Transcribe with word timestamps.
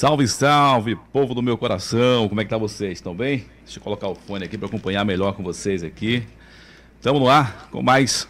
Salve, 0.00 0.26
salve, 0.26 0.96
povo 1.12 1.34
do 1.34 1.42
meu 1.42 1.58
coração. 1.58 2.26
Como 2.26 2.40
é 2.40 2.44
que 2.44 2.48
tá 2.48 2.56
vocês? 2.56 2.92
Estão 2.92 3.14
bem? 3.14 3.44
Deixa 3.62 3.78
eu 3.78 3.82
colocar 3.82 4.08
o 4.08 4.14
fone 4.14 4.46
aqui 4.46 4.56
para 4.56 4.66
acompanhar 4.66 5.04
melhor 5.04 5.34
com 5.34 5.42
vocês 5.42 5.82
aqui. 5.82 6.22
Estamos 6.96 7.20
no 7.20 7.28
ar 7.28 7.68
com 7.70 7.82
mais 7.82 8.26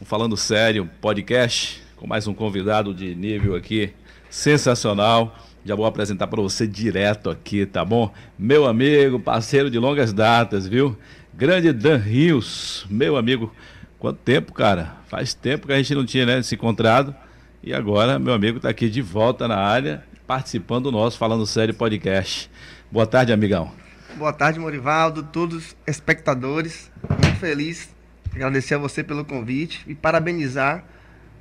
um 0.00 0.04
Falando 0.04 0.36
Sério 0.36 0.90
podcast, 1.00 1.80
com 1.94 2.08
mais 2.08 2.26
um 2.26 2.34
convidado 2.34 2.92
de 2.92 3.14
nível 3.14 3.54
aqui 3.54 3.92
sensacional. 4.28 5.38
Já 5.64 5.76
vou 5.76 5.86
apresentar 5.86 6.26
para 6.26 6.42
você 6.42 6.66
direto 6.66 7.30
aqui, 7.30 7.66
tá 7.66 7.84
bom? 7.84 8.12
Meu 8.36 8.66
amigo, 8.66 9.20
parceiro 9.20 9.70
de 9.70 9.78
longas 9.78 10.12
datas, 10.12 10.66
viu? 10.66 10.98
Grande 11.32 11.72
Dan 11.72 11.98
Rios, 11.98 12.84
meu 12.90 13.16
amigo. 13.16 13.54
Quanto 13.96 14.18
tempo, 14.18 14.52
cara? 14.52 14.96
Faz 15.06 15.34
tempo 15.34 15.68
que 15.68 15.72
a 15.72 15.76
gente 15.76 15.94
não 15.94 16.04
tinha 16.04 16.26
né, 16.26 16.42
se 16.42 16.56
encontrado. 16.56 17.14
E 17.62 17.72
agora, 17.72 18.18
meu 18.18 18.34
amigo 18.34 18.56
está 18.56 18.70
aqui 18.70 18.90
de 18.90 19.00
volta 19.00 19.46
na 19.46 19.56
área, 19.56 20.02
participando 20.32 20.84
do 20.84 20.92
nosso 20.92 21.18
Falando 21.18 21.44
Sério 21.44 21.74
podcast. 21.74 22.50
Boa 22.90 23.06
tarde, 23.06 23.34
amigão. 23.34 23.70
Boa 24.16 24.32
tarde, 24.32 24.58
Morivaldo, 24.58 25.22
todos 25.22 25.58
os 25.58 25.76
espectadores. 25.86 26.90
Muito 27.06 27.38
feliz, 27.38 27.94
agradecer 28.34 28.76
a 28.76 28.78
você 28.78 29.04
pelo 29.04 29.26
convite 29.26 29.84
e 29.86 29.94
parabenizar 29.94 30.84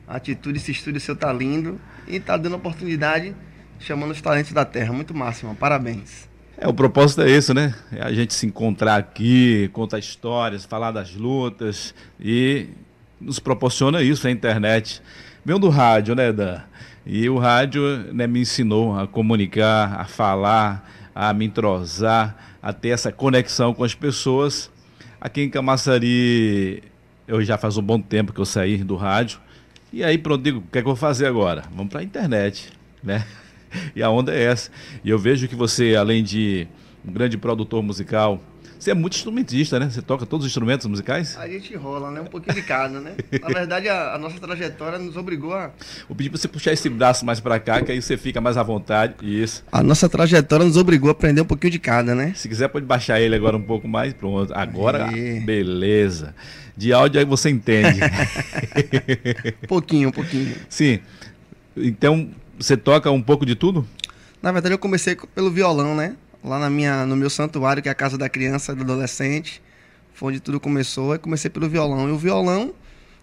a 0.05 0.17
atitude, 0.17 0.57
esse 0.57 0.73
estúdio 0.73 0.99
seu 0.99 1.16
tá 1.16 1.31
lindo 1.31 1.80
e 2.05 2.19
tá 2.19 2.35
dando 2.35 2.57
oportunidade, 2.57 3.33
chamando 3.80 4.11
os 4.11 4.21
talentos 4.21 4.52
da 4.52 4.66
terra. 4.66 4.91
Muito 4.91 5.16
máximo, 5.16 5.55
parabéns. 5.55 6.27
É, 6.58 6.67
o 6.67 6.73
propósito 6.73 7.21
é 7.21 7.30
esse, 7.30 7.53
né? 7.53 7.73
É 7.94 8.02
a 8.02 8.11
gente 8.11 8.33
se 8.33 8.45
encontrar 8.45 8.97
aqui, 8.97 9.69
contar 9.71 9.99
histórias, 9.99 10.66
falar 10.66 10.91
das 10.91 11.16
lutas 11.16 11.95
e 12.19 12.67
nos 13.21 13.39
proporciona 13.39 14.02
isso 14.02 14.27
a 14.27 14.31
internet. 14.31 15.02
Veio 15.45 15.58
do 15.58 15.69
rádio, 15.69 16.13
né, 16.13 16.33
Dan? 16.33 16.59
E 17.05 17.27
o 17.29 17.37
rádio 17.37 18.13
né, 18.13 18.27
me 18.27 18.41
ensinou 18.41 18.97
a 18.97 19.07
comunicar, 19.07 19.99
a 19.99 20.05
falar, 20.05 20.89
a 21.15 21.33
me 21.33 21.45
entrosar, 21.45 22.57
a 22.61 22.71
ter 22.71 22.89
essa 22.89 23.11
conexão 23.11 23.73
com 23.73 23.83
as 23.83 23.95
pessoas. 23.95 24.71
Aqui 25.19 25.41
em 25.41 25.49
Camaçari, 25.49 26.83
eu 27.27 27.43
já 27.43 27.58
faz 27.58 27.77
um 27.77 27.81
bom 27.81 27.99
tempo 27.99 28.33
que 28.33 28.39
eu 28.39 28.45
saí 28.45 28.83
do 28.83 28.95
rádio. 28.95 29.39
E 29.91 30.03
aí, 30.03 30.17
pronto, 30.17 30.43
digo, 30.43 30.59
o 30.59 30.61
que 30.61 30.77
é 30.77 30.81
que 30.81 30.88
eu 30.88 30.91
vou 30.91 30.95
fazer 30.95 31.25
agora? 31.25 31.63
Vamos 31.75 31.91
para 31.91 32.02
a 32.02 32.03
internet, 32.03 32.71
né? 33.03 33.25
E 33.95 34.03
a 34.03 34.09
onda 34.09 34.33
é 34.33 34.43
essa. 34.43 34.69
E 35.02 35.09
eu 35.09 35.17
vejo 35.17 35.47
que 35.47 35.55
você, 35.55 35.95
além 35.95 36.21
de 36.21 36.67
um 37.08 37.11
grande 37.13 37.38
produtor 37.38 37.81
musical, 37.81 38.41
você 38.81 38.89
é 38.89 38.93
muito 38.95 39.15
instrumentista, 39.15 39.79
né? 39.79 39.87
Você 39.91 40.01
toca 40.01 40.25
todos 40.25 40.43
os 40.43 40.51
instrumentos 40.51 40.87
musicais? 40.87 41.37
A 41.37 41.47
gente 41.47 41.75
rola, 41.75 42.09
né? 42.09 42.19
Um 42.19 42.25
pouquinho 42.25 42.55
de 42.55 42.63
cada, 42.63 42.99
né? 42.99 43.13
Na 43.39 43.47
verdade, 43.47 43.87
a, 43.87 44.15
a 44.15 44.17
nossa 44.17 44.39
trajetória 44.39 44.97
nos 44.97 45.15
obrigou 45.15 45.53
a. 45.53 45.69
Vou 46.07 46.17
pedir 46.17 46.31
pra 46.31 46.39
você 46.39 46.47
puxar 46.47 46.73
esse 46.73 46.89
braço 46.89 47.23
mais 47.23 47.39
para 47.39 47.59
cá, 47.59 47.79
que 47.83 47.91
aí 47.91 48.02
você 48.02 48.17
fica 48.17 48.41
mais 48.41 48.57
à 48.57 48.63
vontade. 48.63 49.13
Isso. 49.21 49.63
A 49.71 49.83
nossa 49.83 50.09
trajetória 50.09 50.65
nos 50.65 50.77
obrigou 50.77 51.09
a 51.09 51.11
aprender 51.11 51.41
um 51.41 51.45
pouquinho 51.45 51.69
de 51.69 51.77
cada, 51.77 52.15
né? 52.15 52.33
Se 52.35 52.49
quiser, 52.49 52.69
pode 52.69 52.83
baixar 52.87 53.21
ele 53.21 53.35
agora 53.35 53.55
um 53.55 53.61
pouco 53.61 53.87
mais. 53.87 54.15
Pronto. 54.15 54.52
Agora, 54.55 55.11
beleza. 55.45 56.33
De 56.75 56.91
áudio 56.91 57.19
aí 57.19 57.25
você 57.25 57.52
entende. 57.52 57.99
pouquinho, 59.69 60.09
um 60.09 60.11
pouquinho. 60.11 60.55
Sim. 60.67 60.99
Então, 61.77 62.31
você 62.57 62.75
toca 62.75 63.11
um 63.11 63.21
pouco 63.21 63.45
de 63.45 63.53
tudo? 63.53 63.85
Na 64.41 64.52
verdade, 64.52 64.73
eu 64.73 64.79
comecei 64.79 65.15
pelo 65.35 65.52
violão, 65.52 65.95
né? 65.95 66.15
Lá 66.44 66.59
na 66.59 66.70
minha, 66.70 67.06
no 67.06 67.16
meu 67.16 67.30
santuário, 67.30 67.81
que 67.81 67.89
é 67.89 67.92
a 67.92 67.95
casa 67.95 68.17
da 68.17 68.30
criança 68.30 68.72
e 68.72 68.75
do 68.75 68.84
adolescente, 68.84 69.61
foi 70.14 70.30
onde 70.30 70.39
tudo 70.39 70.59
começou. 70.59 71.11
Aí 71.11 71.20
comecei 71.20 71.50
pelo 71.50 71.70
violão. 71.70 72.09
E 72.09 72.11
o 72.11 72.17
violão, 72.17 72.73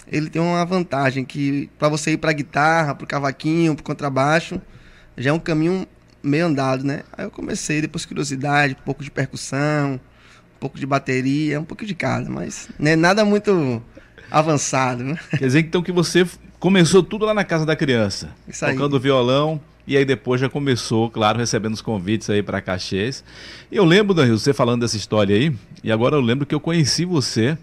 ele 0.06 0.30
tem 0.30 0.40
uma 0.40 0.64
vantagem 0.64 1.24
que 1.24 1.68
para 1.78 1.88
você 1.88 2.12
ir 2.12 2.18
para 2.18 2.32
guitarra, 2.32 2.94
para 2.94 3.06
cavaquinho, 3.06 3.74
para 3.74 3.84
contrabaixo, 3.84 4.60
já 5.16 5.30
é 5.30 5.32
um 5.32 5.38
caminho 5.38 5.86
meio 6.22 6.46
andado, 6.46 6.84
né? 6.84 7.02
Aí 7.16 7.24
eu 7.24 7.30
comecei, 7.30 7.80
depois 7.80 8.04
curiosidade, 8.04 8.76
um 8.80 8.84
pouco 8.84 9.02
de 9.04 9.10
percussão, 9.10 9.94
um 9.94 10.58
pouco 10.60 10.78
de 10.78 10.86
bateria, 10.86 11.60
um 11.60 11.64
pouco 11.64 11.84
de 11.84 11.94
cada, 11.94 12.28
mas 12.28 12.68
não 12.78 12.90
é 12.90 12.96
nada 12.96 13.24
muito 13.24 13.82
avançado, 14.30 15.04
né? 15.04 15.18
Quer 15.30 15.46
dizer 15.46 15.60
então 15.60 15.82
que 15.82 15.92
você 15.92 16.26
começou 16.58 17.02
tudo 17.02 17.24
lá 17.24 17.32
na 17.32 17.44
casa 17.44 17.64
da 17.64 17.76
criança, 17.76 18.30
Isso 18.46 18.64
aí. 18.64 18.74
tocando 18.74 18.98
violão, 18.98 19.60
e 19.88 19.96
aí 19.96 20.04
depois 20.04 20.38
já 20.38 20.50
começou, 20.50 21.08
claro, 21.08 21.38
recebendo 21.38 21.72
os 21.72 21.80
convites 21.80 22.28
aí 22.28 22.42
para 22.42 22.60
cachês. 22.60 23.24
E 23.72 23.76
eu 23.76 23.86
lembro, 23.86 24.12
Danilo, 24.12 24.38
você 24.38 24.52
falando 24.52 24.82
dessa 24.82 24.98
história 24.98 25.34
aí, 25.34 25.50
e 25.82 25.90
agora 25.90 26.14
eu 26.14 26.20
lembro 26.20 26.44
que 26.44 26.54
eu 26.54 26.60
conheci 26.60 27.06
você 27.06 27.56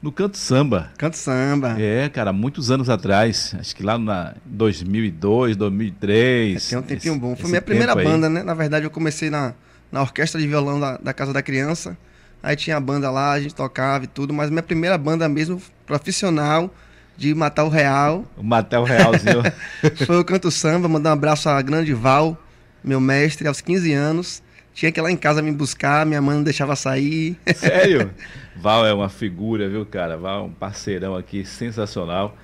no 0.00 0.10
Canto 0.10 0.38
Samba. 0.38 0.90
Canto 0.96 1.18
Samba. 1.18 1.76
É, 1.78 2.08
cara, 2.08 2.32
muitos 2.32 2.70
anos 2.70 2.88
atrás, 2.88 3.54
acho 3.58 3.76
que 3.76 3.82
lá 3.82 3.98
na 3.98 4.34
2002, 4.46 5.56
2003. 5.56 6.56
É, 6.56 6.70
tem 6.70 6.78
um 6.78 6.82
tempinho 6.82 7.12
esse, 7.12 7.20
bom. 7.20 7.36
Foi 7.36 7.50
minha 7.50 7.60
primeira 7.60 7.94
banda, 7.94 8.30
né? 8.30 8.42
Na 8.42 8.54
verdade, 8.54 8.86
eu 8.86 8.90
comecei 8.90 9.28
na, 9.28 9.52
na 9.92 10.00
orquestra 10.00 10.40
de 10.40 10.46
violão 10.46 10.80
da, 10.80 10.96
da 10.96 11.12
Casa 11.12 11.34
da 11.34 11.42
Criança. 11.42 11.98
Aí 12.42 12.56
tinha 12.56 12.78
a 12.78 12.80
banda 12.80 13.10
lá, 13.10 13.32
a 13.32 13.40
gente 13.40 13.54
tocava 13.54 14.04
e 14.04 14.06
tudo, 14.06 14.32
mas 14.32 14.48
minha 14.48 14.62
primeira 14.62 14.96
banda 14.96 15.28
mesmo, 15.28 15.60
profissional, 15.84 16.72
de 17.18 17.34
matar 17.34 17.64
o 17.64 17.68
real. 17.68 18.24
Matar 18.40 18.80
o 18.80 18.84
realzinho. 18.84 19.42
Foi 20.06 20.20
o 20.20 20.24
Canto 20.24 20.52
Samba, 20.52 20.88
mandar 20.88 21.10
um 21.10 21.14
abraço 21.14 21.48
a 21.48 21.60
grande 21.60 21.92
Val, 21.92 22.40
meu 22.82 23.00
mestre, 23.00 23.48
aos 23.48 23.60
15 23.60 23.92
anos. 23.92 24.42
Tinha 24.72 24.92
que 24.92 25.00
ir 25.00 25.02
lá 25.02 25.10
em 25.10 25.16
casa 25.16 25.42
me 25.42 25.50
buscar, 25.50 26.06
minha 26.06 26.22
mãe 26.22 26.36
não 26.36 26.44
deixava 26.44 26.76
sair. 26.76 27.36
Sério? 27.56 28.12
Val 28.56 28.86
é 28.86 28.94
uma 28.94 29.08
figura, 29.08 29.68
viu, 29.68 29.84
cara? 29.84 30.16
Val 30.16 30.42
é 30.42 30.44
um 30.44 30.52
parceirão 30.52 31.16
aqui 31.16 31.44
sensacional. 31.44 32.36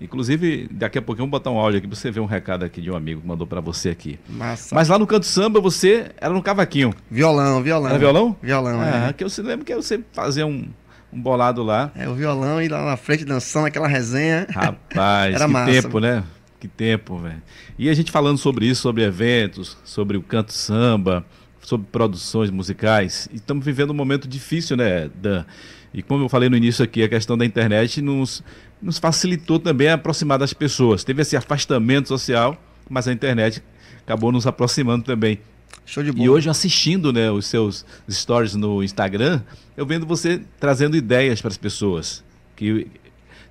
Inclusive, 0.00 0.66
daqui 0.70 0.98
a 0.98 1.02
pouquinho 1.02 1.26
vamos 1.26 1.38
botar 1.38 1.50
um 1.50 1.58
áudio 1.58 1.78
aqui 1.78 1.86
pra 1.86 1.94
você 1.94 2.10
ver 2.10 2.20
um 2.20 2.26
recado 2.26 2.64
aqui 2.64 2.80
de 2.80 2.90
um 2.90 2.96
amigo 2.96 3.20
que 3.20 3.26
mandou 3.26 3.46
para 3.46 3.60
você 3.60 3.90
aqui. 3.90 4.18
Massa. 4.26 4.74
Mas 4.74 4.88
lá 4.88 4.98
no 4.98 5.06
canto 5.06 5.26
samba 5.26 5.60
você 5.60 6.10
era 6.16 6.32
no 6.32 6.42
cavaquinho. 6.42 6.94
Violão, 7.10 7.62
violão. 7.62 7.90
Era 7.90 7.98
violão? 7.98 8.36
Violão, 8.42 8.80
ah, 8.80 9.08
é. 9.10 9.12
que 9.12 9.22
eu 9.22 9.28
se 9.28 9.42
lembro 9.42 9.66
que 9.66 9.76
você 9.76 10.02
fazia 10.12 10.46
um, 10.46 10.68
um 11.12 11.20
bolado 11.20 11.62
lá. 11.62 11.90
É, 11.94 12.08
o 12.08 12.14
violão 12.14 12.60
e 12.60 12.68
lá 12.68 12.84
na 12.84 12.96
frente 12.96 13.24
dançando 13.24 13.66
aquela 13.66 13.86
resenha. 13.86 14.46
Rapaz, 14.50 15.34
Era 15.36 15.46
que 15.46 15.52
massa. 15.52 15.72
tempo, 15.72 16.00
né? 16.00 16.24
Que 16.58 16.68
tempo, 16.68 17.18
velho. 17.18 17.42
E 17.78 17.88
a 17.88 17.94
gente 17.94 18.10
falando 18.10 18.38
sobre 18.38 18.66
isso, 18.66 18.82
sobre 18.82 19.02
eventos, 19.02 19.76
sobre 19.84 20.16
o 20.16 20.22
canto 20.22 20.52
samba, 20.52 21.24
sobre 21.60 21.86
produções 21.90 22.50
musicais. 22.50 23.28
E 23.32 23.36
estamos 23.36 23.64
vivendo 23.64 23.90
um 23.90 23.94
momento 23.94 24.28
difícil, 24.28 24.76
né, 24.76 25.10
Dan? 25.14 25.44
E 25.92 26.02
como 26.02 26.24
eu 26.24 26.28
falei 26.28 26.48
no 26.48 26.56
início 26.56 26.82
aqui, 26.84 27.02
a 27.02 27.08
questão 27.08 27.36
da 27.36 27.44
internet 27.44 28.00
nos, 28.00 28.42
nos 28.80 28.98
facilitou 28.98 29.58
também 29.58 29.88
a 29.88 29.94
aproximar 29.94 30.38
das 30.38 30.54
pessoas. 30.54 31.04
Teve 31.04 31.20
esse 31.22 31.36
afastamento 31.36 32.08
social, 32.08 32.56
mas 32.88 33.06
a 33.06 33.12
internet 33.12 33.62
acabou 34.00 34.32
nos 34.32 34.46
aproximando 34.46 35.04
também. 35.04 35.38
Show 35.84 36.02
de 36.02 36.12
bola. 36.12 36.24
E 36.24 36.28
hoje 36.28 36.48
assistindo 36.48 37.12
né, 37.12 37.30
os 37.30 37.46
seus 37.46 37.84
stories 38.10 38.54
no 38.54 38.82
Instagram, 38.82 39.42
eu 39.76 39.84
vendo 39.84 40.06
você 40.06 40.42
trazendo 40.58 40.96
ideias 40.96 41.40
para 41.40 41.48
as 41.48 41.56
pessoas. 41.56 42.24
Que 42.56 42.86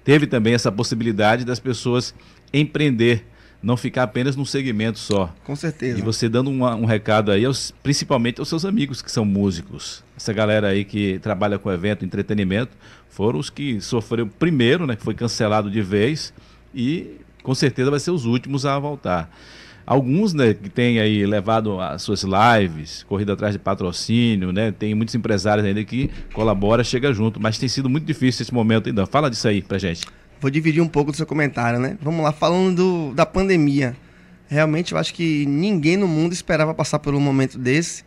teve 0.04 0.28
também 0.28 0.54
essa 0.54 0.72
possibilidade 0.72 1.46
das 1.46 1.60
pessoas 1.60 2.14
empreender, 2.54 3.26
não 3.62 3.78
ficar 3.78 4.04
apenas 4.04 4.36
num 4.36 4.46
segmento 4.46 4.98
só. 4.98 5.34
Com 5.44 5.56
certeza. 5.56 6.00
E 6.00 6.02
você 6.02 6.28
dando 6.28 6.50
uma, 6.50 6.76
um 6.76 6.86
recado 6.86 7.32
aí, 7.32 7.46
aos, 7.46 7.72
principalmente 7.84 8.40
aos 8.40 8.50
seus 8.50 8.66
amigos 8.66 9.02
que 9.02 9.12
são 9.12 9.24
músicos. 9.24 10.04
Essa 10.18 10.34
galera 10.34 10.68
aí 10.68 10.84
que 10.84 11.20
trabalha 11.20 11.60
com 11.60 11.72
evento, 11.72 12.04
entretenimento, 12.04 12.72
foram 13.10 13.40
os 13.40 13.50
que 13.50 13.80
sofreram 13.82 14.28
primeiro, 14.28 14.88
né, 14.88 14.96
que 14.96 15.04
foi 15.04 15.14
cancelado 15.14 15.70
de 15.70 15.82
vez, 15.82 16.34
e 16.74 17.18
com 17.44 17.54
certeza 17.54 17.92
vai 17.92 18.00
ser 18.00 18.12
os 18.12 18.26
últimos 18.26 18.66
a 18.66 18.78
voltar. 18.80 19.30
Alguns, 19.92 20.34
né, 20.34 20.54
que 20.54 20.70
têm 20.70 21.02
aí 21.02 21.26
levado 21.26 21.78
as 21.82 22.02
suas 22.02 22.24
lives, 22.24 23.04
corrida 23.04 23.34
atrás 23.34 23.52
de 23.52 23.60
patrocínio, 23.60 24.54
né? 24.54 24.72
Tem 24.72 24.96
muitos 24.96 25.14
empresários 25.14 25.68
ainda 25.68 25.84
que 25.84 26.10
colaboram, 26.34 26.82
chega 26.82 27.12
junto, 27.12 27.42
mas 27.42 27.58
tem 27.58 27.68
sido 27.68 27.90
muito 27.90 28.06
difícil 28.06 28.44
esse 28.44 28.54
momento 28.54 28.88
ainda. 28.88 29.06
Fala 29.06 29.30
disso 29.30 29.50
aí 29.50 29.62
pra 29.62 29.78
gente. 29.78 30.06
Vou 30.40 30.50
dividir 30.50 30.82
um 30.82 30.88
pouco 30.88 31.12
do 31.12 31.18
seu 31.18 31.26
comentário, 31.26 31.78
né? 31.78 31.98
Vamos 32.02 32.24
lá, 32.24 32.32
falando 32.32 32.74
do, 32.74 33.14
da 33.14 33.26
pandemia. 33.26 33.94
Realmente 34.48 34.94
eu 34.94 34.98
acho 34.98 35.14
que 35.14 35.46
ninguém 35.46 35.98
no 35.98 36.08
mundo 36.08 36.32
esperava 36.32 36.74
passar 36.74 37.00
por 37.00 37.14
um 37.14 37.20
momento 37.20 37.58
desse. 37.58 38.06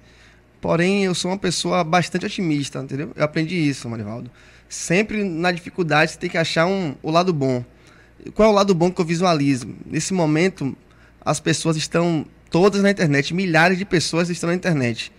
Porém, 0.62 1.04
eu 1.04 1.14
sou 1.14 1.32
uma 1.32 1.38
pessoa 1.38 1.84
bastante 1.84 2.24
otimista, 2.24 2.78
entendeu? 2.78 3.12
Eu 3.14 3.24
aprendi 3.26 3.56
isso, 3.56 3.90
Marivaldo. 3.90 4.30
Sempre 4.70 5.22
na 5.22 5.52
dificuldade 5.52 6.12
você 6.12 6.18
tem 6.18 6.30
que 6.30 6.38
achar 6.38 6.64
um, 6.64 6.94
o 7.02 7.10
lado 7.10 7.30
bom. 7.30 7.62
Qual 8.32 8.48
é 8.48 8.50
o 8.50 8.54
lado 8.54 8.74
bom 8.74 8.90
que 8.90 9.02
eu 9.02 9.04
visualizo? 9.04 9.68
Nesse 9.84 10.14
momento, 10.14 10.74
as 11.24 11.40
pessoas 11.40 11.76
estão 11.76 12.26
todas 12.50 12.82
na 12.82 12.90
internet, 12.90 13.34
milhares 13.34 13.78
de 13.78 13.84
pessoas 13.84 14.30
estão 14.30 14.48
na 14.48 14.54
internet. 14.54 15.12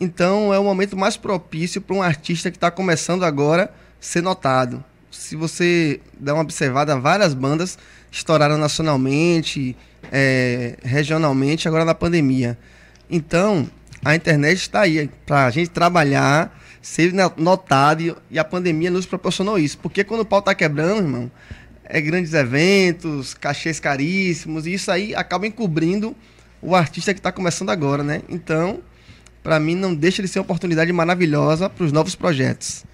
Então 0.00 0.52
é 0.52 0.58
o 0.58 0.64
momento 0.64 0.96
mais 0.96 1.16
propício 1.16 1.80
para 1.80 1.96
um 1.96 2.02
artista 2.02 2.50
que 2.50 2.56
está 2.56 2.70
começando 2.70 3.24
agora 3.24 3.72
ser 3.98 4.22
notado. 4.22 4.84
Se 5.10 5.34
você 5.34 6.00
der 6.18 6.32
uma 6.32 6.42
observada, 6.42 6.98
várias 6.98 7.32
bandas 7.32 7.78
estouraram 8.10 8.58
nacionalmente, 8.58 9.76
é, 10.12 10.76
regionalmente, 10.82 11.66
agora 11.66 11.84
na 11.84 11.94
pandemia. 11.94 12.58
Então, 13.10 13.68
a 14.04 14.14
internet 14.14 14.58
está 14.58 14.82
aí 14.82 15.10
para 15.24 15.46
a 15.46 15.50
gente 15.50 15.70
trabalhar, 15.70 16.56
ser 16.82 17.12
notado 17.36 18.16
e 18.30 18.38
a 18.38 18.44
pandemia 18.44 18.90
nos 18.90 19.06
proporcionou 19.06 19.58
isso. 19.58 19.78
Porque 19.78 20.04
quando 20.04 20.20
o 20.20 20.24
pau 20.24 20.40
está 20.40 20.54
quebrando, 20.54 20.98
irmão, 20.98 21.30
é, 21.88 22.00
grandes 22.00 22.34
eventos, 22.34 23.34
cachês 23.34 23.80
caríssimos, 23.80 24.66
e 24.66 24.74
isso 24.74 24.90
aí 24.90 25.14
acaba 25.14 25.46
encobrindo 25.46 26.14
o 26.60 26.74
artista 26.74 27.12
que 27.14 27.20
está 27.20 27.30
começando 27.30 27.70
agora, 27.70 28.02
né? 28.02 28.22
Então, 28.28 28.80
para 29.42 29.60
mim, 29.60 29.74
não 29.74 29.94
deixa 29.94 30.22
de 30.22 30.28
ser 30.28 30.40
uma 30.40 30.44
oportunidade 30.44 30.92
maravilhosa 30.92 31.70
para 31.70 31.84
os 31.84 31.92
novos 31.92 32.14
projetos. 32.14 32.84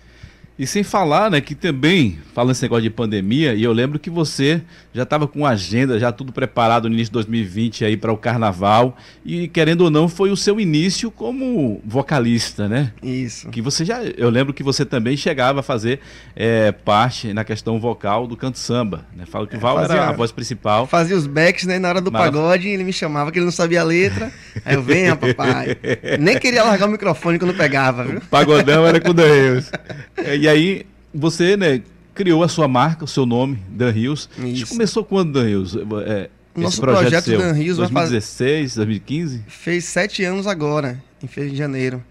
E 0.58 0.66
sem 0.66 0.82
falar, 0.82 1.30
né, 1.30 1.40
que 1.40 1.54
também, 1.54 2.18
falando 2.34 2.52
esse 2.52 2.62
negócio 2.62 2.82
de 2.82 2.90
pandemia, 2.90 3.54
e 3.54 3.62
eu 3.62 3.72
lembro 3.72 3.98
que 3.98 4.10
você 4.10 4.60
já 4.92 5.02
estava 5.02 5.26
com 5.26 5.46
agenda, 5.46 5.98
já 5.98 6.12
tudo 6.12 6.30
preparado 6.32 6.88
no 6.88 6.94
início 6.94 7.10
de 7.10 7.14
2020 7.14 7.84
aí 7.84 7.96
para 7.96 8.12
o 8.12 8.16
carnaval, 8.16 8.96
e 9.24 9.48
querendo 9.48 9.82
ou 9.82 9.90
não, 9.90 10.08
foi 10.08 10.30
o 10.30 10.36
seu 10.36 10.60
início 10.60 11.10
como 11.10 11.80
vocalista, 11.84 12.68
né? 12.68 12.92
Isso. 13.02 13.48
Que 13.48 13.62
você 13.62 13.84
já, 13.84 14.02
eu 14.02 14.28
lembro 14.28 14.52
que 14.52 14.62
você 14.62 14.84
também 14.84 15.16
chegava 15.16 15.60
a 15.60 15.62
fazer 15.62 16.00
é, 16.36 16.70
parte 16.70 17.32
na 17.32 17.44
questão 17.44 17.80
vocal 17.80 18.26
do 18.26 18.36
canto 18.36 18.58
samba, 18.58 19.06
né? 19.16 19.24
Fala 19.24 19.46
que 19.46 19.56
o 19.56 19.60
Val 19.60 19.76
fazia, 19.76 19.96
era 19.96 20.08
a 20.10 20.12
voz 20.12 20.30
principal. 20.32 20.86
Fazia 20.86 21.16
os 21.16 21.26
backs, 21.26 21.64
né, 21.64 21.78
na 21.78 21.88
hora 21.88 22.00
do 22.00 22.12
pagode, 22.12 22.68
ele 22.68 22.84
me 22.84 22.92
chamava 22.92 23.32
que 23.32 23.38
ele 23.38 23.46
não 23.46 23.52
sabia 23.52 23.80
a 23.80 23.84
letra, 23.84 24.30
aí 24.64 24.74
eu, 24.74 24.82
venha 24.82 25.16
papai. 25.16 25.78
Nem 26.20 26.38
queria 26.38 26.62
largar 26.62 26.88
o 26.88 26.92
microfone 26.92 27.38
quando 27.38 27.54
pegava, 27.54 28.04
viu? 28.04 28.18
O 28.18 28.26
pagodão 28.26 28.86
era 28.86 29.00
com 29.00 29.14
Deus. 29.14 29.70
E 30.42 30.48
aí, 30.48 30.84
você, 31.14 31.56
né, 31.56 31.82
criou 32.12 32.42
a 32.42 32.48
sua 32.48 32.66
marca, 32.66 33.04
o 33.04 33.06
seu 33.06 33.24
nome, 33.24 33.62
Dan 33.68 33.92
Rios. 33.92 34.28
Isso. 34.44 34.66
Começou 34.72 35.04
quando, 35.04 35.34
Dan 35.34 35.44
Rios? 35.44 35.76
É, 36.04 36.28
Nosso 36.56 36.80
projeto, 36.80 37.02
projeto 37.02 37.24
seu? 37.26 37.38
Dan 37.38 37.52
Rios 37.52 37.76
2016, 37.76 38.74
2015? 38.74 39.44
Fez 39.46 39.84
sete 39.84 40.24
anos 40.24 40.48
agora, 40.48 41.00
em 41.22 41.54
janeiro. 41.54 42.02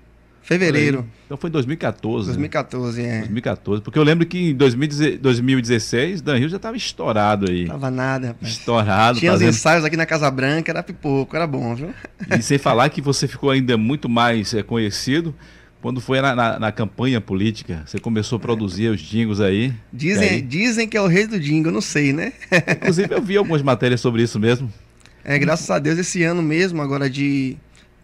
Fevereiro. 0.42 1.06
Então 1.26 1.36
foi 1.36 1.50
2014. 1.50 2.28
2014, 2.28 3.02
né? 3.02 3.08
é. 3.10 3.20
2014. 3.20 3.84
Porque 3.84 4.00
eu 4.00 4.04
lembro 4.04 4.26
que 4.26 4.52
em 4.52 4.56
2016, 4.56 6.22
Dan 6.22 6.38
Rios 6.38 6.52
já 6.52 6.58
estava 6.58 6.78
estourado 6.78 7.52
aí. 7.52 7.68
Tava 7.68 7.92
nada, 7.92 8.28
rapaz. 8.28 8.50
Estourado. 8.50 9.20
Tinha 9.20 9.34
fazendo... 9.34 9.50
os 9.50 9.58
ensaios 9.58 9.84
aqui 9.84 9.98
na 9.98 10.06
Casa 10.06 10.32
Branca, 10.32 10.72
era 10.72 10.82
pipoco, 10.82 11.36
era 11.36 11.46
bom, 11.46 11.76
viu? 11.76 11.90
E 12.34 12.42
sem 12.42 12.58
falar 12.58 12.88
que 12.92 13.02
você 13.02 13.28
ficou 13.28 13.50
ainda 13.50 13.76
muito 13.76 14.08
mais 14.08 14.54
é, 14.54 14.64
conhecido 14.64 15.36
quando 15.82 16.00
foi 16.00 16.22
na, 16.22 16.36
na, 16.36 16.60
na, 16.60 16.72
campanha 16.72 17.20
política, 17.20 17.84
você 17.86 18.00
começou 18.00 18.38
a 18.38 18.40
produzir 18.40 18.90
os 18.90 19.02
jingles 19.02 19.40
aí. 19.40 19.74
Dizem, 19.92 20.30
aí... 20.30 20.42
dizem 20.42 20.88
que 20.88 20.96
é 20.96 21.02
o 21.02 21.08
rei 21.08 21.26
do 21.26 21.40
jingle, 21.40 21.72
não 21.72 21.82
sei, 21.82 22.14
né? 22.14 22.34
Inclusive 22.78 23.14
eu 23.14 23.22
vi 23.22 23.36
algumas 23.36 23.62
matérias 23.62 24.00
sobre 24.00 24.22
isso 24.22 24.40
mesmo. 24.40 24.72
É, 25.24 25.38
graças 25.40 25.70
a 25.70 25.80
Deus, 25.80 25.98
esse 25.98 26.24
ano 26.24 26.42
mesmo, 26.42 26.82
agora 26.82 27.10
de 27.10 27.58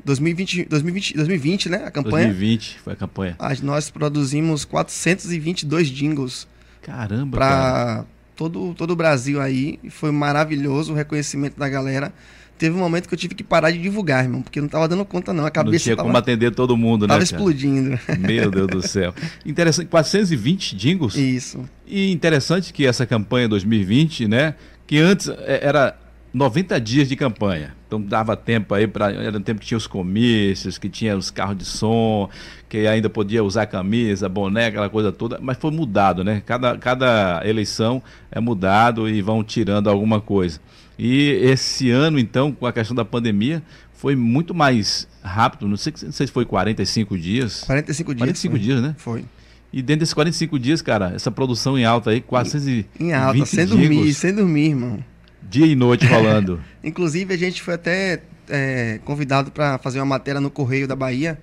2020, 0.04 0.66
2020, 0.66 1.16
2020 1.16 1.70
né? 1.70 1.84
A 1.86 1.92
campanha. 1.92 2.28
2020 2.28 2.80
foi 2.80 2.94
a 2.94 2.96
campanha. 2.96 3.38
Nós 3.62 3.90
produzimos 3.90 4.66
422 4.66 5.88
jingles. 5.88 6.48
Caramba, 6.82 7.38
Para 7.38 8.06
todo, 8.36 8.74
todo 8.74 8.92
o 8.92 8.96
Brasil 8.96 9.42
aí. 9.42 9.80
Foi 9.90 10.12
maravilhoso 10.12 10.94
o 10.94 10.96
reconhecimento 10.96 11.60
da 11.60 11.68
galera 11.70 12.14
teve 12.58 12.76
um 12.76 12.80
momento 12.80 13.08
que 13.08 13.14
eu 13.14 13.18
tive 13.18 13.36
que 13.36 13.44
parar 13.44 13.72
de 13.72 13.78
divulgar, 13.78 14.24
irmão, 14.24 14.42
porque 14.42 14.60
não 14.60 14.68
tava 14.68 14.88
dando 14.88 15.06
conta, 15.06 15.34
não. 15.34 15.46
A 15.46 15.52
cabeça 15.52 15.72
não 15.72 15.80
tinha 15.84 15.96
tava, 15.96 16.08
como 16.08 16.18
atender 16.18 16.52
todo 16.52 16.76
mundo, 16.76 17.08
né? 17.08 17.14
Tava 17.14 17.24
explodindo. 17.24 18.00
Meu 18.20 18.50
Deus 18.50 18.68
do 18.68 18.88
céu. 18.88 19.14
Interessante, 19.46 19.88
420 19.88 20.76
jingles. 20.76 21.16
Isso. 21.16 21.64
E 21.86 22.12
interessante 22.12 22.74
que 22.74 22.86
essa 22.86 23.06
campanha 23.06 23.48
2020, 23.48 24.28
né? 24.28 24.56
Que 24.86 24.98
antes 24.98 25.30
é, 25.30 25.60
era 25.64 25.98
90 26.34 26.80
dias 26.82 27.08
de 27.08 27.16
campanha. 27.16 27.76
Então 27.88 28.02
dava 28.02 28.36
tempo 28.36 28.74
aí 28.76 28.86
para 28.86 29.12
era 29.12 29.40
tempo 29.40 29.62
que 29.62 29.66
tinha 29.66 29.78
os 29.78 29.88
comícios, 29.88 30.78
que 30.78 30.90
tinha 30.90 31.18
os 31.18 31.32
carros 31.32 31.58
de 31.58 31.66
som, 31.66 32.30
que 32.68 32.86
ainda 32.86 33.10
podia 33.10 33.44
usar 33.44 33.66
camisa, 33.66 34.28
boné, 34.28 34.68
aquela 34.68 34.90
coisa 34.90 35.12
toda, 35.12 35.40
mas 35.42 35.58
foi 35.58 35.72
mudado, 35.72 36.24
né? 36.24 36.44
Cada, 36.46 36.78
cada 36.78 37.42
eleição 37.46 38.04
é 38.30 38.40
mudado 38.42 39.08
e 39.08 39.22
vão 39.22 39.44
tirando 39.44 39.90
alguma 39.90 40.20
coisa. 40.20 40.60
E 40.98 41.30
esse 41.44 41.92
ano, 41.92 42.18
então, 42.18 42.52
com 42.52 42.66
a 42.66 42.74
questão 42.74 42.96
da 42.96 43.06
pandemia, 43.06 43.62
foi 43.94 44.16
muito 44.16 44.54
mais 44.54 45.08
rápido. 45.24 45.68
Não 45.68 45.78
sei, 45.78 45.94
não 46.04 46.12
sei 46.12 46.28
se 46.28 46.34
foi 46.34 46.46
45 46.46 47.18
dias. 47.18 47.64
45 47.64 48.16
dias. 48.16 48.20
45 48.20 48.52
foi. 48.52 48.60
dias, 48.60 48.82
né? 48.82 48.96
Foi. 48.98 49.26
E 49.72 49.82
dentro 49.82 50.00
desses 50.00 50.14
45 50.14 50.58
dias, 50.58 50.82
cara, 50.82 51.14
essa 51.14 51.30
produção 51.30 51.78
em 51.78 51.84
alta 51.84 52.12
aí, 52.12 52.22
420 52.22 52.88
Em 53.00 53.14
alta, 53.14 53.46
sem 53.46 53.66
dormir, 53.66 54.14
sem 54.14 54.34
dormir, 54.34 54.70
irmão. 54.70 55.04
Dia 55.50 55.66
e 55.66 55.76
noite 55.76 56.06
rolando. 56.06 56.60
Inclusive, 56.84 57.34
a 57.34 57.38
gente 57.38 57.62
foi 57.62 57.74
até 57.74 58.22
é, 58.50 59.00
convidado 59.04 59.52
para 59.52 59.78
fazer 59.78 60.00
uma 60.00 60.06
matéria 60.06 60.40
no 60.40 60.50
Correio 60.50 60.88
da 60.88 60.96
Bahia, 60.96 61.40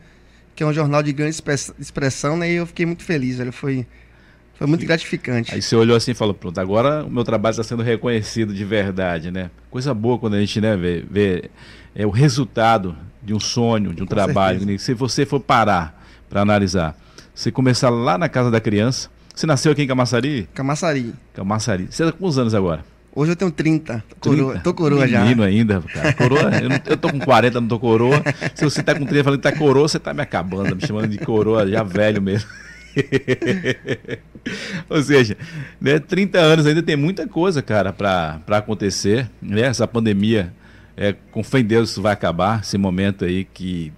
que 0.56 0.62
é 0.62 0.66
um 0.66 0.72
jornal 0.72 1.02
de 1.02 1.12
grande 1.12 1.36
expressão, 1.78 2.36
né? 2.36 2.50
E 2.50 2.54
eu 2.56 2.66
fiquei 2.66 2.86
muito 2.86 3.02
feliz, 3.02 3.36
velho. 3.36 3.52
Foi 3.52 3.86
foi 4.54 4.66
muito 4.66 4.86
gratificante. 4.86 5.54
Aí 5.54 5.60
você 5.60 5.74
olhou 5.74 5.96
assim 5.96 6.12
e 6.12 6.14
falou, 6.14 6.34
pronto, 6.34 6.58
agora 6.58 7.04
o 7.04 7.10
meu 7.10 7.24
trabalho 7.24 7.52
está 7.52 7.64
sendo 7.64 7.82
reconhecido 7.82 8.54
de 8.54 8.64
verdade, 8.64 9.30
né? 9.30 9.50
Coisa 9.70 9.92
boa 9.92 10.18
quando 10.18 10.34
a 10.34 10.40
gente 10.40 10.60
né, 10.60 10.76
vê, 10.76 11.04
vê 11.08 11.50
é, 11.94 12.06
o 12.06 12.10
resultado 12.10 12.96
de 13.22 13.34
um 13.34 13.40
sonho, 13.40 13.92
de 13.92 14.02
um 14.02 14.06
Com 14.06 14.14
trabalho. 14.14 14.60
Certeza. 14.60 14.84
Se 14.84 14.94
você 14.94 15.26
for 15.26 15.40
parar 15.40 16.02
para 16.28 16.40
analisar, 16.40 16.96
você 17.34 17.50
começar 17.50 17.90
lá 17.90 18.16
na 18.16 18.28
casa 18.28 18.50
da 18.50 18.60
criança, 18.60 19.10
você 19.34 19.46
nasceu 19.46 19.72
aqui 19.72 19.82
em 19.82 19.86
Camaçari? 19.86 20.48
Camaçari. 20.54 21.12
Camaçari. 21.34 21.88
Você 21.90 22.04
está 22.04 22.12
com 22.12 22.18
quantos 22.18 22.38
anos 22.38 22.54
agora? 22.54 22.84
Hoje 23.16 23.32
eu 23.32 23.36
tenho 23.36 23.50
30. 23.50 24.04
Tô 24.20 24.30
coroa, 24.30 24.58
tô 24.58 24.74
coroa 24.74 25.06
já. 25.06 25.22
Menino 25.22 25.42
ainda, 25.44 25.80
cara. 25.82 26.12
Coroa, 26.14 26.50
eu, 26.60 26.68
não, 26.68 26.80
eu 26.84 26.96
tô 26.96 27.10
com 27.10 27.20
40, 27.20 27.60
não 27.60 27.68
tô 27.68 27.78
coroa. 27.78 28.22
Se 28.54 28.64
você 28.64 28.82
tá 28.82 28.92
com 28.92 29.04
30 29.04 29.24
falando 29.24 29.38
que 29.38 29.50
tá 29.50 29.56
coroa, 29.56 29.88
você 29.88 30.00
tá 30.00 30.12
me 30.12 30.20
acabando, 30.20 30.74
me 30.74 30.84
chamando 30.84 31.08
de 31.08 31.18
coroa 31.18 31.68
já 31.68 31.82
velho 31.84 32.20
mesmo. 32.20 32.48
Ou 34.88 35.02
seja, 35.02 35.36
né, 35.80 35.98
30 35.98 36.38
anos 36.38 36.66
ainda 36.66 36.82
tem 36.82 36.96
muita 36.96 37.26
coisa, 37.26 37.62
cara, 37.62 37.92
para 37.92 38.40
acontecer. 38.48 39.30
Né? 39.40 39.62
Essa 39.62 39.86
pandemia, 39.86 40.52
é, 40.96 41.14
com 41.30 41.42
fé 41.42 41.60
em 41.60 41.64
Deus, 41.64 41.96
vai 41.96 42.12
acabar. 42.12 42.60
Esse 42.60 42.78
momento 42.78 43.24
aí 43.24 43.44
que 43.44 43.92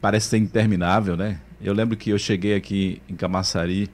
parece 0.00 0.28
ser 0.28 0.38
interminável, 0.38 1.16
né? 1.16 1.38
Eu 1.62 1.72
lembro 1.72 1.96
que 1.96 2.10
eu 2.10 2.18
cheguei 2.18 2.56
aqui 2.56 3.00
em 3.08 3.14
Camaçari 3.14 3.88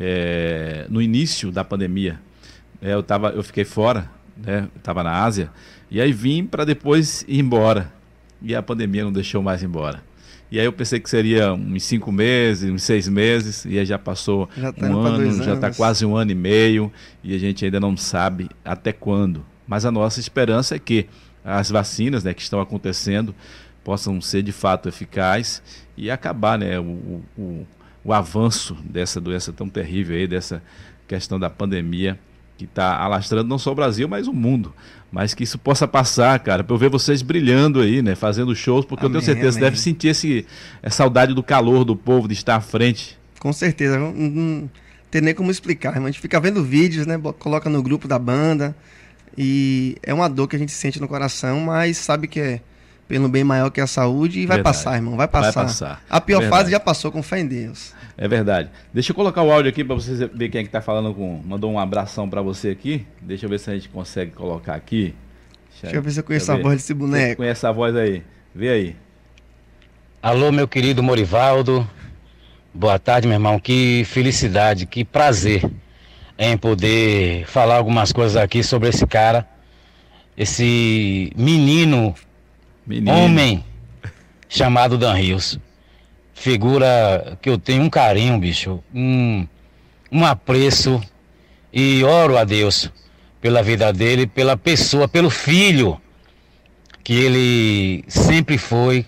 é, 0.00 0.86
no 0.88 1.02
início 1.02 1.52
da 1.52 1.62
pandemia. 1.62 2.18
É, 2.80 2.94
eu, 2.94 3.02
tava, 3.02 3.30
eu 3.30 3.42
fiquei 3.42 3.64
fora, 3.64 4.10
né? 4.36 4.68
Estava 4.76 5.02
na 5.02 5.22
Ásia. 5.22 5.50
E 5.90 6.00
aí 6.00 6.12
vim 6.12 6.44
para 6.46 6.64
depois 6.64 7.24
ir 7.28 7.38
embora. 7.38 7.92
E 8.40 8.54
a 8.54 8.62
pandemia 8.62 9.04
não 9.04 9.12
deixou 9.12 9.42
mais 9.42 9.62
embora. 9.62 10.02
E 10.50 10.60
aí 10.60 10.64
eu 10.64 10.72
pensei 10.72 11.00
que 11.00 11.10
seria 11.10 11.52
uns 11.52 11.82
cinco 11.82 12.12
meses, 12.12 12.70
uns 12.70 12.82
seis 12.82 13.08
meses, 13.08 13.64
e 13.64 13.78
aí 13.78 13.84
já 13.84 13.98
passou 13.98 14.48
já 14.56 14.72
tá 14.72 14.86
um 14.86 15.00
ano, 15.00 15.42
já 15.42 15.54
está 15.54 15.72
quase 15.72 16.06
um 16.06 16.16
ano 16.16 16.30
e 16.30 16.34
meio, 16.34 16.92
e 17.22 17.34
a 17.34 17.38
gente 17.38 17.64
ainda 17.64 17.80
não 17.80 17.96
sabe 17.96 18.48
até 18.64 18.92
quando. 18.92 19.44
Mas 19.66 19.84
a 19.84 19.90
nossa 19.90 20.20
esperança 20.20 20.76
é 20.76 20.78
que 20.78 21.06
as 21.44 21.70
vacinas 21.70 22.22
né, 22.22 22.32
que 22.32 22.42
estão 22.42 22.60
acontecendo 22.60 23.34
possam 23.82 24.20
ser 24.20 24.42
de 24.42 24.52
fato 24.52 24.88
eficazes 24.88 25.62
e 25.96 26.10
acabar 26.10 26.58
né, 26.58 26.78
o, 26.78 27.22
o, 27.36 27.66
o 28.04 28.12
avanço 28.12 28.76
dessa 28.84 29.20
doença 29.20 29.52
tão 29.52 29.68
terrível 29.68 30.16
aí, 30.16 30.26
dessa 30.26 30.62
questão 31.06 31.38
da 31.38 31.50
pandemia 31.50 32.18
que 32.56 32.64
está 32.64 32.96
alastrando 32.96 33.48
não 33.48 33.58
só 33.58 33.72
o 33.72 33.74
Brasil, 33.74 34.08
mas 34.08 34.26
o 34.26 34.32
mundo. 34.32 34.74
Mas 35.10 35.34
que 35.34 35.44
isso 35.44 35.58
possa 35.58 35.86
passar, 35.86 36.38
cara, 36.40 36.64
para 36.64 36.74
eu 36.74 36.78
ver 36.78 36.90
vocês 36.90 37.22
brilhando 37.22 37.80
aí, 37.80 38.02
né? 38.02 38.14
Fazendo 38.14 38.54
shows, 38.54 38.84
porque 38.84 39.06
amém, 39.06 39.16
eu 39.16 39.22
tenho 39.22 39.34
certeza 39.34 39.56
que 39.56 39.64
deve 39.64 39.78
sentir 39.78 40.08
esse, 40.08 40.46
essa 40.82 40.96
saudade 40.96 41.32
do 41.32 41.42
calor 41.42 41.84
do 41.84 41.96
povo, 41.96 42.26
de 42.28 42.34
estar 42.34 42.56
à 42.56 42.60
frente. 42.60 43.16
Com 43.38 43.52
certeza. 43.52 43.98
Não, 43.98 44.12
não 44.12 44.70
tem 45.10 45.20
nem 45.20 45.34
como 45.34 45.50
explicar. 45.50 45.96
A 45.96 46.00
gente 46.06 46.20
fica 46.20 46.40
vendo 46.40 46.62
vídeos, 46.62 47.06
né? 47.06 47.18
Coloca 47.38 47.70
no 47.70 47.82
grupo 47.82 48.08
da 48.08 48.18
banda. 48.18 48.76
E 49.38 49.96
é 50.02 50.12
uma 50.12 50.28
dor 50.28 50.48
que 50.48 50.56
a 50.56 50.58
gente 50.58 50.72
sente 50.72 51.00
no 51.00 51.06
coração, 51.06 51.60
mas 51.60 51.98
sabe 51.98 52.26
que 52.26 52.40
é 52.40 52.60
pelo 53.08 53.28
bem 53.28 53.44
maior 53.44 53.70
que 53.70 53.80
a 53.80 53.86
saúde 53.86 54.40
e 54.40 54.46
vai 54.46 54.56
Verdade. 54.56 54.76
passar, 54.76 54.96
irmão. 54.96 55.16
Vai 55.16 55.28
passar. 55.28 55.52
Vai 55.52 55.64
passar. 55.64 56.02
A 56.10 56.20
pior 56.20 56.40
Verdade. 56.40 56.58
fase 56.58 56.70
já 56.72 56.80
passou, 56.80 57.12
com 57.12 57.22
fé 57.22 57.40
em 57.40 57.46
Deus. 57.46 57.94
É 58.18 58.26
verdade. 58.26 58.70
Deixa 58.92 59.12
eu 59.12 59.16
colocar 59.16 59.42
o 59.42 59.52
áudio 59.52 59.68
aqui 59.70 59.84
para 59.84 59.94
vocês 59.94 60.18
ver 60.18 60.48
quem 60.48 60.60
é 60.60 60.64
que 60.64 60.70
tá 60.70 60.80
falando 60.80 61.14
com. 61.14 61.40
Mandou 61.44 61.70
um 61.70 61.78
abração 61.78 62.28
para 62.28 62.42
você 62.42 62.70
aqui. 62.70 63.06
Deixa 63.20 63.46
eu 63.46 63.50
ver 63.50 63.58
se 63.58 63.70
a 63.70 63.74
gente 63.74 63.88
consegue 63.88 64.32
colocar 64.32 64.74
aqui. 64.74 65.14
Deixa, 65.70 65.82
Deixa 65.82 65.96
eu 65.96 66.02
ver 66.02 66.10
se 66.10 66.20
eu 66.20 66.24
conheço 66.24 66.50
a 66.50 66.56
voz 66.56 66.76
desse 66.76 66.94
boneco. 66.94 67.28
Você 67.28 67.36
conhece 67.36 67.66
a 67.66 67.72
voz 67.72 67.94
aí? 67.94 68.22
Vê 68.54 68.70
aí. 68.70 68.96
Alô, 70.22 70.50
meu 70.50 70.66
querido 70.66 71.02
Morivaldo. 71.02 71.88
Boa 72.72 72.98
tarde, 72.98 73.28
meu 73.28 73.36
irmão. 73.36 73.58
Que 73.60 74.04
felicidade, 74.04 74.86
que 74.86 75.04
prazer 75.04 75.62
em 76.38 76.56
poder 76.56 77.46
falar 77.46 77.76
algumas 77.76 78.12
coisas 78.12 78.36
aqui 78.36 78.62
sobre 78.62 78.88
esse 78.88 79.06
cara, 79.06 79.48
esse 80.36 81.32
menino, 81.36 82.14
menino. 82.86 83.12
homem 83.12 83.64
chamado 84.48 84.96
Dan 84.96 85.14
Rios 85.14 85.58
figura 86.36 87.38
que 87.40 87.48
eu 87.48 87.58
tenho 87.58 87.82
um 87.82 87.90
carinho, 87.90 88.38
bicho, 88.38 88.84
um, 88.94 89.46
um 90.12 90.24
apreço 90.24 91.02
e 91.72 92.04
oro 92.04 92.36
a 92.36 92.44
Deus 92.44 92.92
pela 93.40 93.62
vida 93.62 93.92
dele, 93.92 94.26
pela 94.26 94.56
pessoa, 94.56 95.08
pelo 95.08 95.30
filho 95.30 96.00
que 97.02 97.14
ele 97.14 98.04
sempre 98.06 98.58
foi, 98.58 99.06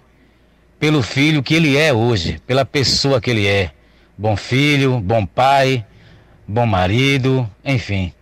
pelo 0.80 1.02
filho 1.02 1.42
que 1.42 1.54
ele 1.54 1.76
é 1.76 1.92
hoje, 1.92 2.40
pela 2.47 2.64
pessoa 2.64 3.20
que 3.20 3.30
ele 3.30 3.47
é. 3.47 3.73
Bom 4.16 4.37
filho, 4.37 4.99
bom 4.99 5.25
pai, 5.26 5.85
bom 6.47 6.66
marido, 6.66 7.49
enfim. 7.64 8.12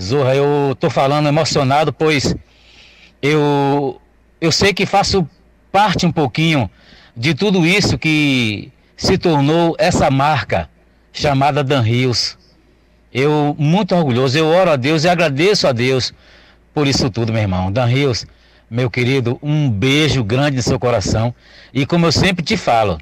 Zorra, 0.00 0.34
eu 0.34 0.76
tô 0.78 0.90
falando 0.90 1.28
emocionado, 1.28 1.92
pois 1.92 2.34
eu 3.22 4.00
eu 4.44 4.52
sei 4.52 4.74
que 4.74 4.84
faço 4.84 5.26
parte 5.72 6.04
um 6.04 6.12
pouquinho 6.12 6.70
de 7.16 7.34
tudo 7.34 7.66
isso 7.66 7.96
que 7.96 8.70
se 8.96 9.16
tornou 9.16 9.74
essa 9.78 10.10
marca 10.10 10.68
chamada 11.12 11.64
Dan 11.64 11.80
Rios. 11.80 12.36
Eu, 13.12 13.56
muito 13.58 13.94
orgulhoso, 13.94 14.36
eu 14.36 14.46
oro 14.46 14.70
a 14.70 14.76
Deus 14.76 15.04
e 15.04 15.08
agradeço 15.08 15.66
a 15.66 15.72
Deus 15.72 16.12
por 16.74 16.86
isso 16.86 17.08
tudo, 17.08 17.32
meu 17.32 17.40
irmão. 17.40 17.72
Dan 17.72 17.86
Rios, 17.86 18.26
meu 18.70 18.90
querido, 18.90 19.38
um 19.42 19.70
beijo 19.70 20.22
grande 20.22 20.56
no 20.56 20.62
seu 20.62 20.78
coração. 20.78 21.34
E 21.72 21.86
como 21.86 22.04
eu 22.04 22.12
sempre 22.12 22.44
te 22.44 22.56
falo, 22.56 22.98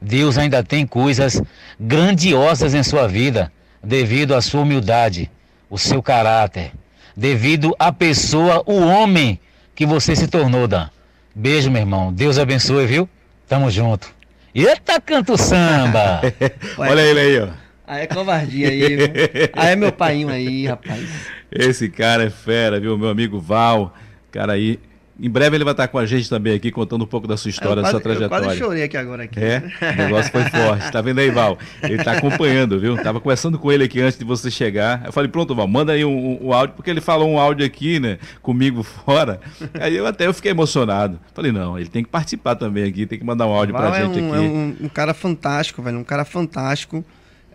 Deus 0.00 0.38
ainda 0.38 0.62
tem 0.62 0.86
coisas 0.86 1.42
grandiosas 1.80 2.74
em 2.74 2.82
sua 2.82 3.08
vida, 3.08 3.50
devido 3.82 4.34
à 4.34 4.40
sua 4.40 4.60
humildade, 4.60 5.30
o 5.68 5.78
seu 5.78 6.00
caráter, 6.00 6.72
devido 7.16 7.74
à 7.78 7.90
pessoa, 7.90 8.62
o 8.66 8.78
homem 8.80 9.40
que 9.76 9.84
você 9.84 10.16
se 10.16 10.26
tornou, 10.26 10.66
Dan. 10.66 10.88
Beijo, 11.34 11.70
meu 11.70 11.82
irmão. 11.82 12.10
Deus 12.10 12.38
abençoe, 12.38 12.86
viu? 12.86 13.06
Tamo 13.46 13.70
junto. 13.70 14.08
Eita, 14.54 14.98
canto 15.02 15.36
samba! 15.36 16.22
Olha 16.78 17.02
ele 17.02 17.20
aí, 17.20 17.40
ó. 17.40 17.48
Aí 17.86 18.02
é 18.02 18.06
covardia 18.06 18.68
aí, 18.70 18.96
viu? 18.96 19.06
Aí 19.52 19.72
é 19.72 19.76
meu 19.76 19.92
painho 19.92 20.30
aí, 20.30 20.66
rapaz. 20.66 21.06
Esse 21.52 21.90
cara 21.90 22.24
é 22.24 22.30
fera, 22.30 22.80
viu? 22.80 22.96
Meu 22.96 23.10
amigo 23.10 23.38
Val. 23.38 23.94
Cara 24.32 24.54
aí, 24.54 24.80
em 25.18 25.30
breve 25.30 25.56
ele 25.56 25.64
vai 25.64 25.72
estar 25.72 25.88
com 25.88 25.98
a 25.98 26.04
gente 26.04 26.28
também 26.28 26.54
aqui, 26.54 26.70
contando 26.70 27.02
um 27.02 27.06
pouco 27.06 27.26
da 27.26 27.36
sua 27.36 27.48
história, 27.48 27.82
da 27.82 27.90
sua 27.90 28.00
trajetória. 28.00 28.44
Eu 28.44 28.48
quase 28.48 28.58
chorei 28.58 28.82
aqui 28.82 28.96
agora. 28.96 29.24
Aqui. 29.24 29.40
É, 29.40 29.62
o 29.80 29.96
negócio 29.96 30.30
foi 30.30 30.44
forte. 30.44 30.92
Tá 30.92 31.00
vendo 31.00 31.20
aí, 31.20 31.30
Val? 31.30 31.58
Ele 31.82 31.94
está 31.94 32.12
acompanhando, 32.12 32.78
viu? 32.78 33.02
Tava 33.02 33.18
conversando 33.18 33.58
com 33.58 33.72
ele 33.72 33.84
aqui 33.84 34.00
antes 34.00 34.18
de 34.18 34.24
você 34.24 34.50
chegar. 34.50 35.06
Eu 35.06 35.12
falei, 35.12 35.30
pronto, 35.30 35.54
Val, 35.54 35.66
manda 35.66 35.92
aí 35.92 36.04
um, 36.04 36.10
um, 36.10 36.46
um 36.48 36.52
áudio, 36.52 36.74
porque 36.76 36.90
ele 36.90 37.00
falou 37.00 37.28
um 37.30 37.38
áudio 37.38 37.64
aqui, 37.64 37.98
né, 37.98 38.18
comigo 38.42 38.82
fora. 38.82 39.40
Aí 39.80 39.96
eu 39.96 40.06
até 40.06 40.26
eu 40.26 40.34
fiquei 40.34 40.50
emocionado. 40.50 41.18
Falei, 41.34 41.50
não, 41.50 41.78
ele 41.78 41.88
tem 41.88 42.04
que 42.04 42.10
participar 42.10 42.54
também 42.54 42.84
aqui, 42.84 43.06
tem 43.06 43.18
que 43.18 43.24
mandar 43.24 43.46
um 43.46 43.52
áudio 43.52 43.72
Val 43.72 43.90
pra 43.90 43.98
é 43.98 44.02
gente 44.02 44.20
um, 44.20 44.28
aqui. 44.28 44.36
É 44.36 44.40
um, 44.40 44.76
um 44.82 44.88
cara 44.88 45.14
fantástico, 45.14 45.82
velho, 45.82 45.98
um 45.98 46.04
cara 46.04 46.24
fantástico. 46.24 47.04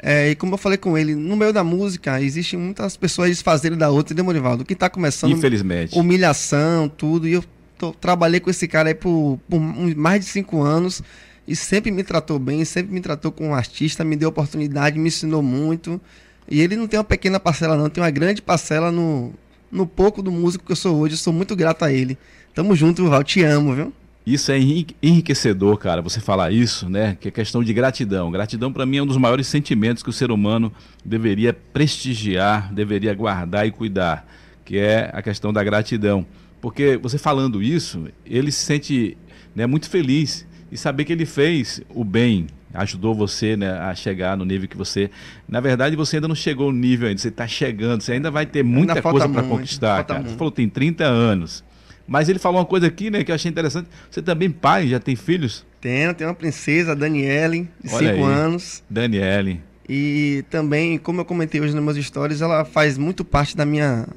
É, 0.02 0.32
e 0.32 0.36
como 0.36 0.56
eu 0.56 0.58
falei 0.58 0.78
com 0.78 0.98
ele, 0.98 1.14
no 1.14 1.36
meio 1.36 1.54
da 1.54 1.64
música, 1.64 2.20
existem 2.20 2.58
muitas 2.58 2.98
pessoas 2.98 3.30
desfazendo 3.30 3.76
da 3.76 3.90
outra, 3.90 4.14
entendeu, 4.14 4.26
Morivaldo? 4.26 4.66
Que 4.66 4.74
está 4.74 4.90
começando. 4.90 5.32
Infelizmente. 5.32 5.98
Humilhação, 5.98 6.90
tudo. 6.90 7.28
E 7.28 7.34
eu 7.34 7.44
tô, 7.78 7.92
trabalhei 7.92 8.40
com 8.40 8.50
esse 8.50 8.68
cara 8.68 8.90
aí 8.90 8.96
por, 8.96 9.40
por 9.48 9.60
mais 9.60 10.26
de 10.26 10.32
cinco 10.32 10.62
anos 10.62 11.04
e 11.48 11.56
sempre 11.56 11.92
me 11.92 12.04
tratou 12.04 12.40
bem, 12.40 12.66
sempre 12.66 12.94
me 12.94 13.00
tratou 13.00 13.32
como 13.32 13.50
um 13.50 13.54
artista, 13.54 14.04
me 14.04 14.16
deu 14.16 14.30
oportunidade, 14.30 14.98
me 14.98 15.08
ensinou 15.08 15.44
muito. 15.44 16.02
E 16.50 16.62
ele 16.62 16.76
não 16.76 16.88
tem 16.88 16.98
uma 16.98 17.04
pequena 17.04 17.40
parcela, 17.40 17.78
não, 17.78 17.90
tem 17.90 18.04
uma 18.04 18.10
grande 18.10 18.42
parcela 18.42 18.92
no, 18.92 19.34
no 19.72 19.86
pouco 19.86 20.22
do 20.24 20.32
músico 20.32 20.66
que 20.66 20.72
eu 20.72 20.76
sou 20.76 20.98
hoje. 20.98 21.14
Eu 21.14 21.20
sou 21.20 21.32
muito 21.32 21.56
grato 21.56 21.86
a 21.86 21.92
ele. 21.92 22.18
Tamo 22.56 22.76
junto, 22.76 23.08
Val. 23.08 23.24
Te 23.24 23.44
amo, 23.44 23.76
viu? 23.76 23.94
Isso 24.26 24.52
é 24.52 24.60
enriquecedor, 25.02 25.78
cara, 25.78 26.02
você 26.02 26.20
falar 26.20 26.52
isso, 26.52 26.88
né? 26.88 27.18
Que 27.20 27.30
é 27.30 27.32
questão 27.32 27.64
de 27.64 27.74
gratidão. 27.74 28.30
Gratidão, 28.30 28.72
para 28.72 28.86
mim, 28.86 28.98
é 28.98 29.04
um 29.04 29.08
dos 29.08 29.18
maiores 29.18 29.48
sentimentos 29.48 30.04
que 30.04 30.10
o 30.10 30.14
ser 30.14 30.30
humano 30.32 30.72
deveria 31.04 31.54
prestigiar, 31.54 32.72
deveria 32.72 33.14
guardar 33.16 33.66
e 33.66 33.72
cuidar, 33.72 34.28
que 34.64 34.78
é 34.78 35.10
a 35.12 35.24
questão 35.24 35.52
da 35.52 35.64
gratidão. 35.64 36.26
Porque 36.62 36.98
você 37.02 37.18
falando 37.18 37.64
isso, 37.64 38.08
ele 38.24 38.52
se 38.52 38.64
sente 38.64 39.18
né, 39.56 39.66
muito 39.66 39.90
feliz 39.90 40.48
e 40.72 40.78
saber 40.78 41.04
que 41.04 41.12
ele 41.12 41.26
fez 41.26 41.82
o 41.90 42.04
bem, 42.04 42.46
ajudou 42.76 43.16
você 43.16 43.58
né, 43.58 43.72
a 43.72 43.96
chegar 43.96 44.38
no 44.38 44.46
nível 44.46 44.68
que 44.68 44.78
você. 44.78 45.10
Na 45.48 45.60
verdade, 45.60 45.96
você 45.96 46.18
ainda 46.18 46.28
não 46.28 46.36
chegou 46.36 46.72
no 46.72 46.78
nível 46.78 47.08
ainda, 47.08 47.20
você 47.20 47.30
está 47.30 47.48
chegando, 47.48 48.02
você 48.02 48.14
ainda 48.14 48.30
vai 48.30 48.46
ter 48.46 48.64
muita 48.64 49.02
coisa 49.02 49.28
para 49.28 49.42
conquistar, 49.44 50.04
cara. 50.04 50.22
Você 50.22 50.36
falou 50.36 50.52
tem 50.52 50.70
30 50.70 51.04
anos. 51.04 51.64
Mas 52.08 52.30
ele 52.30 52.40
falou 52.40 52.60
uma 52.60 52.66
coisa 52.66 52.88
aqui, 52.88 53.10
né, 53.10 53.24
que 53.24 53.32
eu 53.32 53.36
achei 53.36 53.50
interessante. 53.50 53.88
Você 54.10 54.22
também 54.22 54.50
pai, 54.50 54.88
já 54.88 55.00
tem 55.00 55.16
filhos? 55.16 55.66
Tenho, 55.80 56.14
tenho 56.14 56.30
uma 56.30 56.36
princesa, 56.36 56.96
Daniele, 56.96 57.70
de 57.84 57.90
5 57.90 58.24
anos. 58.24 58.84
Daniele. 58.90 59.62
E 59.88 60.46
também, 60.50 60.98
como 60.98 61.22
eu 61.22 61.26
comentei 61.26 61.60
hoje 61.60 61.74
nas 61.74 61.82
minhas 61.82 61.98
histórias, 61.98 62.42
ela 62.42 62.64
faz 62.64 62.98
muito 62.98 63.26
parte 63.26 63.58
da 63.58 63.66
minha 63.66 64.08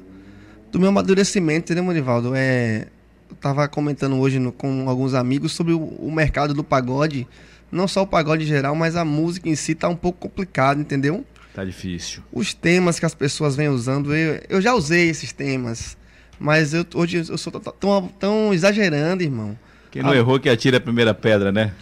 do 0.71 0.79
meu 0.79 0.89
amadurecimento, 0.89 1.65
entendeu, 1.65 1.83
Monivaldo? 1.83 2.33
É, 2.35 2.87
eu 3.29 3.35
tava 3.37 3.67
comentando 3.67 4.17
hoje 4.17 4.39
no, 4.39 4.51
com 4.51 4.89
alguns 4.89 5.13
amigos 5.13 5.53
sobre 5.53 5.73
o, 5.73 5.79
o, 5.79 6.11
mercado 6.11 6.53
do 6.53 6.63
pagode. 6.63 7.27
Não 7.71 7.87
só 7.87 8.03
o 8.03 8.07
pagode 8.07 8.43
em 8.43 8.47
geral, 8.47 8.75
mas 8.75 8.95
a 8.95 9.05
música 9.05 9.49
em 9.49 9.55
si 9.55 9.73
tá 9.73 9.87
um 9.87 9.95
pouco 9.95 10.19
complicado, 10.19 10.79
entendeu? 10.79 11.25
Tá 11.53 11.63
difícil. 11.63 12.21
Os 12.31 12.53
temas 12.53 12.99
que 12.99 13.05
as 13.05 13.15
pessoas 13.15 13.55
vêm 13.55 13.69
usando, 13.69 14.13
eu, 14.13 14.41
eu 14.49 14.61
já 14.61 14.73
usei 14.73 15.09
esses 15.09 15.31
temas. 15.31 15.97
Mas 16.39 16.73
eu, 16.73 16.85
hoje 16.93 17.25
eu 17.29 17.37
sou 17.37 17.51
tão, 17.59 18.07
tão 18.07 18.53
exagerando, 18.53 19.23
irmão. 19.23 19.57
Quem 19.91 20.03
não 20.03 20.11
a, 20.11 20.15
errou 20.15 20.39
que 20.39 20.49
atira 20.49 20.77
a 20.77 20.81
primeira 20.81 21.13
pedra, 21.13 21.51
né? 21.51 21.73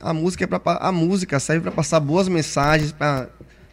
A 0.00 0.14
música, 0.14 0.44
é 0.44 0.46
pra, 0.46 0.60
a 0.80 0.92
música 0.92 1.38
serve 1.40 1.62
para 1.62 1.72
passar 1.72 2.00
boas 2.00 2.28
mensagens, 2.28 2.92
para 2.92 3.28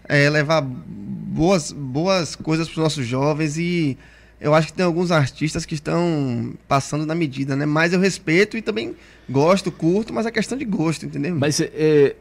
é, 0.10 0.30
levar 0.30 0.62
boas, 0.62 1.72
boas 1.72 2.36
coisas 2.36 2.68
para 2.68 2.74
os 2.74 2.84
nossos 2.84 3.06
jovens 3.06 3.58
e 3.58 3.98
eu 4.40 4.54
acho 4.54 4.68
que 4.68 4.74
tem 4.74 4.86
alguns 4.86 5.12
artistas 5.12 5.66
que 5.66 5.74
estão 5.74 6.54
passando 6.68 7.06
na 7.06 7.16
medida, 7.16 7.56
né? 7.56 7.66
Mas 7.66 7.94
eu 7.94 8.00
respeito 8.00 8.58
e 8.58 8.62
também 8.62 8.96
gosto, 9.30 9.72
curto, 9.72 10.14
mas 10.14 10.26
é 10.26 10.32
questão 10.32 10.58
de 10.58 10.66
gosto, 10.66 11.06
entendeu? 11.06 11.36
Mas 11.36 11.60
é, 11.60 12.16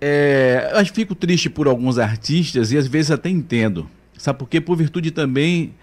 é, 0.00 0.72
eu 0.74 0.86
fico 0.86 1.14
triste 1.14 1.48
por 1.48 1.66
alguns 1.66 1.98
artistas 1.98 2.70
e 2.72 2.76
às 2.76 2.86
vezes 2.86 3.10
até 3.10 3.30
entendo. 3.30 3.88
Sabe 4.18 4.38
por 4.38 4.48
quê? 4.48 4.60
Por 4.60 4.76
virtude 4.76 5.10
também 5.10 5.74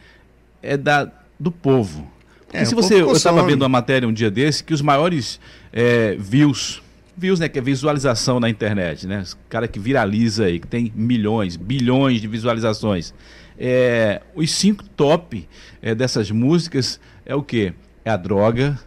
é 0.62 0.78
da 0.78 1.12
do 1.42 1.52
povo. 1.52 2.08
Porque 2.46 2.58
é, 2.58 2.66
se 2.66 2.76
você. 2.76 3.02
Eu 3.02 3.12
estava 3.12 3.44
vendo 3.44 3.64
uma 3.64 3.70
matéria 3.70 4.08
um 4.08 4.14
dia 4.14 4.30
desse 4.30 4.64
que 4.64 4.74
os 4.74 4.82
maiores 4.82 5.40
é, 5.74 6.16
views. 6.20 6.82
Views, 7.18 7.40
né? 7.40 7.50
Que 7.50 7.60
é 7.60 7.62
visualização 7.62 8.40
na 8.40 8.50
internet, 8.50 9.08
né? 9.08 9.24
O 9.34 9.50
cara 9.50 9.68
que 9.68 9.80
viraliza 9.80 10.46
aí, 10.46 10.60
que 10.60 10.68
tem 10.68 10.92
milhões, 10.96 11.56
bilhões 11.56 12.22
de 12.22 12.28
visualizações. 12.28 13.14
É, 13.58 14.22
os 14.36 14.52
cinco 14.52 14.84
top 14.84 15.48
é, 15.82 15.94
dessas 15.94 16.32
músicas 16.32 17.00
é 17.26 17.36
o 17.36 17.44
quê? 17.44 17.74
É 18.04 18.10
a 18.10 18.18
droga, 18.18 18.80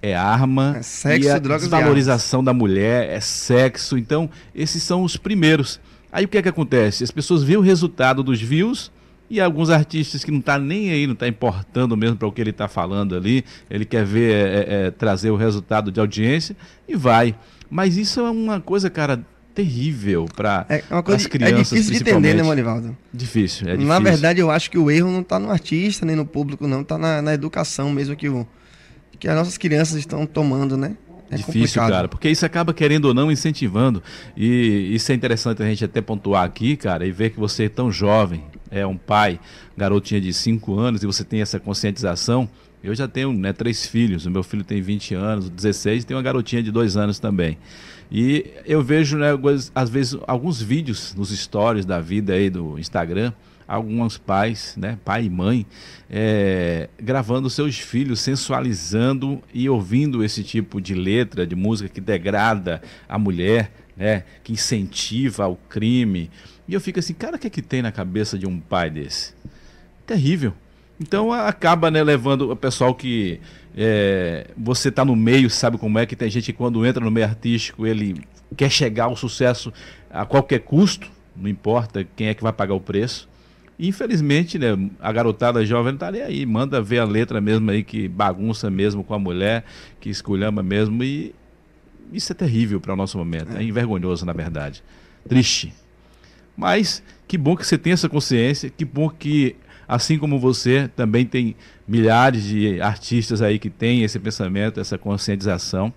é 0.00 0.14
arma, 0.14 0.76
é 0.78 0.82
sexo, 0.82 1.28
e 1.28 1.30
a 1.30 1.38
drogas 1.38 1.62
desvalorização 1.62 2.42
da 2.42 2.52
mulher, 2.52 3.10
é 3.10 3.20
sexo. 3.20 3.98
Então, 3.98 4.30
esses 4.54 4.82
são 4.82 5.02
os 5.02 5.16
primeiros. 5.16 5.80
Aí 6.10 6.24
o 6.24 6.28
que 6.28 6.38
é 6.38 6.42
que 6.42 6.48
acontece? 6.48 7.04
As 7.04 7.10
pessoas 7.10 7.42
veem 7.42 7.58
o 7.58 7.62
resultado 7.62 8.22
dos 8.22 8.40
views 8.40 8.90
e 9.28 9.40
alguns 9.40 9.70
artistas 9.70 10.22
que 10.22 10.30
não 10.30 10.40
tá 10.40 10.58
nem 10.58 10.90
aí, 10.90 11.06
não 11.06 11.14
tá 11.14 11.26
importando 11.26 11.96
mesmo 11.96 12.16
para 12.16 12.28
o 12.28 12.32
que 12.32 12.40
ele 12.40 12.50
está 12.50 12.68
falando 12.68 13.16
ali, 13.16 13.44
ele 13.70 13.84
quer 13.84 14.04
ver, 14.04 14.34
é, 14.34 14.38
é, 14.38 14.86
é, 14.86 14.90
trazer 14.90 15.30
o 15.30 15.36
resultado 15.36 15.90
de 15.90 15.98
audiência 15.98 16.56
e 16.86 16.94
vai. 16.94 17.34
Mas 17.70 17.96
isso 17.96 18.20
é 18.20 18.30
uma 18.30 18.60
coisa, 18.60 18.90
cara, 18.90 19.24
terrível 19.54 20.26
para 20.34 20.66
é 20.68 20.80
coisa, 21.02 21.16
as 21.16 21.26
crianças, 21.26 21.72
É 21.72 21.76
difícil 21.76 21.92
de 21.92 22.10
entender, 22.10 22.34
né, 22.34 22.42
Morivaldo? 22.42 22.96
Difícil, 23.12 23.68
é 23.68 23.72
difícil. 23.72 23.88
Na 23.88 23.98
verdade, 23.98 24.40
eu 24.40 24.50
acho 24.50 24.70
que 24.70 24.78
o 24.78 24.90
erro 24.90 25.10
não 25.10 25.20
está 25.20 25.38
no 25.38 25.50
artista, 25.50 26.04
nem 26.04 26.16
no 26.16 26.26
público, 26.26 26.66
não. 26.66 26.82
Está 26.82 26.98
na, 26.98 27.22
na, 27.22 27.34
educação 27.34 27.90
mesmo 27.90 28.16
que, 28.16 28.28
o, 28.28 28.46
que 29.18 29.28
as 29.28 29.34
nossas 29.34 29.56
crianças 29.56 29.96
estão 29.96 30.26
tomando, 30.26 30.76
né? 30.76 30.96
É 31.30 31.36
Difícil, 31.36 31.60
complicado. 31.60 31.90
cara, 31.90 32.08
porque 32.08 32.28
isso 32.28 32.44
acaba 32.44 32.74
querendo 32.74 33.06
ou 33.06 33.14
não 33.14 33.32
incentivando. 33.32 34.02
E 34.36 34.94
isso 34.94 35.10
é 35.10 35.14
interessante 35.14 35.62
a 35.62 35.66
gente 35.66 35.82
até 35.82 36.02
pontuar 36.02 36.44
aqui, 36.44 36.76
cara, 36.76 37.06
e 37.06 37.10
ver 37.10 37.30
que 37.30 37.40
você 37.40 37.64
é 37.64 37.68
tão 37.70 37.90
jovem, 37.90 38.44
é 38.72 38.86
um 38.86 38.96
pai, 38.96 39.38
garotinha 39.76 40.20
de 40.20 40.32
5 40.32 40.78
anos, 40.78 41.02
e 41.02 41.06
você 41.06 41.22
tem 41.22 41.42
essa 41.42 41.60
conscientização. 41.60 42.48
Eu 42.82 42.94
já 42.94 43.06
tenho 43.06 43.32
né, 43.32 43.52
três 43.52 43.86
filhos, 43.86 44.26
o 44.26 44.30
meu 44.30 44.42
filho 44.42 44.64
tem 44.64 44.80
20 44.80 45.14
anos, 45.14 45.48
16, 45.48 46.04
tem 46.04 46.16
uma 46.16 46.22
garotinha 46.22 46.62
de 46.62 46.72
2 46.72 46.96
anos 46.96 47.18
também. 47.20 47.58
E 48.10 48.50
eu 48.66 48.82
vejo, 48.82 49.16
né, 49.16 49.28
às 49.74 49.88
vezes, 49.88 50.18
alguns 50.26 50.60
vídeos 50.60 51.14
nos 51.14 51.30
stories 51.30 51.84
da 51.84 52.00
vida 52.00 52.32
aí 52.32 52.50
do 52.50 52.78
Instagram, 52.78 53.32
alguns 53.68 54.18
pais, 54.18 54.74
né, 54.76 54.98
pai 55.04 55.24
e 55.24 55.30
mãe, 55.30 55.64
é, 56.10 56.88
gravando 57.00 57.48
seus 57.48 57.78
filhos, 57.78 58.20
sensualizando 58.20 59.42
e 59.54 59.68
ouvindo 59.68 60.24
esse 60.24 60.42
tipo 60.42 60.80
de 60.80 60.94
letra, 60.94 61.46
de 61.46 61.54
música 61.54 61.88
que 61.88 62.00
degrada 62.00 62.82
a 63.08 63.18
mulher, 63.18 63.72
né, 63.96 64.24
que 64.42 64.52
incentiva 64.52 65.46
o 65.46 65.56
crime. 65.56 66.30
E 66.72 66.74
eu 66.74 66.80
fico 66.80 66.98
assim, 66.98 67.12
cara, 67.12 67.36
o 67.36 67.38
que 67.38 67.48
é 67.48 67.50
que 67.50 67.60
tem 67.60 67.82
na 67.82 67.92
cabeça 67.92 68.38
de 68.38 68.46
um 68.46 68.58
pai 68.58 68.88
desse? 68.88 69.34
Terrível. 70.06 70.54
Então 70.98 71.30
acaba 71.30 71.90
né, 71.90 72.02
levando 72.02 72.50
o 72.50 72.56
pessoal 72.56 72.94
que 72.94 73.40
é, 73.76 74.46
você 74.56 74.88
está 74.88 75.04
no 75.04 75.14
meio, 75.14 75.50
sabe 75.50 75.76
como 75.76 75.98
é 75.98 76.06
que 76.06 76.16
tem 76.16 76.30
gente 76.30 76.50
que 76.50 76.56
quando 76.56 76.86
entra 76.86 77.04
no 77.04 77.10
meio 77.10 77.26
artístico 77.26 77.86
ele 77.86 78.22
quer 78.56 78.70
chegar 78.70 79.04
ao 79.04 79.16
sucesso 79.16 79.70
a 80.10 80.24
qualquer 80.24 80.60
custo, 80.60 81.10
não 81.36 81.46
importa 81.46 82.06
quem 82.16 82.28
é 82.28 82.34
que 82.34 82.42
vai 82.42 82.54
pagar 82.54 82.72
o 82.72 82.80
preço. 82.80 83.28
infelizmente, 83.78 84.58
né, 84.58 84.68
a 84.98 85.12
garotada 85.12 85.66
jovem 85.66 85.92
não 85.92 85.96
está 85.96 86.10
nem 86.10 86.22
aí, 86.22 86.46
manda 86.46 86.80
ver 86.80 87.00
a 87.00 87.04
letra 87.04 87.38
mesmo 87.38 87.70
aí 87.70 87.84
que 87.84 88.08
bagunça 88.08 88.70
mesmo 88.70 89.04
com 89.04 89.12
a 89.12 89.18
mulher, 89.18 89.62
que 90.00 90.08
esculhamba 90.08 90.62
mesmo 90.62 91.04
e 91.04 91.34
isso 92.10 92.32
é 92.32 92.34
terrível 92.34 92.80
para 92.80 92.94
o 92.94 92.96
nosso 92.96 93.18
momento, 93.18 93.58
é 93.58 93.62
envergonhoso 93.62 94.24
na 94.24 94.32
verdade, 94.32 94.82
triste. 95.28 95.81
Mas 96.56 97.02
que 97.26 97.38
bom 97.38 97.56
que 97.56 97.66
você 97.66 97.78
tem 97.78 97.92
essa 97.92 98.08
consciência, 98.08 98.70
que 98.70 98.84
bom 98.84 99.08
que 99.08 99.56
assim 99.88 100.18
como 100.18 100.38
você, 100.38 100.88
também 100.94 101.26
tem 101.26 101.54
milhares 101.86 102.44
de 102.44 102.80
artistas 102.80 103.42
aí 103.42 103.58
que 103.58 103.68
têm 103.68 104.02
esse 104.02 104.18
pensamento, 104.18 104.80
essa 104.80 104.96
conscientização. 104.96 105.92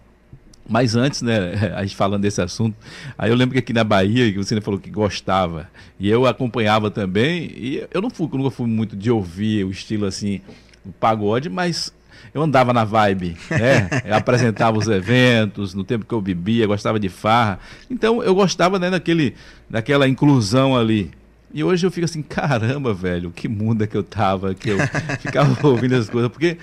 Mas 0.67 0.95
antes, 0.95 1.21
né, 1.21 1.73
a 1.75 1.83
gente 1.83 1.95
falando 1.95 2.21
desse 2.21 2.41
assunto, 2.41 2.75
aí 3.17 3.29
eu 3.29 3.35
lembro 3.35 3.53
que 3.53 3.59
aqui 3.59 3.71
na 3.71 3.83
Bahia, 3.83 4.31
que 4.31 4.37
você 4.37 4.59
falou 4.59 4.79
que 4.79 4.89
gostava, 4.89 5.69
e 5.99 6.09
eu 6.09 6.25
acompanhava 6.25 6.89
também, 6.89 7.51
e 7.55 7.87
eu 7.91 8.01
não 8.01 8.09
fui, 8.09 8.27
nunca 8.33 8.49
fui 8.49 8.67
muito 8.67 8.95
de 8.95 9.11
ouvir 9.11 9.63
o 9.63 9.71
estilo 9.71 10.05
assim, 10.05 10.41
o 10.85 10.91
pagode, 10.91 11.49
mas 11.49 11.93
eu 12.33 12.41
andava 12.41 12.73
na 12.73 12.83
vibe, 12.83 13.37
né? 13.49 13.89
Eu 14.05 14.15
apresentava 14.15 14.77
os 14.77 14.87
eventos, 14.87 15.73
no 15.73 15.83
tempo 15.83 16.05
que 16.05 16.13
eu 16.13 16.21
bebia, 16.21 16.67
gostava 16.67 16.99
de 16.99 17.09
farra. 17.09 17.59
Então 17.89 18.21
eu 18.21 18.35
gostava 18.35 18.77
né, 18.77 18.89
daquele, 18.89 19.35
daquela 19.69 20.07
inclusão 20.07 20.75
ali. 20.75 21.11
E 21.53 21.63
hoje 21.63 21.85
eu 21.85 21.91
fico 21.91 22.03
assim, 22.03 22.21
caramba, 22.21 22.93
velho, 22.93 23.31
que 23.31 23.47
mundo 23.47 23.83
é 23.83 23.87
que 23.87 23.95
eu 23.95 24.03
tava, 24.03 24.53
que 24.53 24.69
eu 24.71 24.77
ficava 25.21 25.55
ouvindo 25.65 25.95
as 25.95 26.09
coisas, 26.09 26.29
porque 26.29 26.57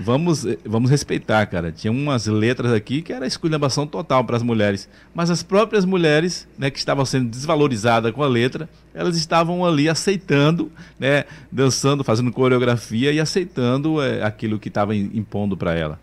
vamos, 0.00 0.46
vamos 0.64 0.90
respeitar, 0.90 1.46
cara. 1.46 1.72
Tinha 1.72 1.90
umas 1.90 2.26
letras 2.26 2.72
aqui 2.72 3.02
que 3.02 3.12
era 3.12 3.26
esculhambação 3.26 3.86
total 3.86 4.24
para 4.24 4.36
as 4.36 4.42
mulheres. 4.42 4.88
Mas 5.14 5.30
as 5.30 5.42
próprias 5.42 5.84
mulheres, 5.84 6.46
né, 6.58 6.70
que 6.70 6.78
estavam 6.78 7.04
sendo 7.04 7.28
desvalorizadas 7.28 8.12
com 8.12 8.22
a 8.22 8.28
letra, 8.28 8.68
elas 8.94 9.16
estavam 9.16 9.64
ali 9.64 9.88
aceitando, 9.88 10.70
né, 10.98 11.24
dançando, 11.50 12.04
fazendo 12.04 12.32
coreografia 12.32 13.12
e 13.12 13.20
aceitando 13.20 14.02
é, 14.02 14.22
aquilo 14.22 14.58
que 14.58 14.68
estava 14.68 14.94
impondo 14.94 15.56
para 15.56 15.74
ela. 15.74 16.00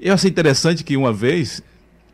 Eu 0.00 0.14
achei 0.14 0.30
interessante 0.30 0.82
que 0.82 0.96
uma 0.96 1.12
vez 1.12 1.62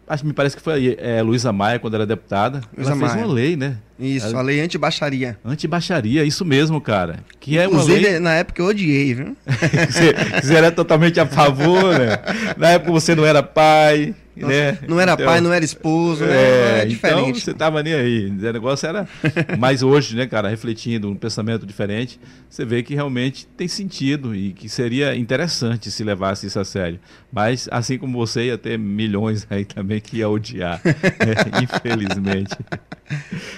Acho 0.09 0.27
me 0.27 0.33
parece 0.33 0.57
que 0.57 0.62
foi 0.62 0.97
é, 0.99 1.21
Luísa 1.23 1.53
Maia, 1.53 1.79
quando 1.79 1.95
era 1.95 2.07
deputada. 2.07 2.62
Luísa 2.75 2.93
ela 2.93 3.00
fez 3.00 3.12
Maia. 3.12 3.27
uma 3.27 3.35
lei, 3.35 3.57
né? 3.57 3.77
Isso, 3.99 4.27
ela... 4.27 4.38
a 4.38 4.43
lei 4.43 4.61
anti-baixaria. 4.61 5.38
Anti-baixaria, 5.45 6.25
isso 6.25 6.45
mesmo, 6.45 6.81
cara. 6.81 7.21
Que 7.38 7.62
Inclusive, 7.62 7.93
é 7.93 7.99
uma 7.99 8.11
lei... 8.11 8.19
na 8.21 8.35
época 8.35 8.62
eu 8.62 8.67
odiei, 8.67 9.15
viu? 9.15 9.37
você, 9.47 10.15
você 10.41 10.55
era 10.55 10.71
totalmente 10.71 11.21
a 11.21 11.27
favor, 11.27 11.99
né? 11.99 12.19
Na 12.57 12.71
época 12.71 12.91
você 12.93 13.15
não 13.15 13.27
era 13.27 13.43
pai, 13.43 14.15
nossa, 14.42 14.54
né? 14.54 14.78
Não 14.88 15.00
era 15.00 15.12
então, 15.12 15.26
pai, 15.26 15.40
não 15.40 15.52
era 15.52 15.64
esposo, 15.64 16.25
né? 16.25 16.35
é, 16.35 16.83
é 16.83 16.87
diferente. 16.87 17.21
Então 17.23 17.35
você 17.35 17.54
tava 17.54 17.83
nem 17.83 17.95
aí. 17.95 18.26
O 18.26 18.52
negócio 18.52 18.88
era. 18.88 19.09
Mas 19.59 19.83
hoje, 19.83 20.16
né, 20.16 20.26
cara, 20.26 20.49
refletindo 20.49 21.11
um 21.11 21.14
pensamento 21.14 21.66
diferente, 21.66 22.21
você 22.49 22.64
vê 22.64 22.83
que 22.83 22.95
realmente 22.95 23.47
tem 23.57 23.68
sentido 23.68 24.35
e 24.35 24.52
que 24.52 24.68
seria 24.68 25.14
interessante 25.16 25.90
se 25.90 26.04
levasse 26.04 26.47
isso 26.47 26.59
a 26.59 26.64
sério. 26.64 26.99
Mas, 27.33 27.68
assim 27.71 27.99
como 27.99 28.18
você, 28.18 28.47
ia 28.47 28.59
ter 28.59 28.78
milhões 28.78 29.47
aí 29.50 29.64
também 29.64 30.00
que 30.00 30.18
ia 30.18 30.28
odiar, 30.28 30.80
né? 30.85 31.62
infelizmente. 31.62 32.57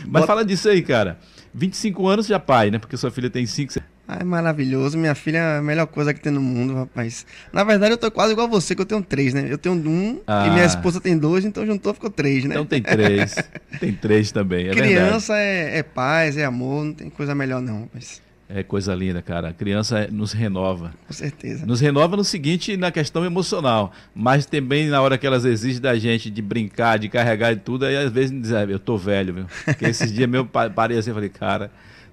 Mas 0.06 0.22
Bota... 0.22 0.26
fala 0.26 0.44
disso 0.44 0.68
aí, 0.68 0.82
cara. 0.82 1.18
25 1.52 2.06
anos 2.06 2.26
já 2.26 2.38
pai, 2.38 2.70
né? 2.70 2.78
Porque 2.78 2.96
sua 2.96 3.10
filha 3.10 3.28
tem 3.28 3.44
5. 3.46 3.75
Ai, 4.12 4.24
maravilhoso. 4.24 4.98
Minha 4.98 5.14
filha 5.14 5.38
é 5.38 5.58
a 5.58 5.62
melhor 5.62 5.86
coisa 5.86 6.12
que 6.12 6.18
tem 6.18 6.32
no 6.32 6.40
mundo, 6.40 6.74
rapaz. 6.74 7.24
Na 7.52 7.62
verdade, 7.62 7.92
eu 7.92 7.96
tô 7.96 8.10
quase 8.10 8.32
igual 8.32 8.48
a 8.48 8.50
você, 8.50 8.74
que 8.74 8.80
eu 8.80 8.86
tenho 8.86 9.00
três, 9.02 9.32
né? 9.32 9.46
Eu 9.48 9.56
tenho 9.56 9.76
um 9.76 10.20
ah. 10.26 10.48
e 10.48 10.50
minha 10.50 10.64
esposa 10.64 11.00
tem 11.00 11.16
dois, 11.16 11.44
então 11.44 11.64
juntou, 11.64 11.94
ficou 11.94 12.10
três, 12.10 12.44
né? 12.44 12.56
Então 12.56 12.66
tem 12.66 12.82
três. 12.82 13.36
tem 13.78 13.92
três 13.92 14.32
também, 14.32 14.66
é 14.66 14.72
Criança 14.72 15.36
é, 15.36 15.78
é, 15.78 15.82
paz, 15.84 16.36
é 16.36 16.44
amor, 16.44 16.86
não 16.86 16.92
tem 16.92 17.08
coisa 17.08 17.36
melhor 17.36 17.62
não, 17.62 17.82
rapaz. 17.82 18.20
É 18.48 18.64
coisa 18.64 18.92
linda, 18.96 19.22
cara. 19.22 19.50
A 19.50 19.52
criança 19.52 20.08
nos 20.10 20.32
renova. 20.32 20.92
Com 21.06 21.12
certeza. 21.12 21.64
Nos 21.64 21.80
renova 21.80 22.16
no 22.16 22.24
seguinte, 22.24 22.76
na 22.76 22.90
questão 22.90 23.24
emocional, 23.24 23.92
mas 24.12 24.44
também 24.44 24.88
na 24.88 25.00
hora 25.00 25.16
que 25.16 25.24
elas 25.24 25.44
exigem 25.44 25.80
da 25.80 25.96
gente 25.96 26.28
de 26.28 26.42
brincar, 26.42 26.98
de 26.98 27.08
carregar 27.08 27.52
e 27.52 27.56
tudo, 27.56 27.84
aí 27.84 27.96
às 27.96 28.10
vezes 28.10 28.32
dizem, 28.32 28.58
ah, 28.58 28.64
eu 28.64 28.80
tô 28.80 28.96
velho, 28.96 29.34
viu? 29.34 29.46
Porque 29.64 29.84
esses 29.84 30.12
dias 30.12 30.28
meu 30.28 30.44
parei 30.44 30.98
assim 30.98 31.12
e 31.12 31.14
falei, 31.14 31.28
cara, 31.28 31.70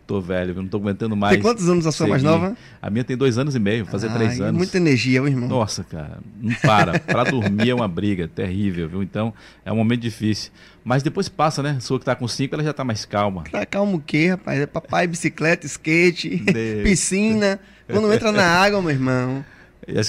Tô 0.07 0.21
velho, 0.21 0.51
eu 0.51 0.61
não 0.61 0.69
tô 0.69 0.77
aguentando 0.77 1.17
mais. 1.17 1.33
Tem 1.33 1.41
quantos 1.41 1.67
anos 1.67 1.85
a 1.85 1.91
sua 1.91 2.05
seguir. 2.05 2.11
mais 2.11 2.23
nova? 2.23 2.55
A 2.81 2.89
minha 2.89 3.03
tem 3.03 3.17
dois 3.17 3.37
anos 3.37 3.55
e 3.55 3.59
meio, 3.59 3.85
fazer 3.85 4.09
três 4.09 4.39
anos. 4.39 4.57
Muita 4.57 4.77
energia, 4.77 5.21
meu 5.21 5.29
irmão. 5.29 5.49
Nossa, 5.49 5.83
cara, 5.83 6.19
não 6.41 6.53
para. 6.55 6.97
Para 7.07 7.25
dormir 7.25 7.71
é 7.71 7.75
uma 7.75 7.89
briga 7.89 8.25
terrível, 8.25 8.87
viu? 8.87 9.03
Então 9.03 9.33
é 9.65 9.71
um 9.71 9.75
momento 9.75 9.99
difícil. 9.99 10.51
Mas 10.81 11.03
depois 11.03 11.27
passa, 11.27 11.61
né? 11.61 11.75
A 11.77 11.79
sua 11.81 11.99
que 11.99 12.05
tá 12.05 12.15
com 12.15 12.25
cinco, 12.25 12.55
ela 12.55 12.63
já 12.63 12.71
tá 12.71 12.85
mais 12.85 13.03
calma. 13.03 13.43
Tá 13.51 13.65
calmo 13.65 13.97
o 13.97 14.01
quê, 14.01 14.29
rapaz? 14.29 14.61
É 14.61 14.65
papai, 14.65 15.07
bicicleta, 15.07 15.65
skate, 15.65 16.41
piscina. 16.83 17.59
Quando 17.85 18.11
entra 18.13 18.31
na 18.31 18.45
água, 18.45 18.81
meu 18.81 18.91
irmão. 18.91 19.43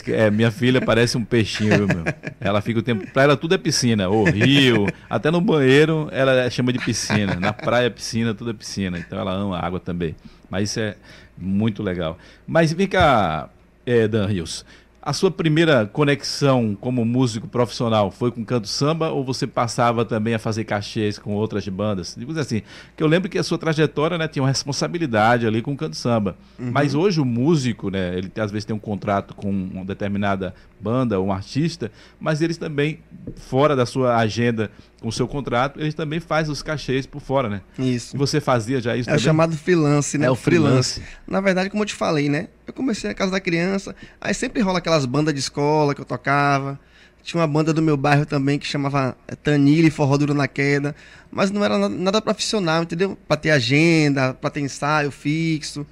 É, 0.09 0.31
minha 0.31 0.50
filha 0.50 0.81
parece 0.81 1.16
um 1.16 1.24
peixinho, 1.24 1.76
viu, 1.76 1.87
meu? 1.87 2.04
Ela 2.40 2.61
fica 2.61 2.81
o 2.81 2.83
tempo. 2.83 3.09
Pra 3.12 3.22
ela 3.22 3.37
tudo 3.37 3.54
é 3.54 3.59
piscina. 3.59 4.09
O 4.09 4.24
rio, 4.24 4.87
até 5.09 5.31
no 5.31 5.40
banheiro 5.40 6.09
ela 6.11 6.48
chama 6.50 6.72
de 6.72 6.78
piscina. 6.78 7.37
Na 7.37 7.52
praia, 7.52 7.90
piscina, 7.90 8.35
tudo 8.35 8.50
é 8.50 8.54
piscina. 8.54 8.98
Então 8.98 9.18
ela 9.18 9.33
ama 9.33 9.59
a 9.59 9.64
água 9.64 9.78
também. 9.78 10.16
Mas 10.50 10.70
isso 10.70 10.81
é 10.81 10.96
muito 11.37 11.83
legal. 11.83 12.18
Mas 12.46 12.72
vem 12.72 12.88
cá, 12.88 13.48
é, 13.87 14.09
Dan 14.09 14.26
Rios. 14.26 14.64
A 15.09 15.14
sua 15.14 15.31
primeira 15.31 15.87
conexão 15.87 16.77
como 16.79 17.03
músico 17.03 17.49
profissional 17.49 18.11
foi 18.11 18.31
com 18.31 18.44
canto 18.44 18.68
samba 18.68 19.09
ou 19.09 19.25
você 19.25 19.47
passava 19.47 20.05
também 20.05 20.35
a 20.35 20.38
fazer 20.38 20.64
cachês 20.64 21.18
com 21.18 21.33
outras 21.33 21.66
bandas? 21.66 22.14
Digo 22.14 22.38
assim, 22.38 22.61
que 22.94 23.03
eu 23.03 23.07
lembro 23.07 23.31
que 23.31 23.38
a 23.38 23.42
sua 23.42 23.57
trajetória 23.57 24.18
né, 24.18 24.29
tinha 24.29 24.42
uma 24.42 24.51
responsabilidade 24.51 25.47
ali 25.47 25.62
com 25.62 25.73
o 25.73 25.77
canto 25.79 25.97
samba. 25.97 26.37
Uhum. 26.59 26.71
Mas 26.73 26.94
hoje 26.94 27.23
o 27.23 27.25
músico, 27.25 27.88
né, 27.88 28.18
ele 28.18 28.31
às 28.37 28.51
vezes 28.51 28.66
tem 28.66 28.77
um 28.77 28.79
contrato 28.79 29.35
com 29.35 29.51
uma 29.51 29.83
determinada 29.83 30.55
banda 30.79 31.18
ou 31.18 31.29
um 31.29 31.33
artista, 31.33 31.90
mas 32.21 32.42
eles 32.42 32.59
também, 32.59 32.99
fora 33.35 33.75
da 33.75 33.87
sua 33.87 34.14
agenda 34.14 34.71
o 35.03 35.13
seu 35.13 35.29
contrato, 35.29 35.81
eles 35.81 35.95
também 35.95 36.19
fazem 36.19 36.53
os 36.53 36.63
cachês 36.63 37.07
por 37.07 37.21
fora, 37.21 37.49
né? 37.49 37.61
Isso. 37.79 38.17
E 38.17 38.19
você 38.19 38.41
fazia 38.41 38.81
já 38.81 38.97
isso 38.97 39.09
é 39.09 39.13
também? 39.13 39.15
É 39.15 39.21
o 39.21 39.25
chamado 39.25 39.57
freelance, 39.57 40.19
né? 40.19 40.27
É 40.27 40.31
o 40.31 40.35
freelance. 40.35 40.95
freelance. 40.95 41.19
Na 41.27 41.41
verdade, 41.41 41.71
como 41.71 41.83
eu 41.83 41.87
te 41.87 41.95
falei, 41.95 42.29
né? 42.29 42.49
Eu 42.67 42.73
comecei 42.73 43.09
na 43.09 43.15
casa 43.15 43.31
da 43.31 43.41
criança, 43.41 43.95
aí 44.21 44.35
sempre 44.35 44.61
rola 44.61 44.79
aquelas 44.79 45.07
bandas 45.07 45.33
de 45.33 45.41
escola 45.41 45.95
que 45.95 46.01
eu 46.01 46.05
tocava. 46.05 46.79
Tinha 47.23 47.41
uma 47.41 47.47
banda 47.47 47.73
do 47.73 47.83
meu 47.83 47.97
bairro 47.97 48.25
também 48.25 48.59
que 48.59 48.67
chamava 48.67 49.17
é, 49.27 49.35
Tanile 49.35 49.91
Forró 49.91 50.17
Duro 50.17 50.35
na 50.35 50.49
Queda, 50.49 50.95
mas 51.31 51.51
não 51.51 51.65
era 51.65 51.77
nada, 51.77 51.95
nada 51.95 52.23
profissional, 52.23 52.83
entendeu? 52.83 53.19
Pra 53.29 53.37
ter 53.37 53.51
agenda, 53.51 54.35
pra 54.35 54.51
ter 54.51 54.61
ensaio 54.61 55.11
fixo. 55.11 55.87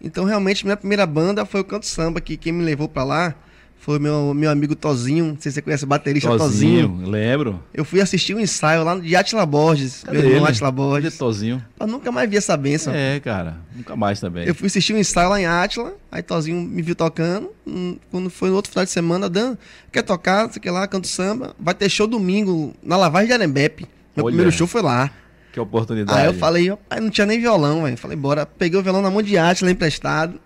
Então, 0.00 0.24
realmente, 0.24 0.64
minha 0.64 0.76
primeira 0.76 1.06
banda 1.06 1.46
foi 1.46 1.60
o 1.60 1.64
Canto 1.64 1.86
Samba, 1.86 2.20
que 2.20 2.36
quem 2.36 2.52
me 2.52 2.64
levou 2.64 2.88
pra 2.88 3.04
lá 3.04 3.34
foi 3.82 3.98
meu, 3.98 4.32
meu 4.32 4.48
amigo 4.48 4.76
Tozinho, 4.76 5.24
não 5.24 5.36
sei 5.40 5.50
se 5.50 5.56
você 5.56 5.62
conhece 5.62 5.82
o 5.82 5.88
baterista 5.88 6.28
Tozinho. 6.28 6.88
Tozinho. 6.88 7.10
lembro. 7.10 7.60
Eu 7.74 7.84
fui 7.84 8.00
assistir 8.00 8.32
um 8.32 8.38
ensaio 8.38 8.84
lá 8.84 8.96
de 8.96 9.16
Atila 9.16 9.44
Borges, 9.44 10.04
Cadê 10.04 10.18
meu 10.18 10.30
irmão 10.30 10.46
Atila 10.46 10.70
Borges. 10.70 11.04
Cadê 11.06 11.18
Tozinho? 11.18 11.64
Eu 11.80 11.88
nunca 11.88 12.12
mais 12.12 12.30
vi 12.30 12.36
essa 12.36 12.56
benção. 12.56 12.94
É, 12.94 13.18
cara, 13.18 13.56
nunca 13.74 13.96
mais 13.96 14.20
também. 14.20 14.46
Eu 14.46 14.54
fui 14.54 14.68
assistir 14.68 14.94
um 14.94 14.98
ensaio 14.98 15.28
lá 15.28 15.40
em 15.40 15.46
Atila, 15.46 15.96
aí 16.12 16.22
Tozinho 16.22 16.62
me 16.62 16.80
viu 16.80 16.94
tocando, 16.94 17.50
hum, 17.66 17.96
quando 18.08 18.30
foi 18.30 18.50
no 18.50 18.54
outro 18.54 18.70
final 18.70 18.84
de 18.84 18.92
semana, 18.92 19.28
Dan, 19.28 19.56
quer 19.90 20.02
tocar, 20.02 20.48
sei 20.52 20.70
lá, 20.70 20.86
canto 20.86 21.08
samba, 21.08 21.52
vai 21.58 21.74
ter 21.74 21.88
show 21.88 22.06
domingo 22.06 22.72
na 22.84 22.96
Lavagem 22.96 23.26
de 23.26 23.32
Arembepe. 23.32 23.88
Meu 24.14 24.26
Olha, 24.26 24.32
primeiro 24.32 24.52
show 24.52 24.68
foi 24.68 24.82
lá. 24.82 25.10
Que 25.52 25.58
oportunidade. 25.58 26.20
Aí 26.20 26.26
eu 26.26 26.34
falei, 26.34 26.72
não 27.00 27.10
tinha 27.10 27.26
nem 27.26 27.40
violão, 27.40 27.82
velho. 27.82 27.96
Falei, 27.96 28.16
bora, 28.16 28.46
peguei 28.46 28.78
o 28.78 28.82
violão 28.82 29.02
na 29.02 29.10
mão 29.10 29.22
de 29.22 29.36
Atila 29.36 29.72
emprestado. 29.72 30.40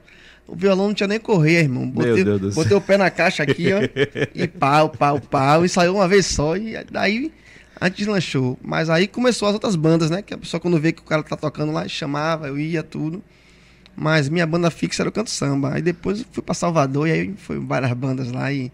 O 0.47 0.55
violão 0.55 0.89
não 0.89 0.95
tinha 0.95 1.09
nem 1.09 1.19
correr, 1.19 1.63
irmão. 1.63 1.89
Botei, 1.89 2.25
Meu 2.25 2.39
Deus 2.39 2.55
botei 2.55 2.77
o 2.77 2.81
pé 2.81 2.97
na 2.97 3.11
caixa 3.11 3.43
aqui, 3.43 3.69
ó. 3.73 3.81
e 4.35 4.47
pau, 4.47 4.89
pau, 4.89 5.21
pau. 5.21 5.65
E 5.65 5.69
saiu 5.69 5.97
uma 5.97 6.07
vez 6.07 6.27
só. 6.27 6.57
E 6.57 6.83
daí 6.91 7.33
a 7.81 7.89
gente 7.89 7.99
deslanchou. 7.99 8.57
Mas 8.63 8.89
aí 8.89 9.09
começou 9.09 9.49
as 9.49 9.55
outras 9.55 9.75
bandas, 9.75 10.09
né? 10.09 10.23
Que 10.23 10.35
a 10.35 10.39
pessoa 10.39 10.61
quando 10.61 10.79
vê 10.79 10.93
que 10.93 11.03
o 11.03 11.05
cara 11.05 11.23
tá 11.23 11.37
tocando 11.37 11.73
lá, 11.73 11.87
chamava, 11.89 12.47
eu 12.47 12.59
ia, 12.59 12.83
tudo. 12.83 13.23
Mas 13.97 14.29
minha 14.29 14.47
banda 14.47 14.71
fixa 14.71 15.03
era 15.03 15.09
o 15.09 15.13
canto 15.13 15.31
samba. 15.31 15.75
Aí 15.75 15.83
depois 15.83 16.25
fui 16.31 16.43
pra 16.43 16.55
Salvador 16.55 17.09
e 17.09 17.13
aí 17.13 17.35
foi 17.37 17.59
várias 17.59 17.93
bandas 17.93 18.31
lá 18.31 18.53
e 18.53 18.71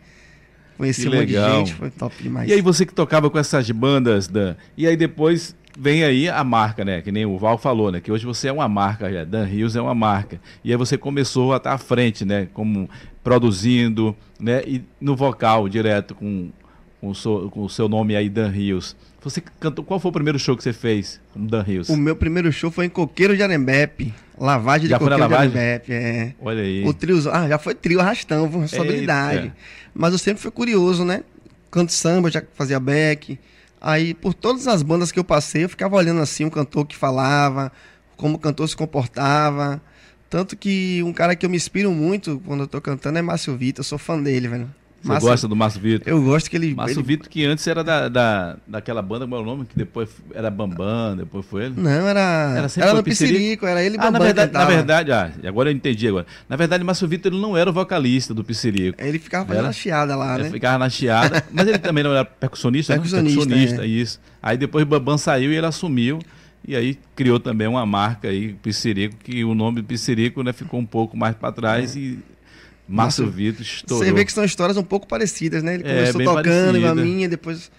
conheci 0.76 1.02
que 1.02 1.08
um 1.08 1.10
legal. 1.10 1.50
monte 1.50 1.64
de 1.64 1.70
gente, 1.70 1.78
foi 1.78 1.90
top 1.90 2.22
demais. 2.22 2.50
E 2.50 2.52
aí 2.52 2.60
você 2.60 2.84
que 2.86 2.94
tocava 2.94 3.30
com 3.30 3.38
essas 3.38 3.70
bandas, 3.70 4.28
Dan, 4.28 4.56
e 4.76 4.86
aí 4.86 4.96
depois 4.96 5.54
vem 5.78 6.04
aí 6.04 6.28
a 6.28 6.44
marca, 6.44 6.84
né? 6.84 7.00
Que 7.00 7.10
nem 7.10 7.24
o 7.24 7.38
Val 7.38 7.58
falou, 7.58 7.90
né? 7.90 8.00
Que 8.00 8.12
hoje 8.12 8.26
você 8.26 8.48
é 8.48 8.52
uma 8.52 8.68
marca, 8.68 9.10
já. 9.12 9.24
Dan 9.24 9.44
Rios 9.44 9.76
é 9.76 9.80
uma 9.80 9.94
marca. 9.94 10.40
E 10.64 10.70
aí 10.70 10.76
você 10.76 10.98
começou 10.98 11.52
a 11.52 11.56
estar 11.56 11.72
à 11.72 11.78
frente, 11.78 12.24
né? 12.24 12.48
Como 12.52 12.88
produzindo, 13.22 14.16
né? 14.38 14.62
E 14.66 14.82
no 15.00 15.16
vocal 15.16 15.68
direto 15.68 16.14
com, 16.14 16.50
com, 17.00 17.08
o, 17.08 17.14
seu, 17.14 17.50
com 17.50 17.62
o 17.62 17.70
seu 17.70 17.88
nome 17.88 18.16
aí, 18.16 18.28
Dan 18.28 18.48
Rios. 18.48 18.96
Você 19.22 19.40
cantou. 19.60 19.84
Qual 19.84 20.00
foi 20.00 20.08
o 20.08 20.12
primeiro 20.12 20.38
show 20.38 20.56
que 20.56 20.62
você 20.62 20.72
fez 20.72 21.20
com 21.32 21.46
Dan 21.46 21.62
Rios? 21.62 21.88
O 21.88 21.96
meu 21.96 22.16
primeiro 22.16 22.50
show 22.52 22.70
foi 22.70 22.86
em 22.86 22.88
Coqueiro 22.88 23.36
de 23.36 23.42
Arembepe. 23.42 24.12
Lavagem 24.36 24.88
já 24.88 24.98
de 24.98 25.04
Coqueiro 25.04 25.28
de 25.28 25.34
Arembepe, 25.34 25.92
é. 25.92 26.34
Olha 26.40 26.62
aí. 26.62 26.84
O 26.84 26.92
trio. 26.92 27.18
Ah, 27.30 27.48
já 27.48 27.58
foi 27.58 27.74
trio 27.74 28.00
arrastão, 28.00 28.44
responsabilidade. 28.44 29.44
Eita. 29.44 29.56
Mas 29.94 30.12
eu 30.12 30.18
sempre 30.18 30.42
fui 30.42 30.50
curioso, 30.50 31.04
né? 31.04 31.22
Canto 31.70 31.92
samba, 31.92 32.30
já 32.30 32.42
fazia 32.54 32.80
back. 32.80 33.38
Aí, 33.80 34.14
por 34.14 34.34
todas 34.34 34.68
as 34.68 34.82
bandas 34.82 35.10
que 35.10 35.18
eu 35.18 35.24
passei, 35.24 35.64
eu 35.64 35.68
ficava 35.68 35.96
olhando 35.96 36.20
assim 36.20 36.44
o 36.44 36.50
cantor 36.50 36.86
que 36.86 36.96
falava, 36.96 37.72
como 38.16 38.36
o 38.36 38.38
cantor 38.38 38.68
se 38.68 38.76
comportava. 38.76 39.80
Tanto 40.30 40.56
que 40.56 41.02
um 41.02 41.12
cara 41.12 41.36
que 41.36 41.44
eu 41.44 41.50
me 41.50 41.56
inspiro 41.56 41.90
muito 41.92 42.40
quando 42.46 42.60
eu 42.60 42.66
tô 42.66 42.80
cantando 42.80 43.18
é 43.18 43.22
Márcio 43.22 43.56
Vitor, 43.56 43.80
eu 43.80 43.84
sou 43.84 43.98
fã 43.98 44.20
dele, 44.20 44.48
velho. 44.48 44.70
Você 45.02 45.08
Márcio- 45.08 45.28
gosta 45.28 45.48
do 45.48 45.56
Márcio 45.56 45.80
Vitor? 45.80 46.08
Eu 46.08 46.22
gosto 46.22 46.48
que 46.48 46.56
ele. 46.56 46.74
Márcio 46.74 47.00
ele- 47.00 47.06
Vitor, 47.06 47.28
que 47.28 47.44
antes 47.44 47.66
era 47.66 47.82
da, 47.82 48.08
da, 48.08 48.56
daquela 48.66 49.02
banda, 49.02 49.24
como 49.26 49.34
é 49.34 49.38
o 49.40 49.44
nome? 49.44 49.64
Que 49.66 49.76
depois 49.76 50.08
era 50.32 50.48
Bambam, 50.48 51.16
depois 51.16 51.44
foi 51.44 51.64
ele? 51.64 51.74
Não, 51.76 51.90
era. 51.90 52.20
Era 52.20 52.58
Era, 52.60 52.68
sempre 52.68 52.88
no 52.90 52.94
foi 52.96 53.02
Piscirico? 53.02 53.38
Piscirico, 53.38 53.66
era 53.66 53.82
ele 53.82 53.96
e 53.96 53.98
Ah, 53.98 54.02
na 54.04 54.10
Bambam 54.12 54.26
verdade, 54.26 54.52
na 54.52 54.64
verdade, 54.64 55.12
ah, 55.12 55.32
agora 55.44 55.70
eu 55.70 55.74
entendi 55.74 56.06
agora. 56.06 56.26
Na 56.48 56.54
verdade, 56.56 56.84
Márcio 56.84 57.08
Vitor 57.08 57.32
ele 57.32 57.40
não 57.40 57.56
era 57.56 57.68
o 57.68 57.72
vocalista 57.72 58.32
do 58.32 58.44
Piscirico. 58.44 59.02
Ele 59.02 59.18
ficava 59.18 59.44
fazendo 59.44 59.60
Era? 59.62 59.70
a 59.70 59.72
chiada 59.72 60.14
lá, 60.14 60.34
Ele 60.36 60.44
né? 60.44 60.50
ficava 60.50 60.78
na 60.78 60.88
chiada, 60.88 61.44
mas 61.50 61.66
ele 61.66 61.78
também 61.78 62.04
não 62.04 62.12
era 62.12 62.24
percussionista, 62.24 62.92
Percussionista, 62.94 63.40
né? 63.40 63.46
Percussionista, 63.46 63.82
é. 63.84 63.86
isso. 63.88 64.20
Aí 64.40 64.56
depois 64.56 64.84
Bambam 64.84 65.18
saiu 65.18 65.52
e 65.52 65.56
ele 65.56 65.66
assumiu. 65.66 66.20
E 66.64 66.76
aí 66.76 66.96
criou 67.16 67.40
também 67.40 67.66
uma 67.66 67.84
marca 67.84 68.28
aí, 68.28 68.52
Piscirico, 68.62 69.16
que 69.16 69.42
o 69.42 69.52
nome 69.52 69.82
Piscirico 69.82 70.44
né, 70.44 70.52
ficou 70.52 70.78
um 70.78 70.86
pouco 70.86 71.16
mais 71.16 71.34
para 71.34 71.50
trás 71.50 71.96
e 71.96 72.20
Márcio 72.88 73.30
Vitor 73.30 73.62
estourou. 73.62 74.04
Você 74.04 74.12
vê 74.12 74.24
que 74.24 74.32
são 74.32 74.44
histórias 74.44 74.76
um 74.76 74.82
pouco 74.82 75.06
parecidas, 75.06 75.62
né? 75.62 75.74
Ele 75.74 75.84
É, 75.86 75.88
começou 75.88 76.18
bem 76.18 76.26
tocando 76.26 76.76
igual 76.78 76.92
a 76.92 76.94
minha, 76.94 77.28
depois 77.28 77.70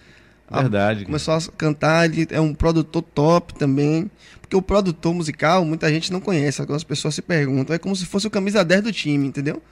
a- 0.48 0.60
Verdade. 0.62 1.04
começou 1.04 1.34
a 1.34 1.40
cantar, 1.56 2.06
ele 2.06 2.26
é 2.30 2.40
um 2.40 2.54
produtor 2.54 3.02
top 3.02 3.54
também. 3.54 4.10
Porque 4.40 4.56
o 4.56 4.62
produtor 4.62 5.14
musical, 5.14 5.64
muita 5.64 5.88
gente 5.90 6.12
não 6.12 6.20
conhece, 6.20 6.60
algumas 6.60 6.84
pessoas 6.84 7.14
se 7.14 7.22
perguntam. 7.22 7.74
É 7.74 7.78
como 7.78 7.94
se 7.96 8.04
fosse 8.06 8.26
o 8.26 8.30
camisa 8.30 8.64
10 8.64 8.82
do 8.82 8.92
time, 8.92 9.26
entendeu? 9.26 9.62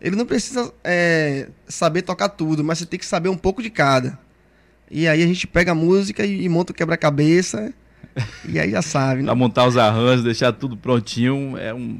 Ele 0.00 0.16
não 0.16 0.26
precisa 0.26 0.72
é, 0.84 1.48
saber 1.68 2.02
tocar 2.02 2.28
tudo, 2.28 2.62
mas 2.64 2.78
você 2.78 2.86
tem 2.86 2.98
que 2.98 3.06
saber 3.06 3.28
um 3.28 3.36
pouco 3.36 3.62
de 3.62 3.70
cada. 3.70 4.18
E 4.90 5.08
aí 5.08 5.22
a 5.22 5.26
gente 5.26 5.46
pega 5.46 5.72
a 5.72 5.74
música 5.74 6.24
e, 6.26 6.42
e 6.44 6.48
monta 6.48 6.72
o 6.72 6.74
quebra-cabeça. 6.74 7.72
e 8.46 8.58
aí 8.60 8.70
já 8.72 8.82
sabe, 8.82 9.20
né? 9.22 9.26
Pra 9.26 9.34
montar 9.34 9.66
os 9.66 9.76
arranjos, 9.76 10.24
deixar 10.24 10.52
tudo 10.52 10.76
prontinho, 10.76 11.56
é 11.56 11.72
um. 11.72 11.98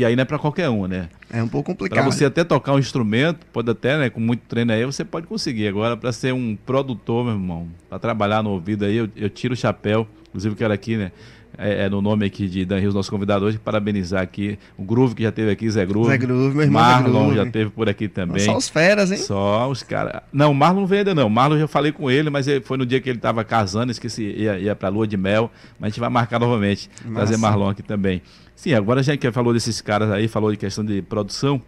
Que 0.00 0.04
aí 0.06 0.16
não 0.16 0.22
é 0.22 0.24
pra 0.24 0.38
qualquer 0.38 0.66
um, 0.70 0.86
né? 0.86 1.10
É 1.30 1.42
um 1.42 1.46
pouco 1.46 1.72
complicado. 1.72 2.10
você 2.10 2.24
até 2.24 2.42
tocar 2.42 2.72
um 2.72 2.78
instrumento, 2.78 3.44
pode 3.52 3.70
até, 3.70 3.98
né, 3.98 4.08
com 4.08 4.18
muito 4.18 4.40
treino 4.48 4.72
aí, 4.72 4.82
você 4.82 5.04
pode 5.04 5.26
conseguir. 5.26 5.68
Agora, 5.68 5.94
pra 5.94 6.10
ser 6.10 6.32
um 6.32 6.56
produtor, 6.56 7.22
meu 7.22 7.34
irmão, 7.34 7.68
pra 7.86 7.98
trabalhar 7.98 8.42
no 8.42 8.48
ouvido 8.48 8.86
aí, 8.86 8.96
eu, 8.96 9.10
eu 9.14 9.28
tiro 9.28 9.52
o 9.52 9.56
chapéu. 9.56 10.08
Inclusive, 10.30 10.54
eu 10.54 10.56
quero 10.56 10.72
aqui, 10.72 10.96
né, 10.96 11.12
é, 11.58 11.84
é 11.84 11.88
no 11.90 12.00
nome 12.00 12.24
aqui 12.24 12.48
de 12.48 12.64
Dan 12.64 12.78
Rios, 12.78 12.94
nosso 12.94 13.10
convidado 13.10 13.44
hoje, 13.44 13.58
parabenizar 13.58 14.22
aqui 14.22 14.58
o 14.78 14.82
Groove 14.82 15.14
que 15.14 15.22
já 15.22 15.30
teve 15.30 15.50
aqui, 15.50 15.68
Zé 15.68 15.84
Groove. 15.84 16.08
Zé 16.08 16.16
Groove, 16.16 16.54
meu 16.54 16.64
irmão 16.64 16.80
Marlon 16.80 17.10
Groove. 17.10 17.36
já 17.36 17.46
teve 17.46 17.68
por 17.68 17.86
aqui 17.86 18.08
também. 18.08 18.40
Só 18.40 18.56
os 18.56 18.70
feras, 18.70 19.12
hein? 19.12 19.18
Só 19.18 19.68
os 19.68 19.82
caras. 19.82 20.22
Não, 20.32 20.52
o 20.52 20.54
Marlon 20.54 20.80
não 20.80 20.86
veio 20.86 21.00
ainda 21.00 21.14
não. 21.14 21.26
O 21.26 21.30
Marlon 21.30 21.56
eu 21.56 21.60
já 21.60 21.68
falei 21.68 21.92
com 21.92 22.10
ele, 22.10 22.30
mas 22.30 22.46
foi 22.64 22.78
no 22.78 22.86
dia 22.86 23.02
que 23.02 23.10
ele 23.10 23.18
tava 23.18 23.44
casando, 23.44 23.92
esqueci, 23.92 24.22
ia, 24.22 24.58
ia 24.58 24.74
pra 24.74 24.88
lua 24.88 25.06
de 25.06 25.18
mel. 25.18 25.50
Mas 25.78 25.88
a 25.88 25.90
gente 25.90 26.00
vai 26.00 26.08
marcar 26.08 26.40
novamente. 26.40 26.88
Trazer 27.12 27.36
Massa. 27.36 27.38
Marlon 27.38 27.68
aqui 27.68 27.82
também. 27.82 28.22
Sim, 28.60 28.74
agora 28.74 29.00
a 29.00 29.02
gente 29.02 29.18
que 29.18 29.32
falou 29.32 29.54
desses 29.54 29.80
caras 29.80 30.10
aí, 30.10 30.28
falou 30.28 30.50
de 30.50 30.58
questão 30.58 30.84
de 30.84 31.00
produção. 31.00 31.62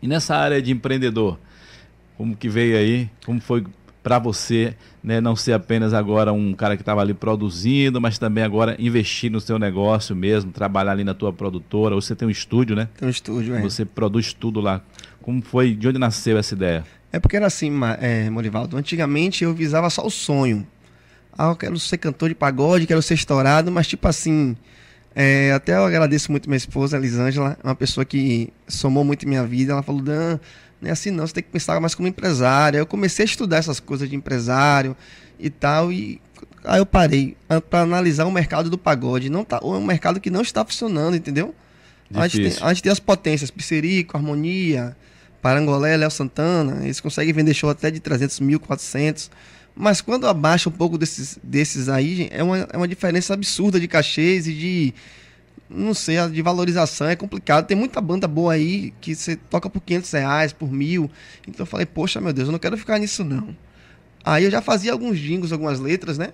E 0.00 0.08
nessa 0.08 0.34
área 0.34 0.62
de 0.62 0.72
empreendedor, 0.72 1.38
como 2.16 2.34
que 2.34 2.48
veio 2.48 2.78
aí? 2.78 3.10
Como 3.26 3.38
foi 3.42 3.62
para 4.02 4.18
você, 4.18 4.74
né, 5.02 5.20
não 5.20 5.36
ser 5.36 5.52
apenas 5.52 5.92
agora 5.92 6.32
um 6.32 6.54
cara 6.54 6.76
que 6.76 6.82
estava 6.82 7.02
ali 7.02 7.12
produzindo, 7.12 8.00
mas 8.00 8.18
também 8.18 8.42
agora 8.42 8.74
investir 8.78 9.30
no 9.30 9.38
seu 9.38 9.58
negócio 9.58 10.16
mesmo, 10.16 10.50
trabalhar 10.50 10.92
ali 10.92 11.04
na 11.04 11.12
tua 11.12 11.30
produtora, 11.30 11.94
você 11.94 12.16
tem 12.16 12.26
um 12.26 12.30
estúdio, 12.30 12.74
né? 12.74 12.88
Tem 12.96 13.06
um 13.06 13.10
estúdio, 13.10 13.54
é. 13.56 13.60
Você 13.60 13.84
produz 13.84 14.32
tudo 14.32 14.62
lá. 14.62 14.80
Como 15.20 15.42
foi, 15.42 15.74
de 15.74 15.88
onde 15.88 15.98
nasceu 15.98 16.38
essa 16.38 16.54
ideia? 16.54 16.86
É 17.12 17.20
porque 17.20 17.36
era 17.36 17.48
assim, 17.48 17.70
é, 18.00 18.30
Morivaldo. 18.30 18.78
Antigamente 18.78 19.44
eu 19.44 19.52
visava 19.52 19.90
só 19.90 20.06
o 20.06 20.10
sonho. 20.10 20.66
Ah, 21.36 21.50
eu 21.50 21.56
quero 21.56 21.78
ser 21.78 21.98
cantor 21.98 22.30
de 22.30 22.34
pagode, 22.34 22.86
quero 22.86 23.02
ser 23.02 23.12
estourado, 23.12 23.70
mas 23.70 23.86
tipo 23.86 24.08
assim. 24.08 24.56
É, 25.14 25.52
até 25.52 25.76
eu 25.76 25.84
agradeço 25.84 26.30
muito 26.30 26.48
minha 26.48 26.56
esposa, 26.56 26.96
Elisângela, 26.96 27.56
uma 27.62 27.74
pessoa 27.74 28.04
que 28.04 28.52
somou 28.66 29.04
muito 29.04 29.24
em 29.24 29.28
minha 29.28 29.46
vida. 29.46 29.72
Ela 29.72 29.82
falou: 29.82 30.02
Dan, 30.02 30.40
não 30.80 30.88
é 30.88 30.92
assim 30.92 31.10
não, 31.10 31.26
você 31.26 31.34
tem 31.34 31.42
que 31.42 31.50
pensar 31.50 31.80
mais 31.80 31.94
como 31.94 32.08
empresário. 32.08 32.78
Eu 32.78 32.86
comecei 32.86 33.24
a 33.24 33.26
estudar 33.26 33.58
essas 33.58 33.78
coisas 33.78 34.08
de 34.08 34.16
empresário 34.16 34.96
e 35.38 35.48
tal, 35.50 35.92
e 35.92 36.20
aí 36.64 36.80
eu 36.80 36.86
parei 36.86 37.36
para 37.70 37.82
analisar 37.82 38.24
o 38.24 38.32
mercado 38.32 38.68
do 38.68 38.76
pagode. 38.76 39.30
Não 39.30 39.44
tá, 39.44 39.60
é 39.62 39.66
um 39.66 39.84
mercado 39.84 40.20
que 40.20 40.30
não 40.30 40.42
está 40.42 40.64
funcionando, 40.64 41.16
entendeu? 41.16 41.54
A 42.12 42.28
gente, 42.28 42.50
tem, 42.50 42.62
a 42.62 42.68
gente 42.72 42.82
tem 42.82 42.92
as 42.92 43.00
potências, 43.00 43.50
Pisserico, 43.50 44.16
Harmonia, 44.16 44.96
Parangolé, 45.40 45.96
Léo 45.96 46.10
Santana, 46.10 46.84
eles 46.84 47.00
conseguem 47.00 47.32
vender 47.32 47.54
show 47.54 47.70
até 47.70 47.90
de 47.90 48.00
300 48.00 48.40
mil, 48.40 48.60
400. 48.60 49.30
Mas 49.76 50.00
quando 50.00 50.26
abaixa 50.26 50.68
um 50.68 50.72
pouco 50.72 50.96
desses, 50.96 51.38
desses 51.42 51.88
aí, 51.88 52.28
é 52.30 52.42
uma, 52.42 52.58
é 52.58 52.76
uma 52.76 52.86
diferença 52.86 53.34
absurda 53.34 53.80
de 53.80 53.88
cachês 53.88 54.46
e 54.46 54.52
de, 54.52 54.94
não 55.68 55.92
sei, 55.92 56.16
de 56.28 56.40
valorização, 56.42 57.08
é 57.08 57.16
complicado. 57.16 57.66
Tem 57.66 57.76
muita 57.76 58.00
banda 58.00 58.28
boa 58.28 58.52
aí 58.52 58.92
que 59.00 59.14
você 59.14 59.34
toca 59.36 59.68
por 59.68 59.80
500 59.80 60.10
reais, 60.12 60.52
por 60.52 60.70
mil. 60.70 61.10
Então 61.48 61.64
eu 61.64 61.66
falei, 61.66 61.86
poxa, 61.86 62.20
meu 62.20 62.32
Deus, 62.32 62.48
eu 62.48 62.52
não 62.52 62.58
quero 62.58 62.76
ficar 62.76 62.98
nisso 62.98 63.24
não. 63.24 63.54
Aí 64.24 64.44
eu 64.44 64.50
já 64.50 64.62
fazia 64.62 64.92
alguns 64.92 65.18
jingles, 65.18 65.52
algumas 65.52 65.80
letras, 65.80 66.16
né? 66.16 66.30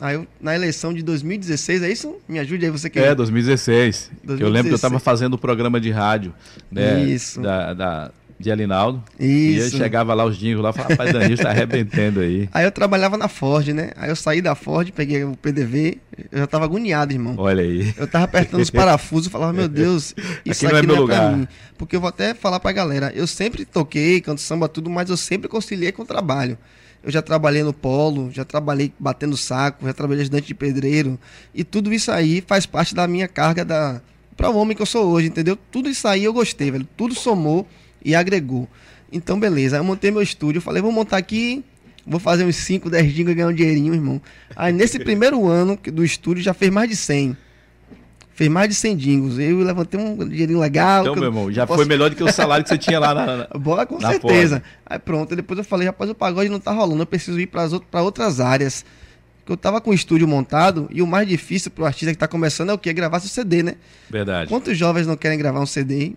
Aí 0.00 0.16
eu, 0.16 0.26
na 0.40 0.54
eleição 0.54 0.92
de 0.92 1.02
2016, 1.02 1.82
é 1.82 1.90
isso? 1.90 2.16
Me 2.28 2.38
ajude 2.38 2.64
aí, 2.64 2.70
você 2.70 2.90
que 2.90 2.98
É, 2.98 3.14
2016. 3.14 4.10
Que 4.26 4.32
eu 4.32 4.48
lembro 4.48 4.68
que 4.68 4.74
eu 4.74 4.76
estava 4.76 4.94
2016. 4.94 5.02
fazendo 5.02 5.34
o 5.34 5.38
programa 5.38 5.80
de 5.80 5.90
rádio 5.90 6.34
né, 6.70 7.04
Isso. 7.04 7.40
Da, 7.40 7.72
da, 7.72 8.10
de 8.38 8.50
Alinaldo. 8.50 9.02
E 9.18 9.56
eu 9.56 9.66
Isso. 9.66 9.76
chegava 9.76 10.12
lá 10.14 10.24
os 10.24 10.36
jingles 10.36 10.62
lá 10.62 10.70
e 10.70 10.72
falava, 10.72 10.92
rapaz, 10.92 11.12
Danilo 11.12 11.36
tá 11.36 11.50
arrebentando 11.50 12.20
aí. 12.20 12.48
Aí 12.52 12.64
eu 12.64 12.72
trabalhava 12.72 13.16
na 13.16 13.28
Ford, 13.28 13.68
né? 13.68 13.90
Aí 13.96 14.10
eu 14.10 14.16
saí 14.16 14.40
da 14.42 14.54
Ford, 14.54 14.90
peguei 14.92 15.24
o 15.24 15.36
PDV, 15.36 15.98
eu 16.32 16.38
já 16.40 16.46
tava 16.46 16.64
agoniado, 16.64 17.12
irmão. 17.12 17.34
Olha 17.38 17.62
aí. 17.62 17.94
Eu 17.96 18.06
tava 18.06 18.24
apertando 18.24 18.60
os 18.60 18.70
parafusos, 18.70 19.30
falava, 19.30 19.52
meu 19.52 19.68
Deus, 19.68 20.14
isso 20.44 20.66
Aqui 20.66 20.66
aqui, 20.66 20.66
não 20.66 20.70
é 20.70 20.72
não 20.72 20.78
é, 20.78 20.82
meu 20.82 21.06
pra 21.06 21.20
lugar. 21.22 21.36
mim. 21.36 21.48
Porque 21.78 21.96
eu 21.96 22.00
vou 22.00 22.08
até 22.08 22.34
falar 22.34 22.60
pra 22.60 22.72
galera, 22.72 23.12
eu 23.14 23.26
sempre 23.26 23.64
toquei, 23.64 24.20
canto 24.20 24.40
samba, 24.40 24.68
tudo, 24.68 24.90
mas 24.90 25.10
eu 25.10 25.16
sempre 25.16 25.48
conciliei 25.48 25.92
com 25.92 26.02
o 26.02 26.06
trabalho. 26.06 26.58
Eu 27.02 27.10
já 27.10 27.20
trabalhei 27.20 27.62
no 27.62 27.72
polo, 27.72 28.30
já 28.32 28.44
trabalhei 28.44 28.90
batendo 28.98 29.36
saco, 29.36 29.86
já 29.86 29.92
trabalhei 29.92 30.22
ajudante 30.22 30.46
de 30.46 30.54
pedreiro. 30.54 31.18
E 31.54 31.62
tudo 31.62 31.92
isso 31.92 32.10
aí 32.10 32.42
faz 32.46 32.64
parte 32.64 32.94
da 32.94 33.06
minha 33.06 33.28
carga 33.28 33.64
da 33.64 34.00
para 34.36 34.50
o 34.50 34.56
homem 34.56 34.74
que 34.74 34.82
eu 34.82 34.86
sou 34.86 35.06
hoje, 35.12 35.28
entendeu? 35.28 35.56
Tudo 35.70 35.88
isso 35.88 36.08
aí 36.08 36.24
eu 36.24 36.32
gostei, 36.32 36.70
velho. 36.70 36.88
Tudo 36.96 37.14
somou 37.14 37.68
e 38.04 38.14
agregou. 38.14 38.68
Então, 39.12 39.38
beleza. 39.38 39.76
Aí 39.76 39.80
eu 39.80 39.84
montei 39.84 40.10
meu 40.10 40.22
estúdio, 40.22 40.58
eu 40.58 40.62
falei, 40.62 40.82
vou 40.82 40.90
montar 40.92 41.16
aqui, 41.16 41.64
vou 42.06 42.18
fazer 42.20 42.44
uns 42.44 42.56
5, 42.56 42.90
10 42.90 43.12
dias 43.14 43.28
e 43.28 43.34
ganhar 43.34 43.48
um 43.48 43.52
dinheirinho, 43.52 43.94
irmão. 43.94 44.20
Aí 44.56 44.72
nesse 44.72 44.98
primeiro 45.04 45.46
ano 45.46 45.78
do 45.92 46.04
estúdio 46.04 46.42
já 46.42 46.52
fez 46.52 46.70
mais 46.70 46.88
de 46.88 46.96
100. 46.96 47.36
Fez 48.36 48.50
mais 48.50 48.68
de 48.68 48.74
100 48.74 48.96
dingos. 48.96 49.38
Eu 49.38 49.58
levantei 49.60 49.98
um 50.00 50.28
dinheirinho 50.28 50.58
legal. 50.58 51.02
Então, 51.02 51.14
meu 51.14 51.24
irmão, 51.26 51.52
já 51.52 51.64
posso- 51.64 51.78
foi 51.78 51.84
melhor 51.86 52.10
do 52.10 52.16
que 52.16 52.24
o 52.24 52.32
salário 52.32 52.64
que 52.64 52.68
você 52.68 52.76
tinha 52.78 52.98
lá 52.98 53.14
na. 53.14 53.36
na- 53.36 53.46
Bola 53.56 53.86
com 53.86 53.96
Na 54.00 54.10
certeza. 54.10 54.60
Aí 54.84 54.98
pronto, 54.98 55.30
aí 55.30 55.36
depois 55.36 55.56
eu 55.56 55.64
falei, 55.64 55.86
rapaz, 55.86 56.10
o 56.10 56.14
pagode 56.16 56.48
não 56.50 56.58
tá 56.58 56.72
rolando, 56.72 57.00
eu 57.02 57.06
preciso 57.06 57.38
ir 57.38 57.46
para 57.46 58.02
outras 58.02 58.40
áreas. 58.40 58.84
Porque 59.38 59.52
eu 59.52 59.56
tava 59.56 59.80
com 59.80 59.90
o 59.90 59.94
estúdio 59.94 60.26
montado 60.26 60.88
e 60.90 61.00
o 61.00 61.06
mais 61.06 61.28
difícil 61.28 61.70
pro 61.70 61.84
artista 61.84 62.10
que 62.12 62.18
tá 62.18 62.26
começando 62.26 62.70
é 62.70 62.72
o 62.72 62.78
quê? 62.78 62.92
Gravar 62.92 63.20
seu 63.20 63.28
CD, 63.28 63.62
né? 63.62 63.74
Verdade. 64.10 64.48
Quantos 64.48 64.76
jovens 64.76 65.06
não 65.06 65.16
querem 65.16 65.38
gravar 65.38 65.60
um 65.60 65.66
CD? 65.66 66.14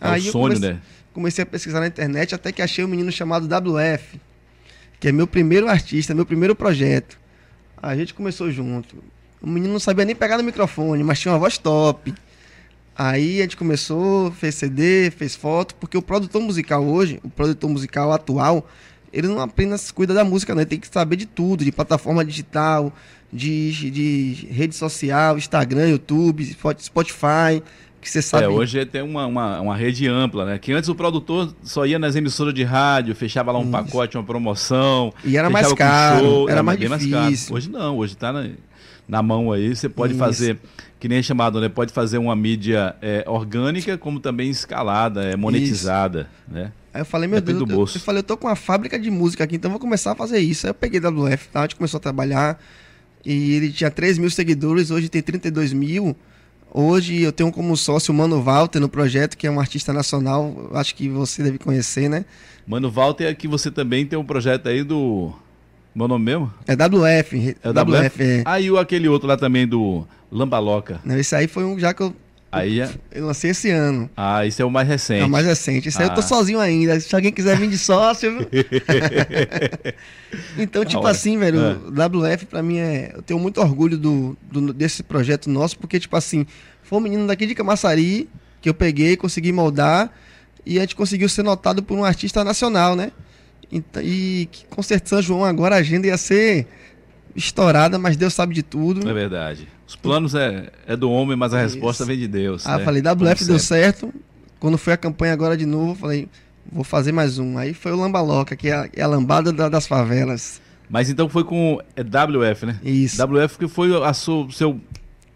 É 0.00 0.08
o 0.10 0.14
eu 0.14 0.20
sonho, 0.22 0.32
comecei, 0.54 0.70
né? 0.70 0.78
Comecei 1.18 1.42
a 1.42 1.46
pesquisar 1.46 1.80
na 1.80 1.88
internet 1.88 2.32
até 2.32 2.52
que 2.52 2.62
achei 2.62 2.84
um 2.84 2.88
menino 2.88 3.10
chamado 3.10 3.46
WF, 3.46 4.20
que 5.00 5.08
é 5.08 5.12
meu 5.12 5.26
primeiro 5.26 5.68
artista, 5.68 6.14
meu 6.14 6.24
primeiro 6.24 6.54
projeto. 6.54 7.18
A 7.82 7.96
gente 7.96 8.14
começou 8.14 8.52
junto. 8.52 8.96
O 9.42 9.48
menino 9.48 9.72
não 9.72 9.80
sabia 9.80 10.04
nem 10.04 10.14
pegar 10.14 10.38
no 10.38 10.44
microfone, 10.44 11.02
mas 11.02 11.18
tinha 11.18 11.32
uma 11.32 11.38
voz 11.38 11.58
top. 11.58 12.14
Aí 12.96 13.40
a 13.40 13.42
gente 13.42 13.56
começou, 13.56 14.30
fez 14.30 14.54
CD, 14.54 15.10
fez 15.10 15.34
foto, 15.34 15.74
porque 15.74 15.96
o 15.98 16.02
produtor 16.02 16.40
musical 16.40 16.84
hoje, 16.84 17.18
o 17.24 17.28
produtor 17.30 17.68
musical 17.68 18.12
atual, 18.12 18.68
ele 19.12 19.26
não 19.26 19.40
apenas 19.40 19.90
cuida 19.90 20.14
da 20.14 20.22
música, 20.24 20.54
não, 20.54 20.62
ele 20.62 20.70
tem 20.70 20.78
que 20.80 20.86
saber 20.88 21.16
de 21.16 21.26
tudo, 21.26 21.64
de 21.64 21.72
plataforma 21.72 22.24
digital, 22.24 22.92
de, 23.32 23.90
de 23.90 24.46
rede 24.50 24.74
social, 24.76 25.36
Instagram, 25.36 25.88
YouTube, 25.90 26.42
Spot- 26.44 26.80
Spotify, 26.80 27.60
que 28.00 28.10
você 28.10 28.22
sabe. 28.22 28.44
É, 28.44 28.48
hoje 28.48 28.84
tem 28.86 29.02
uma, 29.02 29.26
uma, 29.26 29.60
uma 29.60 29.76
rede 29.76 30.06
ampla, 30.06 30.44
né? 30.44 30.58
Que 30.58 30.72
antes 30.72 30.88
o 30.88 30.94
produtor 30.94 31.54
só 31.62 31.84
ia 31.84 31.98
nas 31.98 32.16
emissoras 32.16 32.54
de 32.54 32.62
rádio, 32.62 33.14
fechava 33.14 33.52
lá 33.52 33.58
um 33.58 33.62
Isso. 33.62 33.70
pacote, 33.70 34.16
uma 34.16 34.24
promoção. 34.24 35.12
E 35.24 35.36
era 35.36 35.50
mais 35.50 35.72
caro, 35.72 36.48
era 36.48 36.62
mais 36.62 36.78
difícil. 36.78 37.54
Hoje 37.54 37.70
não, 37.70 37.96
hoje 37.96 38.16
tá 38.16 38.32
na, 38.32 38.48
na 39.06 39.22
mão 39.22 39.52
aí. 39.52 39.74
Você 39.74 39.88
pode 39.88 40.12
Isso. 40.12 40.18
fazer, 40.18 40.58
que 41.00 41.08
nem 41.08 41.18
é 41.18 41.22
chamado, 41.22 41.60
né? 41.60 41.68
Pode 41.68 41.92
fazer 41.92 42.18
uma 42.18 42.36
mídia 42.36 42.94
é, 43.02 43.24
orgânica, 43.26 43.98
como 43.98 44.20
também 44.20 44.50
escalada, 44.50 45.24
é, 45.24 45.36
monetizada, 45.36 46.28
né? 46.46 46.72
Aí 46.92 47.02
eu 47.02 47.06
falei, 47.06 47.28
meu 47.28 47.40
Depende 47.40 47.58
Deus, 47.58 47.68
do 47.68 47.72
eu, 47.72 47.76
bolso. 47.76 47.98
eu 47.98 48.02
falei, 48.02 48.20
eu 48.20 48.24
tô 48.24 48.36
com 48.36 48.46
uma 48.46 48.56
fábrica 48.56 48.98
de 48.98 49.10
música 49.10 49.44
aqui, 49.44 49.56
então 49.56 49.68
eu 49.68 49.72
vou 49.72 49.80
começar 49.80 50.12
a 50.12 50.14
fazer 50.14 50.38
isso. 50.38 50.66
Aí 50.66 50.70
eu 50.70 50.74
peguei 50.74 51.00
WF, 51.00 51.48
tá? 51.48 51.60
a 51.60 51.62
gente 51.62 51.76
começou 51.76 51.98
a 51.98 52.00
trabalhar. 52.00 52.58
E 53.24 53.52
ele 53.52 53.70
tinha 53.70 53.90
3 53.90 54.16
mil 54.16 54.30
seguidores, 54.30 54.90
hoje 54.90 55.08
tem 55.08 55.20
32 55.20 55.72
mil. 55.72 56.16
Hoje 56.80 57.22
eu 57.22 57.32
tenho 57.32 57.50
como 57.50 57.76
sócio 57.76 58.14
o 58.14 58.16
Mano 58.16 58.40
Walter 58.40 58.78
no 58.78 58.88
projeto, 58.88 59.36
que 59.36 59.48
é 59.48 59.50
um 59.50 59.58
artista 59.58 59.92
nacional, 59.92 60.70
acho 60.74 60.94
que 60.94 61.08
você 61.08 61.42
deve 61.42 61.58
conhecer, 61.58 62.08
né? 62.08 62.24
Mano, 62.64 62.88
Walter, 62.88 63.26
aqui 63.26 63.48
você 63.48 63.68
também 63.68 64.06
tem 64.06 64.16
um 64.16 64.24
projeto 64.24 64.68
aí 64.68 64.84
do. 64.84 65.32
Meu 65.92 66.06
nome 66.06 66.26
mesmo? 66.26 66.54
É 66.68 66.74
WF. 66.74 67.56
É 67.64 67.70
WF, 67.70 68.06
WF? 68.06 68.22
é. 68.22 68.42
Ah, 68.44 68.60
e 68.60 68.70
o 68.70 68.78
aquele 68.78 69.08
outro 69.08 69.26
lá 69.26 69.36
também 69.36 69.66
do 69.66 70.06
Lambaloca. 70.30 71.00
Não, 71.04 71.18
esse 71.18 71.34
aí 71.34 71.48
foi 71.48 71.64
um 71.64 71.76
já 71.80 71.92
que 71.92 72.00
eu 72.00 72.14
Aí 72.50 72.80
é... 72.80 72.88
Eu 73.12 73.26
lancei 73.26 73.50
esse 73.50 73.70
ano. 73.70 74.08
Ah, 74.16 74.46
isso 74.46 74.62
é 74.62 74.64
o 74.64 74.70
mais 74.70 74.88
recente. 74.88 75.22
É 75.22 75.26
o 75.26 75.28
mais 75.28 75.46
recente. 75.46 75.88
Isso 75.88 75.98
ah. 75.98 76.02
aí 76.02 76.08
eu 76.08 76.14
tô 76.14 76.20
ah. 76.20 76.22
sozinho 76.22 76.58
ainda. 76.58 76.98
Se 76.98 77.14
alguém 77.14 77.30
quiser 77.30 77.58
vir 77.58 77.68
de 77.68 77.76
sócio. 77.76 78.38
então, 80.56 80.84
tipo 80.84 81.06
assim, 81.06 81.38
velho, 81.38 81.60
é. 81.60 81.72
o 81.74 81.90
WF 81.90 82.46
pra 82.46 82.62
mim 82.62 82.78
é. 82.78 83.12
Eu 83.14 83.22
tenho 83.22 83.38
muito 83.38 83.60
orgulho 83.60 83.98
do, 83.98 84.36
do, 84.50 84.72
desse 84.72 85.02
projeto 85.02 85.50
nosso, 85.50 85.78
porque, 85.78 86.00
tipo 86.00 86.16
assim, 86.16 86.46
foi 86.82 86.98
um 86.98 87.02
menino 87.02 87.26
daqui 87.26 87.46
de 87.46 87.54
Camaçari 87.54 88.28
que 88.62 88.68
eu 88.68 88.74
peguei, 88.74 89.16
consegui 89.16 89.52
moldar 89.52 90.10
e 90.64 90.78
a 90.78 90.80
gente 90.80 90.96
conseguiu 90.96 91.28
ser 91.28 91.42
notado 91.42 91.82
por 91.82 91.96
um 91.96 92.04
artista 92.04 92.42
nacional, 92.42 92.96
né? 92.96 93.12
E, 93.70 93.84
e 94.02 94.48
com 94.70 94.82
certeza 94.82 95.20
João 95.20 95.44
agora 95.44 95.76
a 95.76 95.78
agenda 95.78 96.06
ia 96.06 96.16
ser 96.16 96.66
estourada, 97.38 97.98
mas 97.98 98.16
Deus 98.16 98.34
sabe 98.34 98.54
de 98.54 98.62
tudo. 98.62 99.08
É 99.08 99.12
verdade. 99.12 99.66
Os 99.86 99.96
planos 99.96 100.34
é, 100.34 100.70
é 100.86 100.96
do 100.96 101.10
homem, 101.10 101.36
mas 101.36 101.54
a 101.54 101.64
Isso. 101.64 101.74
resposta 101.74 102.04
vem 102.04 102.18
de 102.18 102.28
Deus. 102.28 102.66
Ah, 102.66 102.78
né? 102.78 102.84
falei, 102.84 103.00
WF 103.02 103.44
deu 103.46 103.58
certo. 103.58 104.12
Quando 104.60 104.76
foi 104.76 104.92
a 104.92 104.96
campanha 104.96 105.32
agora 105.32 105.56
de 105.56 105.64
novo, 105.64 105.94
falei, 105.94 106.28
vou 106.70 106.84
fazer 106.84 107.12
mais 107.12 107.38
um. 107.38 107.56
Aí 107.56 107.72
foi 107.72 107.92
o 107.92 107.96
Lambaloca, 107.96 108.56
que 108.56 108.68
é 108.68 108.74
a, 108.74 108.88
é 108.94 109.02
a 109.02 109.06
lambada 109.06 109.52
da, 109.52 109.68
das 109.68 109.86
favelas. 109.86 110.60
Mas 110.90 111.08
então 111.08 111.28
foi 111.28 111.44
com 111.44 111.78
é 111.94 112.02
WF, 112.02 112.66
né? 112.66 112.80
Isso. 112.82 113.22
WF 113.22 113.58
que 113.58 113.68
foi 113.68 113.94
a 114.04 114.12
sua, 114.12 114.50
seu 114.50 114.80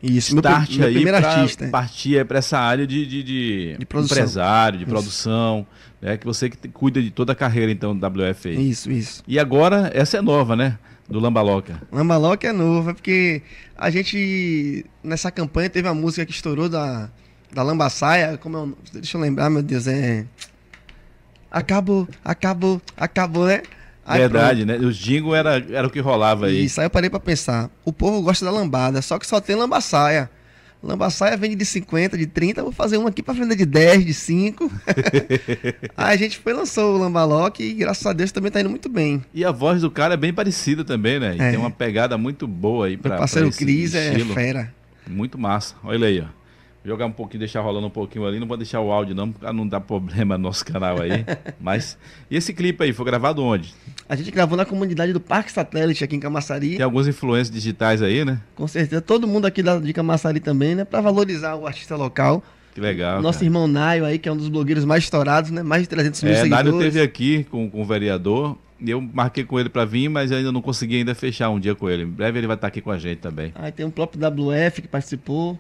isso, 0.03 0.35
start 0.37 0.71
meu, 0.71 0.79
meu 0.79 0.89
aí 0.89 0.95
primeiro 0.95 1.25
artista. 1.25 1.69
partir 1.69 2.25
para 2.27 2.39
essa 2.39 2.59
área 2.59 2.87
de, 2.87 3.07
de, 3.07 3.23
de, 3.23 3.77
de 3.79 3.83
empresário, 3.83 4.79
de 4.79 4.85
isso. 4.85 4.91
produção, 4.93 5.67
né? 6.01 6.17
Que 6.17 6.27
você 6.27 6.51
que 6.51 6.69
cuida 6.69 7.01
de 7.01 7.11
toda 7.11 7.33
a 7.33 7.37
carreira 7.37 7.71
então 7.71 7.93
WF 7.93 8.49
aí. 8.49 8.71
Isso, 8.71 8.91
isso. 8.91 9.23
E 9.29 9.39
agora 9.39 9.91
essa 9.95 10.17
é 10.17 10.23
nova, 10.23 10.57
né? 10.57 10.79
Do 11.09 11.19
Lambaloca. 11.21 11.81
Lambaloca 11.93 12.47
é 12.49 12.53
nova, 12.53 12.95
porque 12.95 13.43
a 13.77 13.91
gente, 13.91 14.87
nessa 15.03 15.31
campanha, 15.31 15.69
teve 15.69 15.89
a 15.89 15.95
música 15.95 16.25
que 16.25 16.33
estourou 16.33 16.69
da, 16.69 17.11
da 17.53 17.63
Lambaçaia, 17.63 18.39
como 18.39 18.57
eu, 18.57 18.79
deixa 18.93 19.17
eu 19.17 19.21
lembrar, 19.21 19.51
meu 19.51 19.63
Deus, 19.63 19.87
é... 19.87 20.25
Acabou, 21.51 22.09
acabou, 22.25 22.81
acabou, 22.97 23.47
né? 23.47 23.63
Aí, 24.07 24.21
Verdade, 24.21 24.65
pronto. 24.65 24.81
né? 24.81 24.87
Os 24.87 24.97
jingle 24.97 25.35
era, 25.35 25.65
era 25.71 25.87
o 25.87 25.91
que 25.91 26.01
rolava 26.01 26.47
aí. 26.47 26.65
Isso, 26.65 26.81
aí 26.81 26.87
eu 26.87 26.91
parei 26.91 27.11
pra 27.11 27.21
pensar. 27.21 27.71
O 27.85 27.93
povo 27.93 28.23
gosta 28.23 28.45
da 28.45 28.51
lambada, 28.51 29.03
só 29.03 29.19
que 29.19 29.27
só 29.27 29.41
tem 29.41 29.55
lambaçaia. 29.55 30.31
Lambaçaia 30.83 31.37
vende 31.37 31.55
de 31.55 31.65
50, 31.65 32.19
de 32.19 32.27
30, 32.27 32.63
vou 32.63 32.73
fazer 32.73 32.99
um 32.99 33.07
aqui 33.07 33.23
pra 33.23 33.33
vender 33.33 33.55
de 33.55 33.65
10, 33.65 34.05
de 34.05 34.13
5. 34.13 34.71
aí 35.97 36.15
a 36.15 36.17
gente 36.17 36.39
foi 36.39 36.53
lançou 36.53 36.95
o 36.95 36.99
Lambalock 36.99 37.63
e 37.63 37.73
graças 37.73 38.05
a 38.05 38.13
Deus 38.13 38.33
também 38.33 38.51
tá 38.51 38.61
indo 38.61 38.71
muito 38.71 38.89
bem. 38.89 39.23
E 39.33 39.45
a 39.45 39.53
voz 39.53 39.83
do 39.83 39.91
cara 39.91 40.15
é 40.15 40.17
bem 40.17 40.33
parecida 40.33 40.85
também, 40.85 41.21
né? 41.21 41.37
E 41.37 41.41
é. 41.41 41.51
tem 41.51 41.59
uma 41.59 41.71
pegada 41.71 42.19
muito 42.19 42.47
boa 42.49 42.87
aí 42.87 42.97
pra. 42.97 43.11
Meu 43.11 43.19
parceiro 43.19 43.49
pra 43.49 43.59
Cris 43.59 43.95
é 43.95 44.19
fera. 44.35 44.75
Muito 45.07 45.39
massa. 45.39 45.75
Olha 45.85 45.97
ele 45.97 46.05
aí, 46.07 46.21
ó 46.21 46.42
jogar 46.85 47.07
um 47.07 47.13
pouquinho, 47.13 47.41
deixar 47.41 47.61
rolando 47.61 47.87
um 47.87 47.91
pouquinho 47.91 48.27
ali. 48.27 48.39
Não 48.39 48.47
vou 48.47 48.57
deixar 48.57 48.81
o 48.81 48.91
áudio 48.91 49.15
não, 49.15 49.31
para 49.31 49.53
não 49.53 49.67
dar 49.67 49.81
problema 49.81 50.37
no 50.37 50.45
nosso 50.45 50.65
canal 50.65 51.01
aí. 51.01 51.25
Mas 51.61 51.97
e 52.31 52.37
esse 52.37 52.53
clipe 52.53 52.83
aí, 52.83 52.93
foi 52.93 53.05
gravado 53.05 53.43
onde? 53.43 53.73
A 54.09 54.17
gente 54.17 54.31
gravou 54.31 54.57
na 54.57 54.65
comunidade 54.65 55.13
do 55.13 55.21
Parque 55.21 55.53
Satélite 55.53 56.03
aqui 56.05 56.17
em 56.17 56.21
Camaçari. 56.21 56.77
Tem 56.77 56.85
alguns 56.85 57.07
influências 57.07 57.51
digitais 57.51 58.03
aí, 58.03 58.25
né? 58.25 58.41
Com 58.55 58.67
certeza. 58.67 59.01
Todo 59.01 59.27
mundo 59.27 59.47
aqui 59.47 59.63
da, 59.63 59.79
de 59.79 59.93
Camaçari 59.93 60.41
também, 60.41 60.75
né? 60.75 60.85
Para 60.85 61.01
valorizar 61.01 61.55
o 61.55 61.67
artista 61.67 61.97
local. 61.97 62.43
Que 62.75 62.81
legal. 62.81 63.21
Nosso 63.21 63.39
cara. 63.39 63.47
irmão 63.47 63.69
Naio 63.69 64.05
aí, 64.05 64.19
que 64.19 64.29
é 64.29 64.33
um 64.33 64.37
dos 64.37 64.49
blogueiros 64.49 64.85
mais 64.85 65.05
estourados, 65.05 65.51
né? 65.51 65.63
Mais 65.63 65.83
de 65.83 65.89
300 65.89 66.23
mil 66.23 66.33
é, 66.33 66.37
seguidores. 66.37 66.73
Naio 66.73 66.79
teve 66.79 67.01
aqui 67.01 67.45
com, 67.45 67.71
com 67.71 67.83
o 67.83 67.85
vereador. 67.85 68.57
Eu 68.85 69.01
marquei 69.01 69.45
com 69.45 69.61
ele 69.61 69.69
para 69.69 69.85
vir, 69.85 70.09
mas 70.09 70.33
ainda 70.33 70.51
não 70.51 70.61
consegui 70.61 70.97
ainda 70.97 71.15
fechar 71.15 71.51
um 71.51 71.61
dia 71.61 71.75
com 71.75 71.89
ele. 71.89 72.03
Em 72.03 72.07
breve 72.07 72.41
ele 72.41 72.47
vai 72.49 72.57
estar 72.57 72.67
aqui 72.67 72.81
com 72.81 72.91
a 72.91 72.99
gente 72.99 73.19
também. 73.19 73.53
Aí 73.55 73.71
tem 73.71 73.87
o 73.87 73.91
próprio 73.93 74.21
WF 74.27 74.83
que 74.83 74.89
participou. 74.89 75.57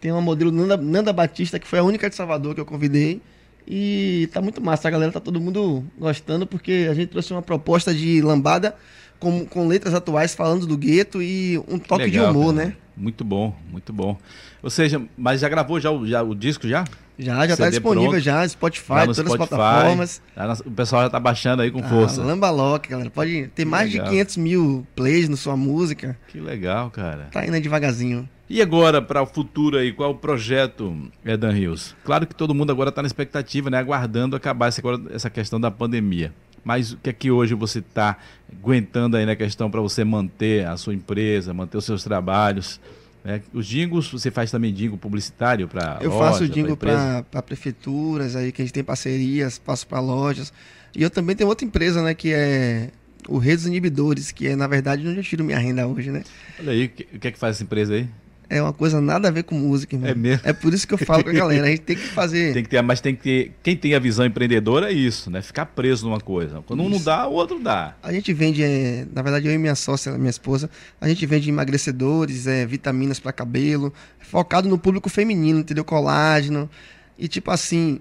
Tem 0.00 0.12
uma 0.12 0.20
modelo 0.20 0.50
Nanda, 0.50 0.76
Nanda 0.76 1.12
Batista, 1.12 1.58
que 1.58 1.66
foi 1.66 1.78
a 1.78 1.82
única 1.82 2.08
de 2.08 2.14
Salvador 2.14 2.54
que 2.54 2.60
eu 2.60 2.66
convidei. 2.66 3.20
E 3.66 4.28
tá 4.32 4.40
muito 4.40 4.62
massa, 4.62 4.86
a 4.86 4.90
galera 4.90 5.10
tá 5.10 5.18
todo 5.18 5.40
mundo 5.40 5.84
gostando, 5.98 6.46
porque 6.46 6.86
a 6.88 6.94
gente 6.94 7.08
trouxe 7.08 7.32
uma 7.32 7.42
proposta 7.42 7.92
de 7.92 8.22
lambada 8.22 8.76
com, 9.18 9.44
com 9.44 9.66
letras 9.66 9.92
atuais 9.92 10.34
falando 10.34 10.66
do 10.66 10.76
gueto 10.76 11.20
e 11.20 11.58
um 11.66 11.78
toque 11.78 12.04
Legal, 12.04 12.32
de 12.32 12.38
humor, 12.38 12.54
cara. 12.54 12.66
né? 12.68 12.76
Muito 12.96 13.24
bom, 13.24 13.54
muito 13.70 13.92
bom. 13.92 14.16
Ou 14.62 14.70
seja, 14.70 15.02
mas 15.16 15.40
já 15.40 15.48
gravou 15.48 15.80
já, 15.80 15.90
já 16.04 16.22
o 16.22 16.34
disco 16.34 16.68
já? 16.68 16.84
Já, 17.18 17.46
já 17.46 17.54
está 17.54 17.70
disponível 17.70 18.10
pronto. 18.10 18.22
já, 18.22 18.46
Spotify, 18.46 18.88
tá 18.88 19.00
todas 19.00 19.16
Spotify, 19.16 19.42
as 19.42 19.48
plataformas. 19.48 20.22
Tá 20.34 20.56
o 20.64 20.70
pessoal 20.70 21.02
já 21.02 21.06
está 21.06 21.20
baixando 21.20 21.62
aí 21.62 21.70
com 21.70 21.80
ah, 21.80 21.88
força. 21.88 22.22
Lamba 22.22 22.50
Lock, 22.50 22.88
galera. 22.88 23.10
Pode 23.10 23.48
ter 23.54 23.64
que 23.64 23.64
mais 23.64 23.90
legal. 23.90 24.06
de 24.06 24.10
500 24.12 24.36
mil 24.36 24.86
plays 24.94 25.28
na 25.28 25.36
sua 25.36 25.56
música. 25.56 26.16
Que 26.28 26.40
legal, 26.40 26.90
cara. 26.90 27.28
Tá 27.32 27.46
indo 27.46 27.58
devagarzinho. 27.60 28.28
E 28.48 28.62
agora, 28.62 29.02
para 29.02 29.20
o 29.20 29.26
futuro 29.26 29.76
aí, 29.76 29.92
qual 29.92 30.10
é 30.10 30.12
o 30.12 30.16
projeto, 30.16 30.96
Edan 31.24 31.50
Rios? 31.50 31.96
Claro 32.04 32.26
que 32.26 32.34
todo 32.34 32.54
mundo 32.54 32.70
agora 32.70 32.90
está 32.90 33.02
na 33.02 33.06
expectativa, 33.06 33.68
né? 33.68 33.78
Aguardando 33.78 34.36
acabar 34.36 34.68
essa, 34.68 34.80
essa 35.10 35.28
questão 35.28 35.60
da 35.60 35.70
pandemia. 35.70 36.32
Mas 36.64 36.92
o 36.92 36.96
que 36.96 37.10
é 37.10 37.12
que 37.12 37.30
hoje 37.30 37.54
você 37.54 37.80
está 37.80 38.16
aguentando 38.52 39.16
aí 39.16 39.26
na 39.26 39.34
questão 39.34 39.70
para 39.70 39.80
você 39.80 40.04
manter 40.04 40.66
a 40.66 40.76
sua 40.76 40.94
empresa, 40.94 41.52
manter 41.52 41.76
os 41.76 41.84
seus 41.84 42.04
trabalhos? 42.04 42.80
Né? 43.24 43.42
Os 43.52 43.66
jingos, 43.66 44.10
você 44.10 44.30
faz 44.30 44.52
também 44.52 44.74
jingo 44.74 44.96
publicitário 44.96 45.66
para 45.66 45.98
Eu 46.00 46.10
loja, 46.10 46.24
faço 46.24 46.46
jingo 46.46 46.76
para 46.76 47.24
prefeituras 47.42 48.36
aí, 48.36 48.52
que 48.52 48.62
a 48.62 48.64
gente 48.64 48.72
tem 48.72 48.84
parcerias, 48.84 49.58
passo 49.58 49.86
para 49.88 49.98
lojas. 49.98 50.52
E 50.94 51.02
eu 51.02 51.10
também 51.10 51.34
tenho 51.34 51.48
outra 51.48 51.66
empresa, 51.66 52.00
né, 52.00 52.14
que 52.14 52.32
é 52.32 52.90
o 53.28 53.38
Redes 53.38 53.66
Inibidores, 53.66 54.30
que 54.30 54.46
é, 54.46 54.54
na 54.54 54.68
verdade, 54.68 55.06
onde 55.06 55.18
eu 55.18 55.24
tiro 55.24 55.42
minha 55.42 55.58
renda 55.58 55.86
hoje, 55.86 56.12
né? 56.12 56.22
Olha 56.60 56.70
aí, 56.70 56.86
o 56.86 57.18
que 57.18 57.28
é 57.28 57.32
que 57.32 57.38
faz 57.38 57.56
essa 57.56 57.64
empresa 57.64 57.94
aí? 57.94 58.08
É 58.48 58.62
uma 58.62 58.72
coisa 58.72 59.00
nada 59.00 59.28
a 59.28 59.30
ver 59.30 59.42
com 59.42 59.54
música, 59.54 59.96
irmão. 59.96 60.10
É 60.10 60.14
mesmo. 60.14 60.40
É 60.44 60.52
por 60.52 60.72
isso 60.72 60.86
que 60.86 60.94
eu 60.94 60.98
falo 60.98 61.24
com 61.24 61.30
a 61.30 61.32
galera, 61.32 61.66
a 61.66 61.70
gente 61.70 61.82
tem 61.82 61.96
que 61.96 62.06
fazer. 62.06 62.52
Tem 62.54 62.62
que 62.62 62.68
ter, 62.68 62.80
mas 62.82 63.00
tem 63.00 63.14
que 63.14 63.22
ter. 63.22 63.52
Quem 63.62 63.76
tem 63.76 63.94
a 63.94 63.98
visão 63.98 64.24
empreendedora 64.24 64.90
é 64.90 64.92
isso, 64.92 65.30
né? 65.30 65.42
Ficar 65.42 65.66
preso 65.66 66.06
numa 66.06 66.20
coisa. 66.20 66.62
Quando 66.66 66.80
isso. 66.80 66.88
um 66.88 66.92
não 66.92 67.02
dá, 67.02 67.26
o 67.26 67.32
outro 67.32 67.58
dá. 67.58 67.96
A 68.02 68.12
gente 68.12 68.32
vende, 68.32 68.62
é, 68.62 69.06
na 69.12 69.22
verdade, 69.22 69.46
eu 69.46 69.52
e 69.52 69.58
minha 69.58 69.74
sócia, 69.74 70.12
minha 70.12 70.30
esposa, 70.30 70.70
a 71.00 71.08
gente 71.08 71.24
vende 71.26 71.48
emagrecedores, 71.48 72.46
é, 72.46 72.64
vitaminas 72.64 73.18
para 73.18 73.32
cabelo, 73.32 73.92
focado 74.20 74.68
no 74.68 74.78
público 74.78 75.08
feminino, 75.08 75.60
entendeu? 75.60 75.84
Colágeno. 75.84 76.70
E 77.18 77.28
tipo 77.28 77.50
assim, 77.50 78.00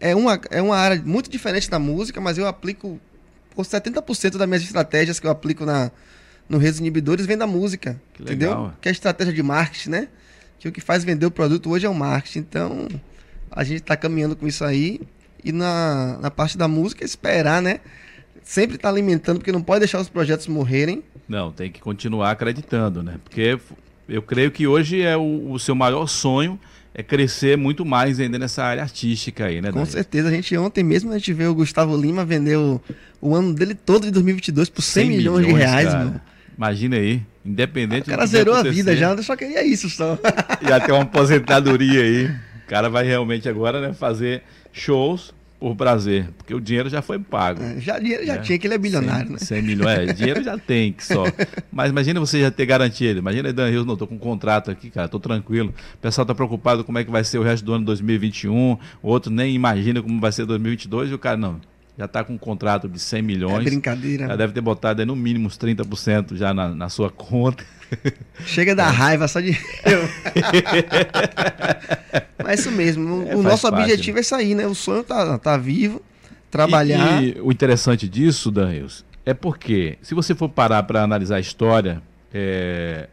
é 0.00 0.14
uma, 0.14 0.40
é 0.50 0.60
uma 0.60 0.76
área 0.76 1.00
muito 1.04 1.30
diferente 1.30 1.70
da 1.70 1.78
música, 1.78 2.20
mas 2.20 2.36
eu 2.36 2.46
aplico 2.46 3.00
por 3.54 3.64
70% 3.64 4.36
das 4.36 4.48
minhas 4.48 4.62
estratégias 4.62 5.20
que 5.20 5.26
eu 5.26 5.30
aplico 5.30 5.64
na 5.64 5.90
no 6.48 6.58
Redes 6.58 6.80
Inibidores 6.80 7.26
vem 7.26 7.36
da 7.36 7.46
música. 7.46 8.00
Que 8.12 8.22
entendeu? 8.22 8.50
Legal. 8.50 8.74
Que 8.80 8.88
é 8.88 8.90
a 8.90 8.92
estratégia 8.92 9.32
de 9.32 9.42
marketing, 9.42 9.90
né? 9.90 10.08
Que 10.58 10.68
o 10.68 10.72
que 10.72 10.80
faz 10.80 11.04
vender 11.04 11.26
o 11.26 11.30
produto 11.30 11.70
hoje 11.70 11.86
é 11.86 11.88
o 11.88 11.94
marketing. 11.94 12.40
Então, 12.40 12.88
a 13.50 13.64
gente 13.64 13.80
está 13.80 13.96
caminhando 13.96 14.36
com 14.36 14.46
isso 14.46 14.64
aí. 14.64 15.00
E 15.42 15.52
na, 15.52 16.18
na 16.20 16.30
parte 16.30 16.56
da 16.56 16.66
música, 16.66 17.04
esperar, 17.04 17.60
né? 17.60 17.80
Sempre 18.42 18.76
estar 18.76 18.88
tá 18.88 18.94
alimentando, 18.94 19.38
porque 19.38 19.52
não 19.52 19.62
pode 19.62 19.80
deixar 19.80 20.00
os 20.00 20.08
projetos 20.08 20.46
morrerem. 20.46 21.02
Não, 21.28 21.50
tem 21.52 21.70
que 21.70 21.80
continuar 21.80 22.30
acreditando, 22.30 23.02
né? 23.02 23.18
Porque 23.22 23.58
eu 24.08 24.22
creio 24.22 24.50
que 24.50 24.66
hoje 24.66 25.02
é 25.02 25.16
o, 25.16 25.50
o 25.52 25.58
seu 25.58 25.74
maior 25.74 26.06
sonho 26.06 26.58
é 26.94 27.02
crescer 27.02 27.58
muito 27.58 27.84
mais 27.84 28.20
ainda 28.20 28.38
nessa 28.38 28.62
área 28.62 28.82
artística 28.82 29.46
aí, 29.46 29.60
né? 29.60 29.72
Com 29.72 29.84
certeza. 29.84 30.28
A 30.28 30.30
gente 30.30 30.56
ontem 30.56 30.84
mesmo 30.84 31.10
a 31.10 31.18
gente 31.18 31.32
vê 31.32 31.46
o 31.46 31.54
Gustavo 31.54 31.96
Lima 31.96 32.24
vender 32.24 32.56
o, 32.56 33.34
ano 33.34 33.52
dele 33.52 33.74
todo 33.74 34.04
de 34.04 34.12
2022 34.12 34.68
por 34.68 34.80
100, 34.80 35.02
100 35.02 35.16
milhões, 35.16 35.46
milhões, 35.46 35.46
de 35.46 35.68
reais, 35.68 35.92
mano. 35.92 36.20
Imagina 36.56 36.96
aí, 36.96 37.22
independente 37.44 38.08
O 38.08 38.10
cara 38.10 38.26
zerou 38.26 38.54
a 38.54 38.62
vida 38.62 38.96
já, 38.96 39.20
só 39.22 39.36
queria 39.36 39.64
isso 39.64 39.90
só. 39.90 40.18
Já 40.66 40.80
tem 40.80 40.94
uma 40.94 41.02
aposentadoria 41.02 42.00
aí. 42.00 42.26
O 42.26 42.66
cara 42.68 42.88
vai 42.88 43.04
realmente 43.04 43.48
agora 43.48 43.80
né, 43.80 43.92
fazer 43.92 44.42
shows 44.72 45.34
por 45.64 45.74
prazer, 45.74 46.28
porque 46.36 46.54
o 46.54 46.60
dinheiro 46.60 46.90
já 46.90 47.00
foi 47.00 47.18
pago. 47.18 47.62
É, 47.62 47.80
já 47.80 47.98
dinheiro 47.98 48.26
já, 48.26 48.38
tinha, 48.38 48.58
que 48.58 48.66
ele 48.66 48.74
é 48.74 48.78
bilionário, 48.78 49.28
100, 49.28 49.32
né? 49.32 49.38
100 49.38 49.62
milhões, 49.62 50.10
é, 50.10 50.12
dinheiro 50.12 50.42
já 50.42 50.58
tem 50.58 50.92
que 50.92 51.02
só. 51.02 51.24
Mas 51.72 51.90
imagina 51.90 52.20
você 52.20 52.40
já 52.40 52.50
ter 52.50 52.66
garantido. 52.66 53.18
Imagina, 53.18 53.50
Dan 53.50 53.70
Rios, 53.70 53.86
não, 53.86 53.96
tô 53.96 54.06
com 54.06 54.16
um 54.16 54.18
contrato 54.18 54.70
aqui, 54.70 54.90
cara, 54.90 55.08
tô 55.08 55.18
tranquilo. 55.18 55.72
O 55.94 55.98
pessoal 55.98 56.26
tá 56.26 56.34
preocupado 56.34 56.84
como 56.84 56.98
é 56.98 57.04
que 57.04 57.10
vai 57.10 57.24
ser 57.24 57.38
o 57.38 57.42
resto 57.42 57.64
do 57.64 57.72
ano 57.72 57.84
2021, 57.86 58.72
o 59.02 59.08
outro 59.08 59.32
nem 59.32 59.54
imagina 59.54 60.02
como 60.02 60.20
vai 60.20 60.32
ser 60.32 60.44
2022 60.44 61.10
e 61.10 61.14
o 61.14 61.18
cara, 61.18 61.36
não, 61.36 61.58
já 61.96 62.06
está 62.06 62.24
com 62.24 62.34
um 62.34 62.38
contrato 62.38 62.88
de 62.88 62.98
100 62.98 63.22
milhões. 63.22 63.66
É 63.66 63.70
brincadeira. 63.70 64.26
Já 64.26 64.36
deve 64.36 64.52
ter 64.52 64.60
botado 64.60 65.00
aí 65.00 65.06
no 65.06 65.14
mínimo 65.14 65.46
uns 65.46 65.56
30% 65.56 66.36
já 66.36 66.52
na, 66.52 66.74
na 66.74 66.88
sua 66.88 67.10
conta. 67.10 67.64
Chega 68.44 68.74
da 68.74 68.90
raiva 68.90 69.28
só 69.28 69.40
de. 69.40 69.52
Mas 72.42 72.60
isso 72.60 72.72
mesmo. 72.72 73.26
É, 73.28 73.36
o 73.36 73.42
nosso 73.42 73.70
parte, 73.70 73.82
objetivo 73.82 74.16
né? 74.16 74.20
é 74.20 74.24
sair, 74.24 74.54
né? 74.54 74.66
O 74.66 74.74
sonho 74.74 75.04
tá, 75.04 75.38
tá 75.38 75.56
vivo, 75.56 76.02
trabalhar. 76.50 77.22
E, 77.22 77.36
e 77.36 77.40
o 77.40 77.52
interessante 77.52 78.08
disso, 78.08 78.50
Daniels, 78.50 79.04
é 79.24 79.32
porque 79.32 79.96
se 80.02 80.14
você 80.14 80.34
for 80.34 80.48
parar 80.48 80.82
para 80.82 81.02
analisar 81.02 81.36
a 81.36 81.40
história 81.40 82.02
é, 82.32 83.08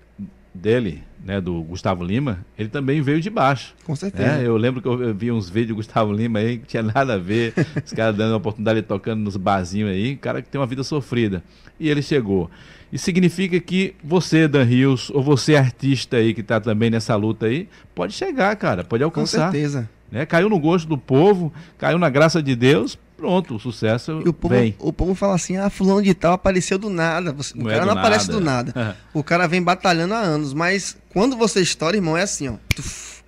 dele, 0.53 1.03
né, 1.23 1.39
do 1.39 1.61
Gustavo 1.63 2.03
Lima, 2.03 2.45
ele 2.57 2.69
também 2.69 3.01
veio 3.01 3.21
de 3.21 3.29
baixo. 3.29 3.73
Com 3.85 3.95
certeza. 3.95 4.37
Né? 4.37 4.45
Eu 4.45 4.57
lembro 4.57 4.81
que 4.81 4.87
eu 4.87 5.13
vi 5.13 5.31
uns 5.31 5.49
vídeos 5.49 5.69
do 5.69 5.75
Gustavo 5.75 6.11
Lima 6.11 6.39
aí 6.39 6.57
que 6.57 6.67
tinha 6.67 6.83
nada 6.83 7.13
a 7.13 7.17
ver, 7.17 7.53
os 7.85 7.93
caras 7.93 8.15
dando 8.15 8.33
a 8.33 8.37
oportunidade 8.37 8.81
de 8.81 8.87
tocando 8.87 9.21
nos 9.21 9.37
barzinhos 9.37 9.89
aí, 9.91 10.15
cara 10.15 10.41
que 10.41 10.49
tem 10.49 10.59
uma 10.59 10.67
vida 10.67 10.83
sofrida. 10.83 11.43
E 11.79 11.89
ele 11.89 12.01
chegou. 12.01 12.49
Isso 12.91 13.05
significa 13.05 13.59
que 13.59 13.95
você, 14.03 14.47
Dan 14.47 14.63
Rios, 14.63 15.09
ou 15.11 15.23
você 15.23 15.55
artista 15.55 16.17
aí 16.17 16.33
que 16.33 16.41
está 16.41 16.59
também 16.59 16.89
nessa 16.89 17.15
luta 17.15 17.45
aí, 17.45 17.69
pode 17.95 18.13
chegar, 18.13 18.53
cara, 18.57 18.83
pode 18.83 19.03
alcançar. 19.03 19.45
Com 19.45 19.51
certeza. 19.51 19.89
Né? 20.11 20.25
Caiu 20.25 20.49
no 20.49 20.59
gosto 20.59 20.89
do 20.89 20.97
povo, 20.97 21.53
caiu 21.77 21.97
na 21.97 22.09
graça 22.09 22.43
de 22.43 22.53
Deus, 22.53 22.99
pronto, 23.21 23.55
o 23.55 23.59
sucesso 23.59 24.23
e 24.25 24.29
o 24.29 24.33
povo, 24.33 24.55
vem. 24.55 24.75
O 24.79 24.91
povo 24.91 25.13
fala 25.13 25.35
assim, 25.35 25.55
ah, 25.55 25.69
fulano 25.69 26.01
de 26.01 26.13
tal 26.15 26.33
apareceu 26.33 26.79
do 26.79 26.89
nada. 26.89 27.31
Você, 27.31 27.55
o 27.55 27.69
é 27.69 27.73
cara 27.73 27.85
não 27.85 27.93
nada. 27.93 27.99
aparece 27.99 28.31
do 28.31 28.41
nada. 28.41 28.97
o 29.13 29.23
cara 29.23 29.47
vem 29.47 29.61
batalhando 29.61 30.15
há 30.15 30.19
anos, 30.19 30.53
mas 30.53 30.97
quando 31.09 31.37
você 31.37 31.61
estoura, 31.61 31.95
irmão, 31.95 32.17
é 32.17 32.23
assim, 32.23 32.49
ó. 32.49 32.55
Tuf, 32.75 33.21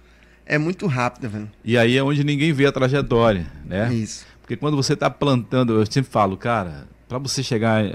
é 0.48 0.58
muito 0.58 0.88
rápido, 0.88 1.30
velho. 1.30 1.52
E 1.64 1.78
aí 1.78 1.96
é 1.96 2.04
onde 2.04 2.24
ninguém 2.24 2.52
vê 2.52 2.66
a 2.66 2.72
trajetória, 2.72 3.46
né? 3.64 3.94
Isso. 3.94 4.26
Porque 4.42 4.58
quando 4.58 4.76
você 4.76 4.94
está 4.94 5.12
plantando, 5.12 5.74
eu 5.74 5.86
sempre 5.86 6.12
falo, 6.12 6.36
cara, 6.36 6.88
para 7.08 7.20
você 7.20 7.44
chegar. 7.44 7.86
É, 7.86 7.92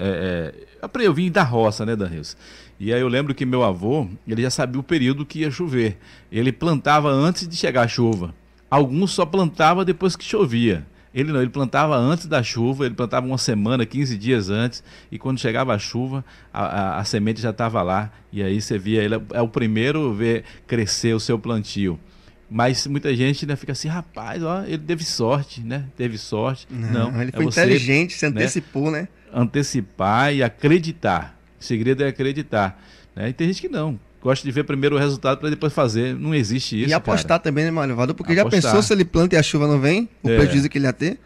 é, 0.80 0.88
eu 1.00 1.12
vim 1.12 1.32
da 1.32 1.42
roça, 1.42 1.84
né, 1.84 1.96
Danils? 1.96 2.36
E 2.78 2.94
aí 2.94 3.00
eu 3.00 3.08
lembro 3.08 3.34
que 3.34 3.44
meu 3.44 3.64
avô, 3.64 4.06
ele 4.26 4.42
já 4.42 4.50
sabia 4.50 4.80
o 4.80 4.84
período 4.84 5.26
que 5.26 5.40
ia 5.40 5.50
chover. 5.50 5.98
Ele 6.30 6.52
plantava 6.52 7.10
antes 7.10 7.48
de 7.48 7.56
chegar 7.56 7.82
a 7.82 7.88
chuva. 7.88 8.32
Alguns 8.70 9.10
só 9.10 9.26
plantava 9.26 9.84
depois 9.84 10.14
que 10.14 10.24
chovia. 10.24 10.86
Ele 11.18 11.32
não, 11.32 11.40
ele 11.40 11.50
plantava 11.50 11.96
antes 11.96 12.26
da 12.26 12.44
chuva, 12.44 12.86
ele 12.86 12.94
plantava 12.94 13.26
uma 13.26 13.38
semana, 13.38 13.84
15 13.84 14.16
dias 14.16 14.50
antes, 14.50 14.84
e 15.10 15.18
quando 15.18 15.40
chegava 15.40 15.74
a 15.74 15.78
chuva, 15.78 16.24
a, 16.52 16.64
a, 16.64 16.98
a 17.00 17.04
semente 17.04 17.40
já 17.40 17.50
estava 17.50 17.82
lá, 17.82 18.12
e 18.32 18.40
aí 18.40 18.60
você 18.60 18.78
via, 18.78 19.02
ele 19.02 19.16
é 19.32 19.42
o 19.42 19.48
primeiro 19.48 20.10
a 20.10 20.14
ver 20.14 20.44
crescer 20.64 21.12
o 21.14 21.18
seu 21.18 21.36
plantio. 21.36 21.98
Mas 22.48 22.86
muita 22.86 23.14
gente 23.16 23.44
né, 23.44 23.56
fica 23.56 23.72
assim, 23.72 23.88
rapaz, 23.88 24.44
ó, 24.44 24.62
ele 24.62 24.78
teve 24.78 25.04
sorte, 25.04 25.60
né? 25.60 25.86
Teve 25.96 26.16
sorte. 26.16 26.68
Não, 26.70 27.10
não 27.10 27.20
ele 27.20 27.30
é 27.30 27.36
foi 27.36 27.46
você, 27.46 27.62
inteligente, 27.62 28.14
se 28.14 28.24
né, 28.24 28.30
antecipou, 28.30 28.88
né? 28.88 29.00
né? 29.00 29.08
Antecipar 29.32 30.32
e 30.32 30.42
acreditar. 30.42 31.36
O 31.60 31.64
segredo 31.64 32.04
é 32.04 32.08
acreditar. 32.08 32.80
Né? 33.14 33.30
E 33.30 33.32
tem 33.32 33.48
gente 33.48 33.60
que 33.60 33.68
não. 33.68 33.98
Gosta 34.20 34.44
de 34.44 34.50
ver 34.50 34.64
primeiro 34.64 34.96
o 34.96 34.98
resultado 34.98 35.38
para 35.38 35.50
depois 35.50 35.72
fazer. 35.72 36.14
Não 36.14 36.34
existe 36.34 36.80
isso. 36.80 36.90
E 36.90 36.92
apostar 36.92 37.28
cara. 37.28 37.40
também, 37.40 37.64
né, 37.64 37.70
Malvado? 37.70 38.14
Porque 38.14 38.32
apostar. 38.32 38.60
já 38.60 38.68
pensou 38.68 38.82
se 38.82 38.92
ele 38.92 39.04
planta 39.04 39.36
e 39.36 39.38
a 39.38 39.42
chuva 39.42 39.66
não 39.66 39.80
vem? 39.80 40.08
O 40.22 40.30
é. 40.30 40.36
prejuízo 40.36 40.68
que 40.68 40.78
ele 40.78 40.86
ia 40.86 40.92
ter? 40.92 41.18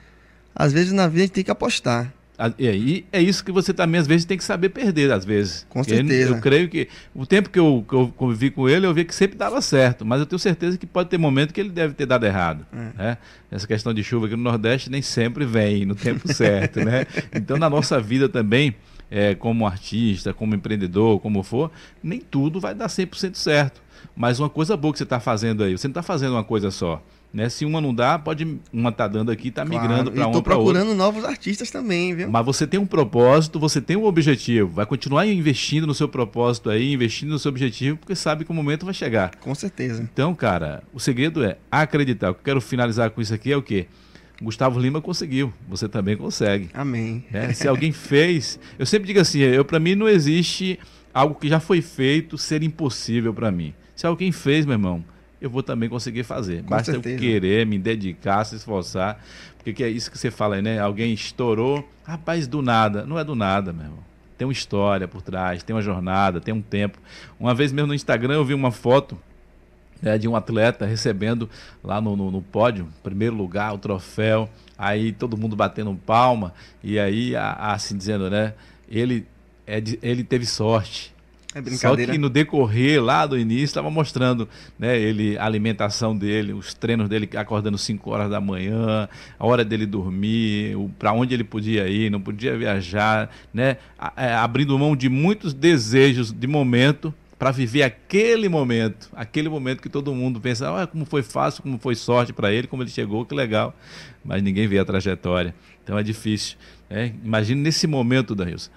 Às 0.55 0.73
vezes 0.73 0.93
na 0.93 1.09
vida 1.09 1.23
a 1.23 1.27
gente 1.27 1.33
tem 1.33 1.45
que 1.45 1.51
apostar. 1.51 2.13
E 2.59 3.05
é 3.13 3.21
isso 3.21 3.45
que 3.45 3.53
você 3.53 3.73
também, 3.73 4.01
às 4.01 4.07
vezes, 4.07 4.25
tem 4.25 4.37
que 4.37 4.43
saber 4.43 4.71
perder, 4.71 5.13
às 5.13 5.25
vezes. 5.25 5.65
Com 5.69 5.85
certeza. 5.85 6.35
eu 6.35 6.41
creio 6.41 6.69
que 6.69 6.89
o 7.15 7.25
tempo 7.25 7.49
que 7.51 7.59
eu, 7.59 7.85
que 7.87 7.95
eu, 7.95 8.13
convivi 8.17 8.51
com 8.51 8.69
ele, 8.69 8.87
eu 8.87 8.93
vi 8.93 9.05
que 9.05 9.15
sempre 9.15 9.37
dava 9.37 9.61
certo, 9.61 10.05
mas 10.05 10.19
eu 10.19 10.27
tenho 10.27 10.39
certeza 10.39 10.77
que 10.77 10.87
pode 10.87 11.09
ter 11.09 11.19
momento 11.19 11.53
que 11.53 11.61
ele 11.61 11.71
deve 11.71 11.95
ter 11.95 12.07
dado 12.07 12.27
errado. 12.27 12.67
É. 12.73 13.03
Né? 13.03 13.19
Essa 13.51 13.67
questão 13.67 13.95
de 13.95 14.03
chuva 14.03 14.27
aqui 14.27 14.35
no 14.35 14.43
Nordeste 14.43 14.91
nem 14.91 15.03
sempre 15.03 15.45
vem 15.45 15.85
no 15.85 15.95
tempo 15.95 16.33
certo, 16.33 16.81
né? 16.81 17.07
Então, 17.35 17.57
na 17.57 17.69
nossa 17.69 18.01
vida 18.01 18.29
também, 18.29 18.75
é, 19.12 19.35
como 19.35 19.66
artista, 19.66 20.33
como 20.33 20.55
empreendedor, 20.55 21.20
como 21.20 21.42
for, 21.42 21.70
nem 22.03 22.18
tudo 22.18 22.59
vai 22.59 22.75
dar 22.75 22.87
100% 22.87 23.35
certo. 23.35 23.83
Mas 24.16 24.40
uma 24.40 24.48
coisa 24.48 24.75
boa 24.75 24.90
que 24.90 24.98
você 24.98 25.05
está 25.05 25.20
fazendo 25.20 25.62
aí, 25.62 25.77
você 25.77 25.87
não 25.87 25.92
está 25.92 26.03
fazendo 26.03 26.33
uma 26.33 26.42
coisa 26.42 26.70
só. 26.70 27.01
Né? 27.33 27.48
Se 27.51 27.64
uma 27.66 27.81
não 27.81 27.94
dá, 27.94 28.18
pode 28.18 28.59
uma 28.72 28.90
tá 28.90 29.07
dando 29.07 29.31
aqui, 29.31 29.51
tá 29.51 29.66
claro. 29.66 29.83
migrando 29.83 30.11
para 30.11 30.27
uma 30.27 30.42
para 30.42 30.57
outra. 30.57 30.75
procurando 30.75 30.94
novos 30.94 31.25
artistas 31.25 31.70
também, 31.70 32.14
viu? 32.14 32.31
Mas 32.31 32.44
você 32.44 32.66
tem 32.66 32.81
um 32.81 32.87
propósito, 32.87 33.59
você 33.59 33.81
tem 33.83 33.96
um 33.96 34.05
objetivo, 34.05 34.70
vai 34.70 34.87
continuar 34.87 35.27
investindo 35.27 35.87
no 35.87 35.94
seu 35.94 36.09
propósito 36.09 36.70
aí, 36.70 36.92
investindo 36.92 37.31
no 37.31 37.38
seu 37.38 37.51
objetivo, 37.51 37.98
porque 37.98 38.14
sabe 38.14 38.44
que 38.46 38.51
o 38.51 38.55
momento 38.55 38.85
vai 38.85 38.94
chegar. 38.94 39.35
Com 39.37 39.55
certeza. 39.55 40.03
Então, 40.03 40.35
cara, 40.35 40.83
o 40.92 40.98
segredo 40.98 41.44
é 41.44 41.59
acreditar. 41.70 42.31
O 42.31 42.35
que 42.35 42.40
eu 42.40 42.44
quero 42.44 42.61
finalizar 42.62 43.11
com 43.11 43.20
isso 43.20 43.33
aqui 43.33 43.53
é 43.53 43.57
o 43.57 43.62
quê? 43.62 43.87
Gustavo 44.40 44.79
Lima 44.81 45.01
conseguiu, 45.01 45.53
você 45.68 45.88
também 45.88 46.16
consegue. 46.16 46.71
Amém. 46.75 47.25
É, 47.33 47.53
se 47.53 47.68
alguém 47.68 47.92
fez, 47.92 48.59
eu 48.79 48.87
sempre 48.87 49.07
digo 49.07 49.21
assim, 49.21 49.40
eu 49.40 49.64
para 49.64 49.79
mim 49.79 49.95
não 49.95 50.09
existe 50.09 50.79
algo 51.12 51.35
que 51.35 51.49
já 51.49 51.61
foi 51.61 51.81
feito 51.81 52.38
ser 52.38 52.62
impossível 52.62 53.33
para 53.35 53.51
mim. 53.51 53.75
Se 53.95 54.07
alguém 54.07 54.33
fez, 54.33 54.64
meu 54.64 54.75
irmão, 54.75 55.05
eu 55.40 55.51
vou 55.51 55.62
também 55.62 55.88
conseguir 55.88 56.23
fazer. 56.23 56.62
Com 56.62 56.71
Basta 56.71 56.92
certeza. 56.92 57.14
eu 57.14 57.21
querer, 57.21 57.66
me 57.66 57.79
dedicar, 57.79 58.45
se 58.45 58.57
esforçar. 58.57 59.23
Porque 59.57 59.73
que 59.73 59.85
é 59.85 59.88
isso 59.88 60.11
que 60.11 60.18
você 60.18 60.31
fala 60.31 60.57
aí, 60.57 60.62
né? 60.62 60.81
Alguém 60.81 61.12
estourou, 61.12 61.88
rapaz, 62.05 62.47
do 62.47 62.62
nada. 62.62 63.05
Não 63.05 63.18
é 63.18 63.25
do 63.25 63.35
nada, 63.35 63.73
meu 63.73 63.85
irmão. 63.85 63.99
Tem 64.37 64.47
uma 64.47 64.53
história 64.53 65.07
por 65.07 65.23
trás, 65.23 65.62
tem 65.62 65.75
uma 65.75 65.83
jornada, 65.83 66.40
tem 66.40 66.53
um 66.53 66.62
tempo. 66.62 66.99
Uma 67.38 67.55
vez 67.55 67.73
mesmo 67.73 67.88
no 67.88 67.95
Instagram 67.95 68.35
eu 68.35 68.45
vi 68.45 68.55
uma 68.55 68.73
foto 68.73 69.16
né, 70.03 70.19
de 70.19 70.27
um 70.27 70.35
atleta 70.35 70.85
recebendo 70.85 71.49
lá 71.83 72.01
no, 72.01 72.17
no, 72.17 72.31
no, 72.31 72.43
pódio, 72.43 72.88
primeiro 73.03 73.37
lugar, 73.37 73.73
o 73.73 73.79
troféu, 73.79 74.51
aí 74.77 75.12
todo 75.12 75.37
mundo 75.37 75.55
batendo 75.55 75.95
palma, 75.95 76.53
e 76.83 76.99
aí 76.99 77.35
assim 77.37 77.97
dizendo, 77.97 78.29
né? 78.29 78.55
Ele, 78.88 79.27
é 79.67 79.81
de, 79.81 79.99
ele 80.03 80.25
teve 80.25 80.45
sorte, 80.45 81.12
é 81.55 81.71
Só 81.77 81.95
que 81.95 82.17
no 82.17 82.31
decorrer 82.31 83.03
lá 83.03 83.27
do 83.27 83.38
início 83.38 83.65
estava 83.65 83.91
mostrando, 83.91 84.49
né, 84.79 84.99
ele 84.99 85.37
a 85.37 85.45
alimentação 85.45 86.17
dele, 86.17 86.55
os 86.55 86.73
treinos 86.73 87.11
dele 87.11 87.29
acordando 87.37 87.77
5 87.77 88.11
horas 88.11 88.31
da 88.31 88.41
manhã, 88.41 89.07
a 89.38 89.47
hora 89.47 89.62
dele 89.62 89.85
dormir, 89.85 90.75
para 90.99 91.12
onde 91.12 91.35
ele 91.35 91.45
podia 91.45 91.87
ir, 91.88 92.11
não 92.11 92.23
podia 92.23 92.57
viajar, 92.57 93.31
né, 93.53 93.77
é, 94.17 94.33
abrindo 94.33 94.79
mão 94.79 94.97
de 94.97 95.11
muitos 95.11 95.53
desejos 95.53 96.33
de 96.33 96.47
momento 96.47 97.15
para 97.43 97.51
viver 97.51 97.83
aquele 97.83 98.49
momento, 98.49 99.11
aquele 99.13 99.49
momento 99.49 99.83
que 99.83 99.89
todo 99.89 100.15
mundo 100.15 100.41
pensa, 100.41 100.81
ah, 100.81 100.87
como 100.87 101.05
foi 101.05 101.25
fácil, 101.25 101.65
como 101.65 101.77
foi 101.77 101.97
sorte 101.97 102.33
para 102.33 102.53
ele, 102.53 102.69
como 102.69 102.85
ele 102.85 102.91
chegou, 102.91 103.27
que 103.27 103.35
legal, 103.35 103.75
mas 104.25 104.41
ninguém 104.41 104.69
vê 104.69 104.79
a 104.79 104.85
trajetória, 104.85 105.53
então 105.83 105.99
é 105.99 106.05
difícil. 106.05 106.57
Né? 106.89 107.13
Imagine 107.25 107.61
nesse 107.61 107.89
momento, 107.89 108.33
Danielson, 108.33 108.71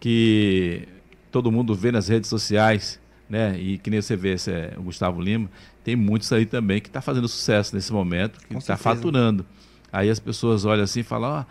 que 0.00 0.88
todo 1.30 1.52
mundo 1.52 1.74
vê 1.74 1.92
nas 1.92 2.08
redes 2.08 2.30
sociais, 2.30 2.98
né? 3.28 3.58
E 3.60 3.76
que 3.76 3.90
nem 3.90 4.00
você 4.00 4.16
vê 4.16 4.32
esse, 4.32 4.50
é, 4.50 4.72
o 4.78 4.84
Gustavo 4.84 5.20
Lima, 5.20 5.50
tem 5.84 5.94
muitos 5.94 6.32
aí 6.32 6.46
também 6.46 6.80
que 6.80 6.88
está 6.88 7.02
fazendo 7.02 7.28
sucesso 7.28 7.74
nesse 7.74 7.92
momento, 7.92 8.40
que 8.40 8.56
está 8.56 8.78
faturando. 8.78 9.44
Aí 9.92 10.08
as 10.08 10.18
pessoas 10.18 10.64
olham 10.64 10.84
assim 10.84 11.00
e 11.00 11.02
falam, 11.02 11.30
ó, 11.30 11.42
oh, 11.42 11.44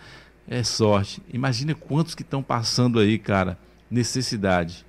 é 0.47 0.63
sorte. 0.63 1.21
Imagina 1.31 1.75
quantos 1.75 2.15
que 2.15 2.23
estão 2.23 2.41
passando 2.41 2.97
aí, 2.97 3.19
cara, 3.19 3.59
necessidade, 3.91 4.83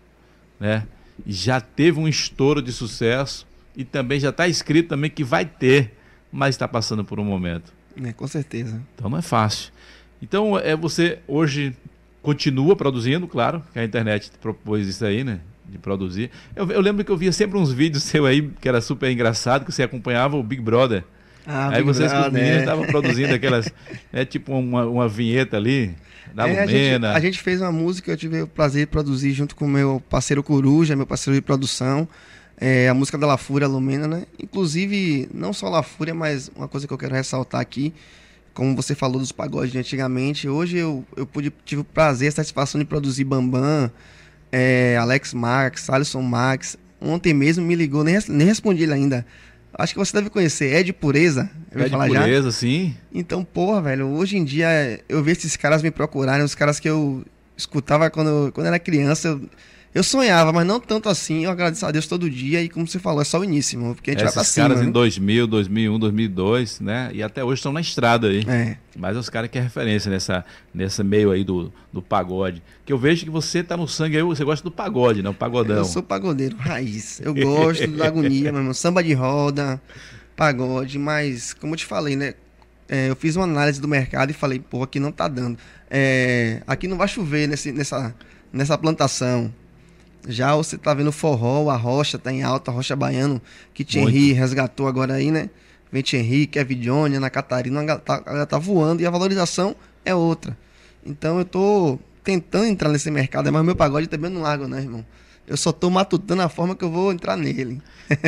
né? 0.58 0.86
Já 1.26 1.60
teve 1.60 1.98
um 1.98 2.08
estouro 2.08 2.62
de 2.62 2.72
sucesso 2.72 3.46
e 3.76 3.84
também 3.84 4.18
já 4.18 4.30
está 4.30 4.48
escrito 4.48 4.88
também 4.88 5.10
que 5.10 5.22
vai 5.22 5.44
ter, 5.44 5.94
mas 6.32 6.54
está 6.54 6.66
passando 6.66 7.04
por 7.04 7.20
um 7.20 7.24
momento. 7.24 7.72
É, 8.02 8.12
com 8.12 8.26
certeza. 8.26 8.80
Então 8.94 9.10
não 9.10 9.18
é 9.18 9.22
fácil. 9.22 9.72
Então 10.22 10.58
é 10.58 10.76
você 10.76 11.18
hoje 11.26 11.74
continua 12.22 12.76
produzindo, 12.76 13.26
claro, 13.26 13.62
que 13.72 13.78
a 13.78 13.84
internet 13.84 14.30
propôs 14.40 14.86
isso 14.86 15.04
aí, 15.04 15.24
né? 15.24 15.40
De 15.66 15.78
produzir. 15.78 16.30
Eu, 16.56 16.70
eu, 16.70 16.80
lembro 16.80 17.04
que 17.04 17.10
eu 17.10 17.16
via 17.16 17.32
sempre 17.32 17.58
uns 17.58 17.72
vídeos 17.72 18.02
seu 18.02 18.26
aí, 18.26 18.50
que 18.60 18.68
era 18.68 18.80
super 18.80 19.10
engraçado, 19.10 19.64
que 19.64 19.72
você 19.72 19.82
acompanhava 19.82 20.36
o 20.36 20.42
Big 20.42 20.62
Brother. 20.62 21.04
Ah, 21.46 21.68
aí 21.68 21.76
Big 21.76 21.84
vocês 21.84 22.12
com 22.12 22.20
os 22.20 22.32
meninos 22.32 22.58
é. 22.58 22.60
estavam 22.60 22.86
produzindo 22.86 23.34
aquelas. 23.34 23.70
É 24.12 24.24
tipo 24.24 24.52
uma, 24.54 24.86
uma 24.86 25.08
vinheta 25.08 25.56
ali, 25.56 25.94
da 26.34 26.48
é, 26.48 26.50
Lumena. 26.50 26.62
A 26.62 26.66
gente, 26.66 27.06
a 27.06 27.20
gente, 27.20 27.40
fez 27.40 27.60
uma 27.60 27.72
música, 27.72 28.10
eu 28.10 28.16
tive 28.16 28.42
o 28.42 28.46
prazer 28.46 28.80
de 28.80 28.86
produzir 28.86 29.32
junto 29.32 29.54
com 29.56 29.66
meu 29.66 30.02
parceiro 30.08 30.42
Coruja, 30.42 30.96
meu 30.96 31.06
parceiro 31.06 31.34
de 31.34 31.42
produção. 31.42 32.08
É, 32.60 32.88
a 32.88 32.94
música 32.94 33.16
da 33.16 33.26
La 33.26 33.36
Fúria, 33.36 33.68
Lumena, 33.68 34.08
né? 34.08 34.24
Inclusive, 34.42 35.28
não 35.32 35.52
só 35.52 35.68
La 35.68 35.82
Fúria, 35.82 36.14
mas 36.14 36.50
uma 36.56 36.66
coisa 36.66 36.86
que 36.86 36.92
eu 36.92 36.98
quero 36.98 37.14
ressaltar 37.14 37.60
aqui 37.60 37.94
como 38.58 38.74
você 38.74 38.92
falou 38.92 39.20
dos 39.20 39.30
pagodes 39.30 39.70
de 39.70 39.78
antigamente, 39.78 40.48
hoje 40.48 40.78
eu, 40.78 41.04
eu 41.16 41.24
pude, 41.24 41.52
tive 41.64 41.82
o 41.82 41.84
prazer, 41.84 42.26
a 42.26 42.32
satisfação 42.32 42.76
de 42.76 42.84
produzir 42.84 43.22
Bambam, 43.22 43.88
é, 44.50 44.96
Alex 44.96 45.32
Marx, 45.32 45.88
Alisson 45.88 46.22
Max. 46.22 46.76
Ontem 47.00 47.32
mesmo 47.32 47.64
me 47.64 47.76
ligou, 47.76 48.02
nem, 48.02 48.18
nem 48.28 48.44
respondi 48.44 48.82
ele 48.82 48.92
ainda. 48.92 49.24
Acho 49.78 49.92
que 49.92 49.98
você 50.00 50.12
deve 50.12 50.28
conhecer, 50.28 50.74
Ed 50.74 50.92
Pureza. 50.92 51.48
Eu 51.70 51.86
Ed 51.86 51.96
Pureza, 51.96 52.50
já. 52.50 52.52
sim. 52.52 52.96
Então, 53.14 53.44
porra, 53.44 53.80
velho, 53.80 54.08
hoje 54.08 54.36
em 54.36 54.44
dia 54.44 55.00
eu 55.08 55.22
vejo 55.22 55.38
esses 55.38 55.56
caras 55.56 55.82
me 55.82 55.90
procurarem, 55.92 56.44
os 56.44 56.56
caras 56.56 56.80
que 56.80 56.90
eu 56.90 57.24
escutava 57.56 58.10
quando, 58.10 58.50
quando 58.52 58.66
era 58.66 58.78
criança. 58.80 59.28
Eu, 59.28 59.40
eu 59.94 60.02
sonhava, 60.02 60.52
mas 60.52 60.66
não 60.66 60.78
tanto 60.78 61.08
assim. 61.08 61.44
Eu 61.44 61.50
agradeço 61.50 61.84
a 61.86 61.90
Deus 61.90 62.06
todo 62.06 62.28
dia 62.28 62.62
e, 62.62 62.68
como 62.68 62.86
você 62.86 62.98
falou, 62.98 63.22
é 63.22 63.24
só 63.24 63.38
o 63.38 63.44
início, 63.44 63.78
porque 63.94 64.10
a 64.10 64.12
gente 64.12 64.22
Esses 64.22 64.34
vai 64.34 64.44
pra 64.44 64.52
cima. 64.52 64.68
caras 64.68 64.82
né? 64.82 64.88
em 64.88 64.92
2000, 64.92 65.46
2001, 65.46 65.98
2002, 65.98 66.80
né? 66.80 67.10
E 67.14 67.22
até 67.22 67.42
hoje 67.42 67.60
estão 67.60 67.72
na 67.72 67.80
estrada 67.80 68.28
aí. 68.28 68.44
É. 68.46 68.76
Mas 68.96 69.16
os 69.16 69.28
caras 69.30 69.50
que 69.50 69.58
é 69.58 69.62
referência 69.62 70.10
nessa, 70.10 70.44
nessa 70.74 71.02
meio 71.02 71.30
aí 71.30 71.42
do, 71.42 71.72
do 71.92 72.02
pagode. 72.02 72.62
Que 72.84 72.92
eu 72.92 72.98
vejo 72.98 73.24
que 73.24 73.30
você 73.30 73.62
tá 73.62 73.76
no 73.76 73.88
sangue 73.88 74.16
aí, 74.16 74.22
você 74.22 74.44
gosta 74.44 74.62
do 74.62 74.70
pagode, 74.70 75.22
né? 75.22 75.30
O 75.30 75.34
pagodão. 75.34 75.78
Eu 75.78 75.84
sou 75.84 76.02
pagodeiro, 76.02 76.56
raiz. 76.56 77.20
Eu 77.20 77.34
gosto 77.34 77.86
da 77.86 78.06
agonia, 78.06 78.52
meu 78.52 78.60
irmão. 78.60 78.74
Samba 78.74 79.02
de 79.02 79.14
roda, 79.14 79.80
pagode, 80.36 80.98
mas, 80.98 81.54
como 81.54 81.72
eu 81.72 81.78
te 81.78 81.86
falei, 81.86 82.14
né? 82.14 82.34
É, 82.88 83.10
eu 83.10 83.16
fiz 83.16 83.36
uma 83.36 83.44
análise 83.44 83.80
do 83.80 83.88
mercado 83.88 84.30
e 84.30 84.34
falei, 84.34 84.58
pô, 84.58 84.82
aqui 84.82 84.98
não 85.00 85.12
tá 85.12 85.28
dando. 85.28 85.58
É, 85.90 86.62
aqui 86.66 86.88
não 86.88 86.96
vai 86.96 87.08
chover 87.08 87.46
nesse, 87.46 87.70
nessa, 87.72 88.14
nessa 88.52 88.78
plantação. 88.78 89.52
Já 90.26 90.54
você 90.56 90.76
tá 90.76 90.92
vendo 90.94 91.12
forró, 91.12 91.70
a 91.70 91.76
rocha 91.76 92.18
tá 92.18 92.32
em 92.32 92.42
alta, 92.42 92.70
a 92.70 92.74
rocha 92.74 92.94
baiano, 92.96 93.40
que 93.72 93.84
Thierry 93.84 94.32
resgatou 94.32 94.86
agora 94.88 95.14
aí, 95.14 95.30
né? 95.30 95.48
Vem 95.90 96.02
Thierry, 96.02 96.46
Kevin 96.46 96.80
Johnny, 96.80 97.16
Ana 97.16 97.30
Catarina, 97.30 97.82
ela 97.82 97.98
tá, 97.98 98.22
ela 98.26 98.46
tá 98.46 98.58
voando 98.58 99.00
e 99.00 99.06
a 99.06 99.10
valorização 99.10 99.74
é 100.04 100.14
outra. 100.14 100.56
Então 101.06 101.38
eu 101.38 101.44
tô 101.44 101.98
tentando 102.22 102.66
entrar 102.66 102.90
nesse 102.90 103.10
mercado, 103.10 103.50
mas 103.52 103.64
meu 103.64 103.74
pagode 103.76 104.06
também 104.06 104.30
não 104.30 104.42
largo, 104.42 104.66
né, 104.68 104.80
irmão? 104.80 105.04
Eu 105.46 105.56
só 105.56 105.72
tô 105.72 105.88
matutando 105.88 106.42
a 106.42 106.48
forma 106.50 106.76
que 106.76 106.84
eu 106.84 106.90
vou 106.90 107.10
entrar 107.10 107.34
nele. 107.34 107.80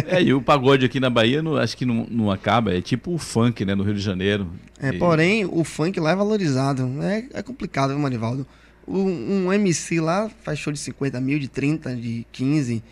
É, 0.07 0.23
e 0.23 0.33
o 0.33 0.41
pagode 0.41 0.87
aqui 0.87 0.99
na 0.99 1.11
Bahia, 1.11 1.43
não, 1.43 1.57
acho 1.57 1.77
que 1.77 1.85
não, 1.85 2.07
não 2.11 2.31
acaba. 2.31 2.73
É 2.75 2.81
tipo 2.81 3.13
o 3.13 3.19
funk, 3.19 3.63
né, 3.63 3.75
no 3.75 3.83
Rio 3.85 3.93
de 3.93 4.01
Janeiro. 4.01 4.51
É, 4.81 4.89
E- 4.89 4.99
porém, 4.99 5.45
o 5.45 5.63
funk 5.63 6.01
lá 6.01 6.13
é 6.13 6.17
valorizado. 6.17 6.91
É, 7.03 7.25
é 7.35 7.43
complicado, 7.43 7.91
viu, 7.91 7.99
Marivaldo? 7.99 8.47
Um, 8.87 9.47
um 9.47 9.53
MC 9.53 10.01
lá 10.01 10.31
faz 10.43 10.59
show 10.59 10.73
de 10.73 10.79
50 10.79 11.21
mil, 11.21 11.39
de 11.39 11.49
30, 11.49 11.95
de 11.97 12.27
15. 12.33 12.83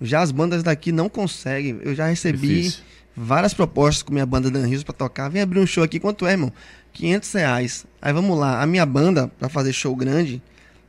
Já 0.00 0.20
as 0.20 0.30
bandas 0.30 0.62
daqui 0.62 0.92
não 0.92 1.08
conseguem. 1.08 1.78
Eu 1.82 1.94
já 1.94 2.06
recebi 2.06 2.38
Difícil. 2.38 2.82
várias 3.16 3.52
propostas 3.52 4.02
com 4.02 4.12
minha 4.12 4.26
banda 4.26 4.50
Dan 4.50 4.66
Rios 4.66 4.82
pra 4.82 4.94
tocar. 4.94 5.28
Vem 5.28 5.42
abrir 5.42 5.60
um 5.60 5.66
show 5.66 5.82
aqui, 5.84 5.98
quanto 6.00 6.26
é, 6.26 6.32
irmão? 6.32 6.52
500 6.92 7.32
reais. 7.32 7.86
Aí 8.00 8.12
vamos 8.12 8.38
lá, 8.38 8.62
a 8.62 8.66
minha 8.66 8.86
banda, 8.86 9.28
pra 9.38 9.48
fazer 9.48 9.72
show 9.72 9.94
grande, 9.94 10.42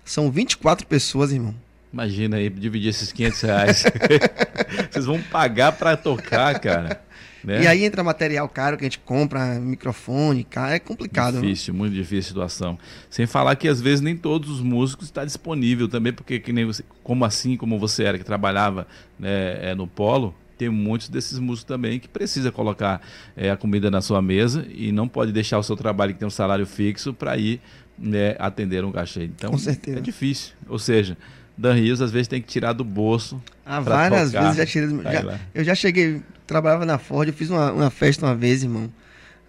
são 0.05 0.31
24 0.31 0.87
pessoas, 0.87 1.31
irmão. 1.31 1.53
Imagina 1.91 2.37
aí, 2.37 2.49
dividir 2.49 2.89
esses 2.89 3.11
500 3.11 3.41
reais. 3.41 3.83
Vocês 4.89 5.05
vão 5.05 5.21
pagar 5.21 5.73
pra 5.73 5.97
tocar, 5.97 6.57
cara. 6.59 7.01
Né? 7.43 7.63
E 7.63 7.67
aí 7.67 7.83
entra 7.83 8.03
material 8.03 8.47
caro 8.47 8.77
que 8.77 8.83
a 8.83 8.85
gente 8.85 8.99
compra, 8.99 9.59
microfone, 9.59 10.43
cara, 10.43 10.75
é 10.75 10.79
complicado. 10.79 11.33
viu? 11.33 11.41
Difícil, 11.41 11.73
muito 11.73 11.93
difícil 11.93 12.19
a 12.19 12.47
situação. 12.49 12.79
Sem 13.09 13.25
falar 13.25 13.55
que 13.55 13.67
às 13.67 13.81
vezes 13.81 14.01
nem 14.01 14.15
todos 14.15 14.49
os 14.49 14.61
músicos 14.61 15.05
estão 15.05 15.25
disponível 15.25 15.87
também, 15.87 16.13
porque 16.13 16.39
que 16.39 16.53
nem 16.53 16.65
você, 16.65 16.83
como 17.03 17.25
assim, 17.25 17.57
como 17.57 17.79
você 17.79 18.03
era 18.03 18.17
que 18.17 18.23
trabalhava 18.23 18.87
né, 19.19 19.69
é, 19.71 19.75
no 19.75 19.87
polo, 19.87 20.35
tem 20.57 20.69
muitos 20.69 21.09
desses 21.09 21.39
músicos 21.39 21.63
também 21.67 21.99
que 21.99 22.07
precisa 22.07 22.51
colocar 22.51 23.01
é, 23.35 23.49
a 23.49 23.57
comida 23.57 23.89
na 23.89 23.99
sua 24.01 24.21
mesa 24.21 24.65
e 24.69 24.91
não 24.91 25.07
pode 25.07 25.31
deixar 25.31 25.57
o 25.57 25.63
seu 25.63 25.75
trabalho 25.75 26.13
que 26.13 26.19
tem 26.19 26.27
um 26.27 26.31
salário 26.31 26.67
fixo 26.67 27.11
para 27.13 27.35
ir 27.37 27.59
né, 27.97 28.35
atender 28.37 28.85
um 28.85 28.91
cachê. 28.91 29.23
Então 29.23 29.49
Com 29.51 29.57
certeza. 29.57 29.97
é 29.97 30.01
difícil. 30.01 30.53
Ou 30.69 30.77
seja, 30.77 31.17
Dan 31.57 31.73
Rios 31.73 31.99
às 32.01 32.11
vezes 32.11 32.27
tem 32.27 32.39
que 32.39 32.47
tirar 32.47 32.73
do 32.73 32.83
bolso. 32.83 33.41
Ah, 33.65 33.79
várias 33.79 34.31
tocar. 34.31 34.41
vezes 34.43 34.57
já 34.57 34.65
tirei. 34.65 34.89
já- 35.03 35.39
eu 35.53 35.63
já 35.63 35.73
cheguei, 35.75 36.21
trabalhava 36.45 36.85
na 36.85 36.97
Ford, 36.97 37.27
eu 37.27 37.33
fiz 37.33 37.49
uma, 37.49 37.71
uma 37.71 37.89
festa 37.89 38.25
uma 38.25 38.35
vez, 38.35 38.63
irmão. 38.63 38.91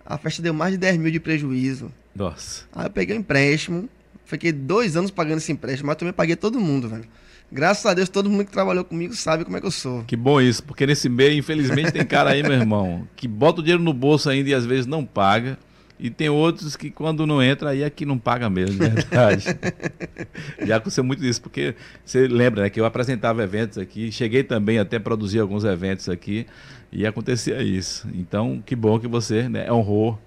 A 0.04 0.18
festa 0.18 0.42
deu 0.42 0.52
mais 0.52 0.72
de 0.72 0.78
10 0.78 0.98
mil 0.98 1.10
de 1.10 1.20
prejuízo. 1.20 1.90
Nossa. 2.14 2.64
Aí 2.74 2.86
eu 2.86 2.90
peguei 2.90 3.16
um 3.16 3.20
empréstimo, 3.20 3.88
fiquei 4.24 4.52
dois 4.52 4.96
anos 4.96 5.10
pagando 5.10 5.38
esse 5.38 5.52
empréstimo, 5.52 5.86
mas 5.86 5.96
também 5.96 6.12
paguei 6.12 6.36
todo 6.36 6.60
mundo, 6.60 6.88
velho. 6.88 7.04
Graças 7.50 7.84
a 7.84 7.92
Deus, 7.92 8.08
todo 8.08 8.30
mundo 8.30 8.46
que 8.46 8.50
trabalhou 8.50 8.82
comigo 8.82 9.14
sabe 9.14 9.44
como 9.44 9.56
é 9.56 9.60
que 9.60 9.66
eu 9.66 9.70
sou. 9.70 10.04
Que 10.04 10.16
bom 10.16 10.40
isso, 10.40 10.62
porque 10.64 10.86
nesse 10.86 11.08
meio, 11.08 11.38
infelizmente, 11.38 11.92
tem 11.92 12.04
cara 12.04 12.30
aí, 12.30 12.42
meu 12.42 12.52
irmão, 12.52 13.06
que 13.14 13.28
bota 13.28 13.60
o 13.60 13.62
dinheiro 13.62 13.82
no 13.82 13.92
bolso 13.92 14.30
ainda 14.30 14.48
e 14.48 14.54
às 14.54 14.64
vezes 14.64 14.86
não 14.86 15.04
paga. 15.04 15.58
E 16.04 16.10
tem 16.10 16.28
outros 16.28 16.74
que 16.74 16.90
quando 16.90 17.24
não 17.26 17.40
entra, 17.40 17.70
aí 17.70 17.82
é 17.82 17.88
que 17.88 18.04
não 18.04 18.18
paga 18.18 18.50
mesmo, 18.50 18.72
de 18.76 18.88
verdade. 18.90 19.44
Já 20.66 20.76
aconteceu 20.76 21.04
muito 21.04 21.24
isso, 21.24 21.40
porque 21.40 21.76
você 22.04 22.26
lembra, 22.26 22.62
né, 22.62 22.70
que 22.70 22.80
eu 22.80 22.84
apresentava 22.84 23.40
eventos 23.42 23.78
aqui, 23.78 24.10
cheguei 24.10 24.42
também 24.42 24.80
até 24.80 24.96
a 24.96 25.00
produzir 25.00 25.38
alguns 25.38 25.62
eventos 25.62 26.08
aqui, 26.08 26.44
e 26.90 27.06
acontecia 27.06 27.62
isso. 27.62 28.08
Então, 28.14 28.60
que 28.66 28.74
bom 28.74 28.98
que 28.98 29.06
você 29.06 29.48
né, 29.48 29.70
honrou, 29.72 30.18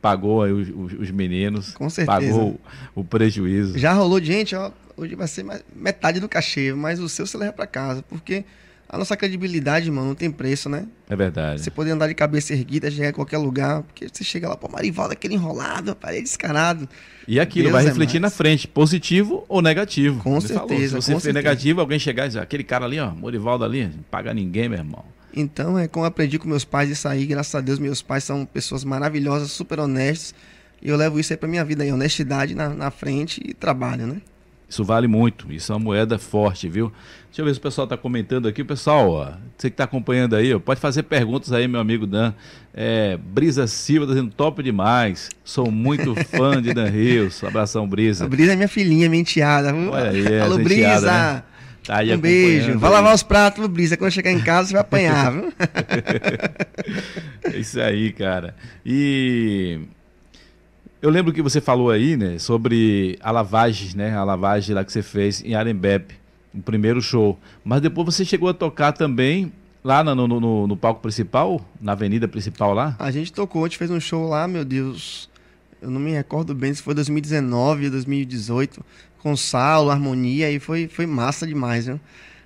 pagou 0.00 0.42
aí 0.44 0.52
os, 0.52 0.68
os- 0.68 1.00
os 1.00 1.10
meninos, 1.10 1.72
Com 1.74 1.90
certeza. 1.90 2.16
pagou 2.32 2.60
o 2.94 3.02
prejuízo. 3.02 3.76
Já 3.76 3.92
rolou 3.92 4.22
gente, 4.22 4.54
ó, 4.54 4.70
hoje 4.96 5.16
vai 5.16 5.26
ser 5.26 5.42
mais- 5.42 5.64
metade 5.74 6.20
do 6.20 6.28
cachê, 6.28 6.72
mas 6.72 7.00
o 7.00 7.08
seu 7.08 7.26
você 7.26 7.36
leva 7.36 7.52
pra 7.52 7.66
casa, 7.66 8.02
porque 8.08 8.44
a 8.88 8.98
nossa 8.98 9.16
credibilidade, 9.16 9.90
mano, 9.90 10.08
não 10.08 10.14
tem 10.14 10.30
preço, 10.30 10.68
né? 10.68 10.86
É 11.08 11.16
verdade. 11.16 11.60
Você 11.62 11.70
poder 11.70 11.90
andar 11.90 12.06
de 12.06 12.14
cabeça 12.14 12.52
erguida, 12.52 12.90
chegar 12.90 13.08
em 13.08 13.12
qualquer 13.12 13.38
lugar, 13.38 13.82
porque 13.82 14.06
você 14.12 14.22
chega 14.22 14.48
lá, 14.48 14.56
pô, 14.56 14.68
Marivaldo, 14.68 15.12
aquele 15.12 15.34
enrolado, 15.34 15.96
parei 15.96 16.22
descarado. 16.22 16.88
E 17.26 17.40
aquilo 17.40 17.64
Deus 17.64 17.72
vai 17.72 17.84
é 17.84 17.88
refletir 17.88 18.20
na 18.20 18.26
mais. 18.26 18.36
frente, 18.36 18.68
positivo 18.68 19.44
ou 19.48 19.60
negativo. 19.62 20.22
Com 20.22 20.36
Ele 20.36 20.48
falou, 20.48 20.68
certeza, 20.68 21.00
Se 21.00 21.06
você 21.06 21.12
for 21.12 21.20
certeza. 21.20 21.32
negativo, 21.32 21.80
alguém 21.80 21.98
chegar 21.98 22.24
e 22.26 22.28
dizer, 22.28 22.40
aquele 22.40 22.62
cara 22.62 22.84
ali, 22.84 23.00
ó, 23.00 23.10
Morivaldo 23.10 23.64
ali, 23.64 23.84
não 23.84 24.02
paga 24.10 24.32
ninguém, 24.34 24.68
meu 24.68 24.78
irmão. 24.78 25.04
Então, 25.36 25.76
é 25.78 25.88
como 25.88 26.04
eu 26.04 26.08
aprendi 26.08 26.38
com 26.38 26.48
meus 26.48 26.64
pais 26.64 26.88
isso 26.90 27.08
aí, 27.08 27.26
graças 27.26 27.54
a 27.54 27.60
Deus, 27.60 27.78
meus 27.78 28.00
pais 28.00 28.22
são 28.22 28.46
pessoas 28.46 28.84
maravilhosas, 28.84 29.50
super 29.50 29.80
honestos, 29.80 30.34
e 30.80 30.88
eu 30.88 30.96
levo 30.96 31.18
isso 31.18 31.32
aí 31.32 31.36
pra 31.36 31.48
minha 31.48 31.64
vida 31.64 31.82
aí, 31.82 31.90
honestidade 31.92 32.54
na, 32.54 32.68
na 32.68 32.90
frente 32.90 33.42
e 33.44 33.52
trabalho, 33.54 34.06
né? 34.06 34.20
Isso 34.68 34.84
vale 34.84 35.06
muito, 35.06 35.52
isso 35.52 35.72
é 35.72 35.76
uma 35.76 35.84
moeda 35.84 36.18
forte, 36.18 36.68
viu? 36.68 36.92
Deixa 37.34 37.42
eu 37.42 37.46
ver 37.46 37.54
se 37.54 37.58
o 37.58 37.62
pessoal 37.62 37.84
está 37.84 37.96
comentando 37.96 38.46
aqui. 38.46 38.62
O 38.62 38.64
pessoal, 38.64 39.10
ó, 39.10 39.32
você 39.58 39.68
que 39.68 39.74
está 39.74 39.82
acompanhando 39.82 40.36
aí, 40.36 40.54
ó, 40.54 40.60
pode 40.60 40.78
fazer 40.78 41.02
perguntas 41.02 41.50
aí, 41.52 41.66
meu 41.66 41.80
amigo 41.80 42.06
Dan. 42.06 42.32
É, 42.72 43.16
Brisa 43.16 43.66
Silva 43.66 44.06
tá 44.06 44.12
dizendo 44.12 44.32
top 44.32 44.62
demais. 44.62 45.30
Sou 45.42 45.68
muito 45.68 46.14
fã 46.30 46.62
de 46.62 46.72
Dan 46.72 46.88
Rios. 46.88 47.42
Abração, 47.42 47.82
A 47.82 47.86
Brisa. 47.88 48.28
Brisa 48.28 48.52
é 48.52 48.54
minha 48.54 48.68
filhinha, 48.68 49.08
minha 49.08 49.20
enteada. 49.20 49.74
Olha 49.74 50.10
aí, 50.10 50.40
Alô, 50.40 50.54
essa 50.54 50.62
Brisa! 50.62 50.80
enteada, 50.80 51.32
né? 51.34 51.42
Tá 51.84 51.98
um 52.14 52.18
beijo. 52.18 52.78
Vai 52.78 52.90
lavar 52.92 53.12
os 53.12 53.24
pratos, 53.24 53.66
Brisa. 53.66 53.96
Quando 53.96 54.12
chegar 54.12 54.30
em 54.30 54.40
casa, 54.40 54.68
você 54.68 54.74
vai 54.74 54.82
apanhar, 54.82 55.32
viu? 55.32 55.52
É 57.52 57.56
isso 57.56 57.80
aí, 57.80 58.12
cara. 58.12 58.54
E 58.86 59.80
eu 61.02 61.10
lembro 61.10 61.32
que 61.32 61.42
você 61.42 61.60
falou 61.60 61.90
aí, 61.90 62.16
né, 62.16 62.38
sobre 62.38 63.18
a 63.20 63.32
lavagem, 63.32 63.90
né, 63.96 64.16
a 64.16 64.22
lavagem 64.22 64.72
lá 64.72 64.84
que 64.84 64.92
você 64.92 65.02
fez 65.02 65.42
em 65.44 65.54
Arembepe, 65.56 66.14
o 66.54 66.62
primeiro 66.62 67.00
show. 67.02 67.38
Mas 67.64 67.80
depois 67.80 68.06
você 68.06 68.24
chegou 68.24 68.48
a 68.48 68.54
tocar 68.54 68.92
também 68.92 69.52
lá 69.82 70.02
no, 70.04 70.14
no, 70.14 70.40
no- 70.40 70.66
no 70.66 70.76
palco 70.76 71.00
principal, 71.02 71.60
na 71.80 71.92
avenida 71.92 72.26
principal 72.28 72.72
lá? 72.72 72.96
A 72.98 73.10
gente 73.10 73.32
tocou, 73.32 73.64
a 73.64 73.68
gente 73.68 73.78
fez 73.78 73.90
um 73.90 74.00
show 74.00 74.28
lá, 74.28 74.46
meu 74.48 74.64
Deus. 74.64 75.28
Eu 75.82 75.90
não 75.90 76.00
me 76.00 76.12
recordo 76.12 76.54
bem 76.54 76.72
se 76.72 76.80
foi 76.82 76.94
2019, 76.94 77.90
2018, 77.90 78.82
com 79.18 79.36
Saulo, 79.36 79.90
Harmonia, 79.90 80.50
e 80.50 80.58
foi, 80.58 80.88
foi 80.88 81.04
massa 81.06 81.46
demais, 81.46 81.86
viu? 81.86 82.00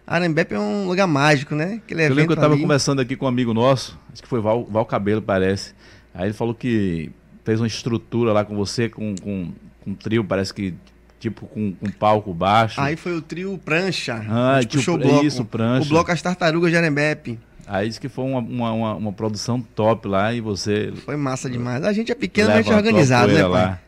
Arembepe 0.06 0.54
é 0.54 0.58
um 0.58 0.88
lugar 0.88 1.06
mágico, 1.06 1.54
né? 1.54 1.74
Aquele 1.84 2.02
Eu 2.06 2.08
lembro 2.14 2.26
que 2.26 2.32
eu 2.32 2.34
estava 2.34 2.58
conversando 2.58 3.00
aqui 3.00 3.14
com 3.14 3.26
um 3.26 3.28
amigo 3.28 3.52
nosso, 3.52 3.96
acho 4.12 4.22
que 4.22 4.28
foi 4.28 4.40
Val, 4.40 4.64
Val 4.64 4.86
Cabelo, 4.86 5.20
parece. 5.22 5.74
Aí 6.14 6.28
ele 6.28 6.32
falou 6.32 6.54
que 6.54 7.10
fez 7.44 7.60
uma 7.60 7.66
estrutura 7.66 8.32
lá 8.32 8.44
com 8.44 8.56
você, 8.56 8.88
com, 8.88 9.14
com, 9.16 9.52
com 9.84 9.90
um 9.90 9.94
trio, 9.94 10.24
parece 10.24 10.52
que 10.52 10.74
tipo 11.18 11.46
com, 11.46 11.72
com 11.72 11.90
palco 11.90 12.32
baixo. 12.32 12.80
Aí 12.80 12.96
foi 12.96 13.16
o 13.16 13.22
trio 13.22 13.58
Prancha. 13.64 14.24
Ah, 14.28 14.60
tio- 14.60 14.78
puxou 14.78 14.94
o 14.94 14.98
bloco. 14.98 15.24
isso, 15.24 15.44
Prancha. 15.44 15.86
O 15.86 15.88
bloco 15.88 16.10
As 16.12 16.22
Tartarugas 16.22 16.70
de 16.70 16.76
Arembepe. 16.76 17.38
Aí 17.66 17.86
disse 17.88 18.00
que 18.00 18.08
foi 18.08 18.24
uma, 18.24 18.38
uma, 18.40 18.72
uma, 18.72 18.94
uma 18.94 19.12
produção 19.12 19.60
top 19.60 20.08
lá 20.08 20.32
e 20.32 20.40
você 20.40 20.90
Foi 21.04 21.16
massa 21.16 21.50
demais. 21.50 21.84
A 21.84 21.92
gente 21.92 22.10
é 22.10 22.14
pequeno, 22.14 22.48
mas 22.48 22.58
a 22.58 22.62
gente 22.62 22.72
é 22.72 22.76
organizado, 22.76 23.32
né, 23.32 23.42
pai? 23.42 23.50
lá. 23.50 23.80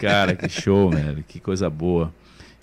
Cara, 0.00 0.34
que 0.34 0.48
show, 0.48 0.90
velho. 0.90 1.24
Que 1.28 1.38
coisa 1.38 1.70
boa. 1.70 2.12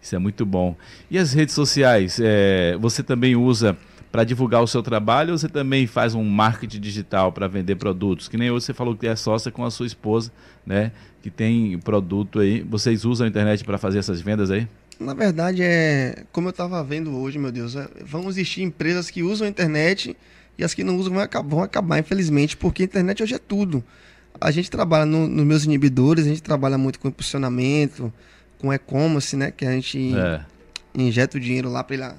Isso 0.02 0.16
é 0.16 0.20
muito 0.20 0.46
bom. 0.46 0.76
E 1.10 1.18
as 1.18 1.32
redes 1.34 1.56
sociais? 1.56 2.20
é, 2.22 2.76
você 2.80 3.02
também 3.04 3.36
usa 3.38 3.78
para 4.12 4.24
divulgar 4.24 4.62
o 4.64 4.68
seu 4.68 4.82
trabalho 4.82 5.32
ou 5.34 5.38
você 5.38 5.48
também 5.48 5.86
faz 5.86 6.16
um 6.16 6.24
marketing 6.24 6.80
digital 6.80 7.32
para 7.32 7.48
vender 7.48 7.76
produtos? 7.76 8.28
Que 8.28 8.38
nem 8.38 8.50
hoje 8.50 8.66
você 8.66 8.74
falou 8.74 8.96
que 8.96 9.08
é 9.08 9.16
sócia 9.16 9.52
com 9.52 9.64
a 9.64 9.72
sua 9.72 9.86
esposa, 9.86 10.32
né? 10.66 10.92
Que 11.22 11.30
tem 11.30 11.78
produto 11.80 12.40
aí. 12.40 12.62
Vocês 12.62 13.06
usam 13.06 13.26
a 13.26 13.30
internet 13.30 13.64
para 13.64 13.78
fazer 13.78 14.00
essas 14.00 14.20
vendas 14.22 14.50
aí? 14.50 14.68
Na 15.00 15.14
verdade, 15.14 15.62
é 15.64 16.24
como 16.32 16.50
eu 16.50 16.54
tava 16.54 16.84
vendo 16.84 17.16
hoje, 17.16 17.40
meu 17.40 17.52
Deus, 17.52 17.76
é, 17.76 17.88
vão 18.06 18.28
existir 18.28 18.64
empresas 18.64 19.10
que 19.10 19.24
usam 19.24 19.48
a 19.48 19.50
internet 19.50 20.16
e 20.58 20.64
as 20.64 20.74
que 20.74 20.84
não 20.84 20.98
usam 20.98 21.14
vão 21.14 21.22
acabar, 21.24 21.48
vão 21.50 21.64
acabar, 21.64 22.00
infelizmente, 22.00 22.58
porque 22.58 22.82
a 22.84 22.86
internet 22.86 23.24
hoje 23.24 23.36
é 23.36 23.40
tudo. 23.40 23.82
A 24.42 24.52
gente 24.52 24.70
trabalha 24.70 25.06
no- 25.06 25.28
nos 25.28 25.46
meus 25.46 25.64
inibidores, 25.66 26.26
a 26.26 26.30
gente 26.30 26.44
trabalha 26.44 26.78
muito 26.78 27.00
com 27.00 27.08
impulsionamento, 27.08 28.12
com 28.58 28.74
e-commerce, 28.74 29.38
né? 29.38 29.52
Que 29.52 29.66
a 29.66 29.72
gente 29.72 30.14
É. 30.18 30.42
injeta 30.94 31.38
o 31.38 31.40
dinheiro 31.40 31.70
lá 31.70 31.82
para 31.84 32.16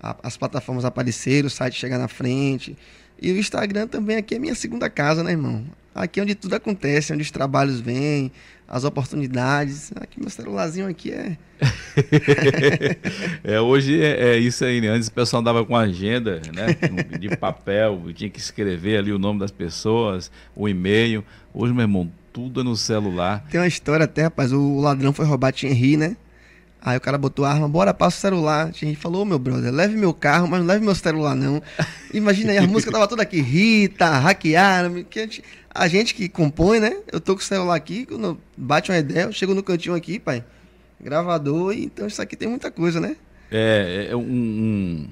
as 0.00 0.36
plataformas 0.36 0.84
aparecerem, 0.84 1.46
o 1.46 1.50
site 1.50 1.78
chegar 1.78 1.98
na 1.98 2.08
frente. 2.08 2.76
E 3.20 3.32
o 3.32 3.36
Instagram 3.36 3.86
também 3.86 4.16
aqui 4.16 4.36
é 4.36 4.38
minha 4.38 4.54
segunda 4.54 4.88
casa, 4.88 5.24
né, 5.24 5.32
irmão? 5.32 5.64
Aqui 5.94 6.20
é 6.20 6.22
onde 6.22 6.34
tudo 6.34 6.54
acontece, 6.54 7.12
onde 7.12 7.22
os 7.22 7.30
trabalhos 7.30 7.80
vêm, 7.80 8.30
as 8.68 8.84
oportunidades. 8.84 9.90
Aqui 9.96 10.20
meu 10.20 10.30
celularzinho 10.30 10.86
aqui 10.86 11.10
é 11.12 11.36
É, 13.42 13.60
hoje 13.60 14.00
é, 14.00 14.34
é 14.34 14.38
isso 14.38 14.64
aí, 14.64 14.80
né? 14.80 14.88
Antes 14.88 15.08
o 15.08 15.12
pessoal 15.12 15.40
andava 15.40 15.64
com 15.64 15.76
agenda, 15.76 16.40
né? 16.54 16.66
De 17.18 17.36
papel, 17.36 18.00
tinha 18.14 18.30
que 18.30 18.38
escrever 18.38 18.98
ali 18.98 19.12
o 19.12 19.18
nome 19.18 19.40
das 19.40 19.50
pessoas, 19.50 20.30
o 20.54 20.68
e-mail. 20.68 21.24
Hoje, 21.52 21.72
meu 21.72 21.82
irmão, 21.82 22.10
tudo 22.32 22.60
é 22.60 22.64
no 22.64 22.76
celular. 22.76 23.44
Tem 23.50 23.60
uma 23.60 23.66
história 23.66 24.04
até, 24.04 24.22
rapaz. 24.24 24.52
O 24.52 24.78
ladrão 24.80 25.12
foi 25.12 25.24
roubar 25.24 25.52
Thierry, 25.52 25.96
né? 25.96 26.16
Aí 26.80 26.96
o 26.96 27.00
cara 27.00 27.18
botou 27.18 27.44
a 27.44 27.50
arma, 27.50 27.68
bora, 27.68 27.92
passa 27.92 28.16
o 28.16 28.20
celular. 28.20 28.72
Thierry 28.72 28.94
falou, 28.94 29.22
ô 29.22 29.24
meu 29.24 29.38
brother, 29.38 29.72
leve 29.72 29.96
meu 29.96 30.14
carro, 30.14 30.46
mas 30.46 30.60
não 30.60 30.66
leve 30.66 30.84
meu 30.84 30.94
celular, 30.94 31.34
não. 31.34 31.62
Imagina 32.14 32.52
aí, 32.52 32.58
a 32.58 32.66
música 32.66 32.92
tava 32.92 33.08
toda 33.08 33.22
aqui, 33.22 33.40
Rita, 33.40 34.08
hackearam, 34.08 35.02
que 35.04 35.18
a, 35.18 35.22
gente, 35.22 35.44
a 35.74 35.88
gente 35.88 36.14
que 36.14 36.28
compõe, 36.28 36.78
né? 36.78 36.96
Eu 37.10 37.20
tô 37.20 37.34
com 37.34 37.40
o 37.40 37.44
celular 37.44 37.74
aqui, 37.74 38.06
quando 38.06 38.38
bate 38.56 38.90
uma 38.90 38.98
ideia, 38.98 39.24
eu 39.24 39.32
chego 39.32 39.54
no 39.54 39.62
cantinho 39.62 39.94
aqui, 39.94 40.20
pai, 40.20 40.44
gravador, 41.00 41.74
então 41.74 42.06
isso 42.06 42.22
aqui 42.22 42.36
tem 42.36 42.48
muita 42.48 42.70
coisa, 42.70 43.00
né? 43.00 43.16
É, 43.50 44.08
é 44.10 44.16
um, 44.16 44.20
um, 44.20 45.08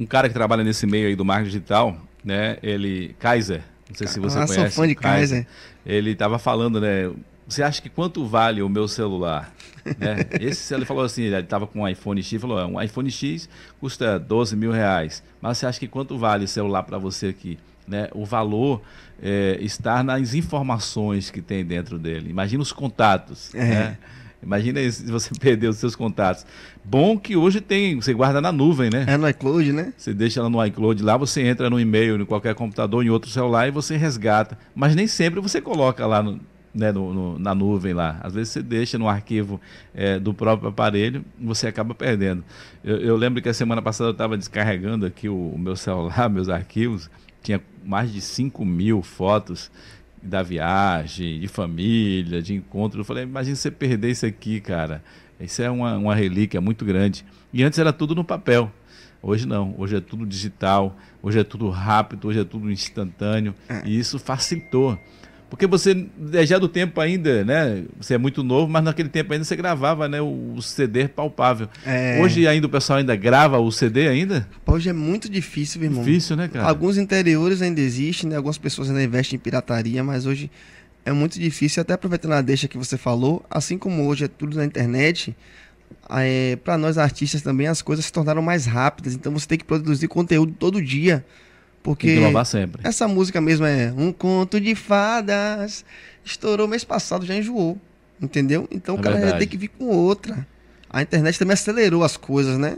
um 0.00 0.06
cara 0.06 0.28
que 0.28 0.34
trabalha 0.34 0.62
nesse 0.62 0.86
meio 0.86 1.08
aí 1.08 1.16
do 1.16 1.24
marketing 1.24 1.50
digital, 1.50 1.96
né? 2.24 2.58
Ele, 2.62 3.16
Kaiser, 3.18 3.62
não 3.88 3.96
sei 3.96 4.06
se 4.06 4.20
você 4.20 4.38
ah, 4.38 4.46
sou 4.46 4.56
conhece. 4.56 4.76
fã 4.76 4.86
de 4.86 4.92
o 4.92 4.96
Kaiser. 4.96 5.46
Ele 5.84 6.10
estava 6.10 6.38
falando, 6.38 6.80
né? 6.80 7.10
Você 7.48 7.62
acha 7.62 7.80
que 7.80 7.88
quanto 7.88 8.26
vale 8.26 8.60
o 8.60 8.68
meu 8.68 8.86
celular? 8.86 9.52
né? 9.98 10.26
Esse 10.38 10.74
ele 10.74 10.84
falou 10.84 11.02
assim, 11.02 11.22
ele 11.22 11.36
estava 11.36 11.66
com 11.66 11.80
um 11.80 11.88
iPhone 11.88 12.22
X, 12.22 12.40
falou, 12.40 12.58
um 12.66 12.80
iPhone 12.80 13.10
X 13.10 13.48
custa 13.80 14.18
12 14.18 14.54
mil 14.54 14.70
reais. 14.70 15.22
Mas 15.40 15.58
você 15.58 15.66
acha 15.66 15.80
que 15.80 15.88
quanto 15.88 16.18
vale 16.18 16.44
o 16.44 16.48
celular 16.48 16.82
para 16.82 16.98
você 16.98 17.28
aqui? 17.28 17.58
Né? 17.86 18.08
O 18.12 18.26
valor 18.26 18.82
é, 19.22 19.56
está 19.62 20.02
nas 20.02 20.34
informações 20.34 21.30
que 21.30 21.40
tem 21.40 21.64
dentro 21.64 21.98
dele. 21.98 22.28
Imagina 22.28 22.62
os 22.62 22.70
contatos. 22.70 23.54
É. 23.54 23.64
Né? 23.64 23.98
Imagina 24.42 24.90
se 24.90 25.10
você 25.10 25.30
perder 25.40 25.68
os 25.68 25.78
seus 25.78 25.96
contatos. 25.96 26.44
Bom 26.84 27.18
que 27.18 27.34
hoje 27.34 27.60
tem, 27.62 27.96
você 27.96 28.12
guarda 28.12 28.42
na 28.42 28.52
nuvem, 28.52 28.90
né? 28.90 29.04
É 29.08 29.16
no 29.16 29.28
iCloud, 29.28 29.72
né? 29.72 29.92
Você 29.96 30.12
deixa 30.12 30.40
ela 30.40 30.50
no 30.50 30.64
iCloud 30.66 31.02
lá, 31.02 31.16
você 31.16 31.42
entra 31.42 31.68
no 31.68 31.80
e-mail, 31.80 32.20
em 32.20 32.24
qualquer 32.24 32.54
computador, 32.54 33.04
em 33.04 33.10
outro 33.10 33.30
celular 33.30 33.66
e 33.66 33.70
você 33.70 33.96
resgata. 33.96 34.58
Mas 34.74 34.94
nem 34.94 35.06
sempre 35.06 35.40
você 35.40 35.60
coloca 35.60 36.06
lá 36.06 36.22
no, 36.22 36.40
né, 36.78 36.92
no, 36.92 37.12
no, 37.12 37.38
na 37.38 37.54
nuvem 37.54 37.92
lá. 37.92 38.18
Às 38.22 38.34
vezes 38.34 38.52
você 38.52 38.62
deixa 38.62 38.96
no 38.96 39.08
arquivo 39.08 39.60
é, 39.92 40.18
do 40.18 40.32
próprio 40.32 40.68
aparelho 40.68 41.24
você 41.40 41.66
acaba 41.66 41.94
perdendo. 41.94 42.44
Eu, 42.84 42.98
eu, 42.98 43.16
lembro 43.16 43.42
que 43.42 43.48
a 43.48 43.54
semana 43.54 43.82
passada 43.82 44.10
eu 44.10 44.12
estava 44.12 44.36
descarregando 44.36 45.04
aqui 45.04 45.28
o, 45.28 45.34
o, 45.36 45.58
meu 45.58 45.74
celular, 45.74 46.28
meus 46.30 46.48
arquivos, 46.48 47.10
tinha 47.42 47.60
mais 47.84 48.12
de 48.12 48.20
5 48.20 48.64
mil 48.64 49.02
fotos 49.02 49.70
da 50.22 50.42
viagem, 50.42 51.40
de 51.40 51.48
família, 51.48 52.40
de 52.40 52.54
encontro. 52.54 53.00
Eu 53.00 53.04
falei, 53.04 53.24
imagina 53.24 53.56
você 53.56 53.70
perder 53.70 54.10
isso 54.10 54.26
aqui, 54.26 54.60
cara. 54.60 55.02
Isso 55.40 55.62
é 55.62 55.70
uma, 55.70 55.96
uma 55.96 56.14
relíquia 56.14 56.60
muito 56.60 56.84
grande. 56.84 57.24
E 57.52 57.62
antes 57.62 57.78
era 57.78 57.92
tudo 57.92 58.14
no 58.14 58.24
papel. 58.24 58.70
Hoje 59.20 59.46
não, 59.46 59.74
hoje 59.76 59.96
é 59.96 60.00
tudo 60.00 60.24
digital, 60.24 60.96
hoje 61.20 61.40
é 61.40 61.44
tudo 61.44 61.68
rápido, 61.70 62.28
hoje 62.28 62.38
é 62.38 62.44
tudo 62.44 62.70
instantâneo. 62.70 63.52
É. 63.68 63.82
E 63.84 63.98
isso 63.98 64.18
facilitou. 64.18 64.96
Porque 65.50 65.66
você, 65.66 66.06
é 66.34 66.44
já 66.44 66.58
do 66.58 66.68
tempo 66.68 67.00
ainda, 67.00 67.42
né? 67.42 67.84
Você 67.98 68.14
é 68.14 68.18
muito 68.18 68.42
novo, 68.42 68.70
mas 68.70 68.84
naquele 68.84 69.08
tempo 69.08 69.32
ainda 69.32 69.44
você 69.44 69.56
gravava, 69.56 70.06
né? 70.06 70.20
O, 70.20 70.60
CD 70.60 71.08
palpável. 71.08 71.68
É... 71.86 72.20
Hoje 72.20 72.46
ainda 72.46 72.66
o 72.66 72.70
pessoal 72.70 72.98
ainda 72.98 73.16
grava 73.16 73.58
o 73.58 73.72
CD 73.72 74.08
ainda? 74.08 74.46
Hoje 74.66 74.90
é 74.90 74.92
muito 74.92 75.28
difícil, 75.28 75.80
meu 75.80 75.90
irmão. 75.90 76.04
Difícil, 76.04 76.36
né, 76.36 76.48
cara? 76.48 76.68
Alguns 76.68 76.98
interiores 76.98 77.62
ainda 77.62 77.80
existem, 77.80 78.28
né? 78.28 78.36
Algumas 78.36 78.58
pessoas 78.58 78.90
ainda 78.90 79.02
investem 79.02 79.36
em 79.36 79.40
pirataria, 79.40 80.04
mas 80.04 80.26
hoje 80.26 80.50
é 81.04 81.12
muito 81.12 81.38
difícil. 81.40 81.80
Até 81.80 81.94
aproveitando 81.94 82.32
a 82.32 82.42
deixa 82.42 82.68
que 82.68 82.76
você 82.76 82.98
falou, 82.98 83.44
assim 83.50 83.78
como 83.78 84.06
hoje 84.06 84.26
é 84.26 84.28
tudo 84.28 84.56
na 84.56 84.66
internet, 84.66 85.34
é, 86.10 86.56
para 86.56 86.76
nós 86.76 86.98
artistas 86.98 87.40
também 87.40 87.66
as 87.66 87.80
coisas 87.80 88.04
se 88.04 88.12
tornaram 88.12 88.42
mais 88.42 88.66
rápidas. 88.66 89.14
Então 89.14 89.32
você 89.32 89.46
tem 89.46 89.58
que 89.58 89.64
produzir 89.64 90.08
conteúdo 90.08 90.52
todo 90.58 90.82
dia. 90.82 91.24
Porque 91.88 92.16
inovar 92.16 92.44
sempre. 92.44 92.82
essa 92.84 93.08
música 93.08 93.40
mesmo 93.40 93.64
é 93.64 93.90
um 93.96 94.12
conto 94.12 94.60
de 94.60 94.74
fadas. 94.74 95.86
Estourou 96.22 96.68
mês 96.68 96.84
passado, 96.84 97.24
já 97.24 97.34
enjoou. 97.34 97.78
Entendeu? 98.20 98.68
Então 98.70 98.96
é 98.96 98.98
o 98.98 99.02
cara 99.02 99.16
verdade. 99.16 99.38
tem 99.38 99.48
que 99.48 99.56
vir 99.56 99.68
com 99.68 99.86
outra. 99.86 100.46
A 100.90 101.00
internet 101.00 101.38
também 101.38 101.54
acelerou 101.54 102.04
as 102.04 102.16
coisas, 102.16 102.58
né? 102.58 102.76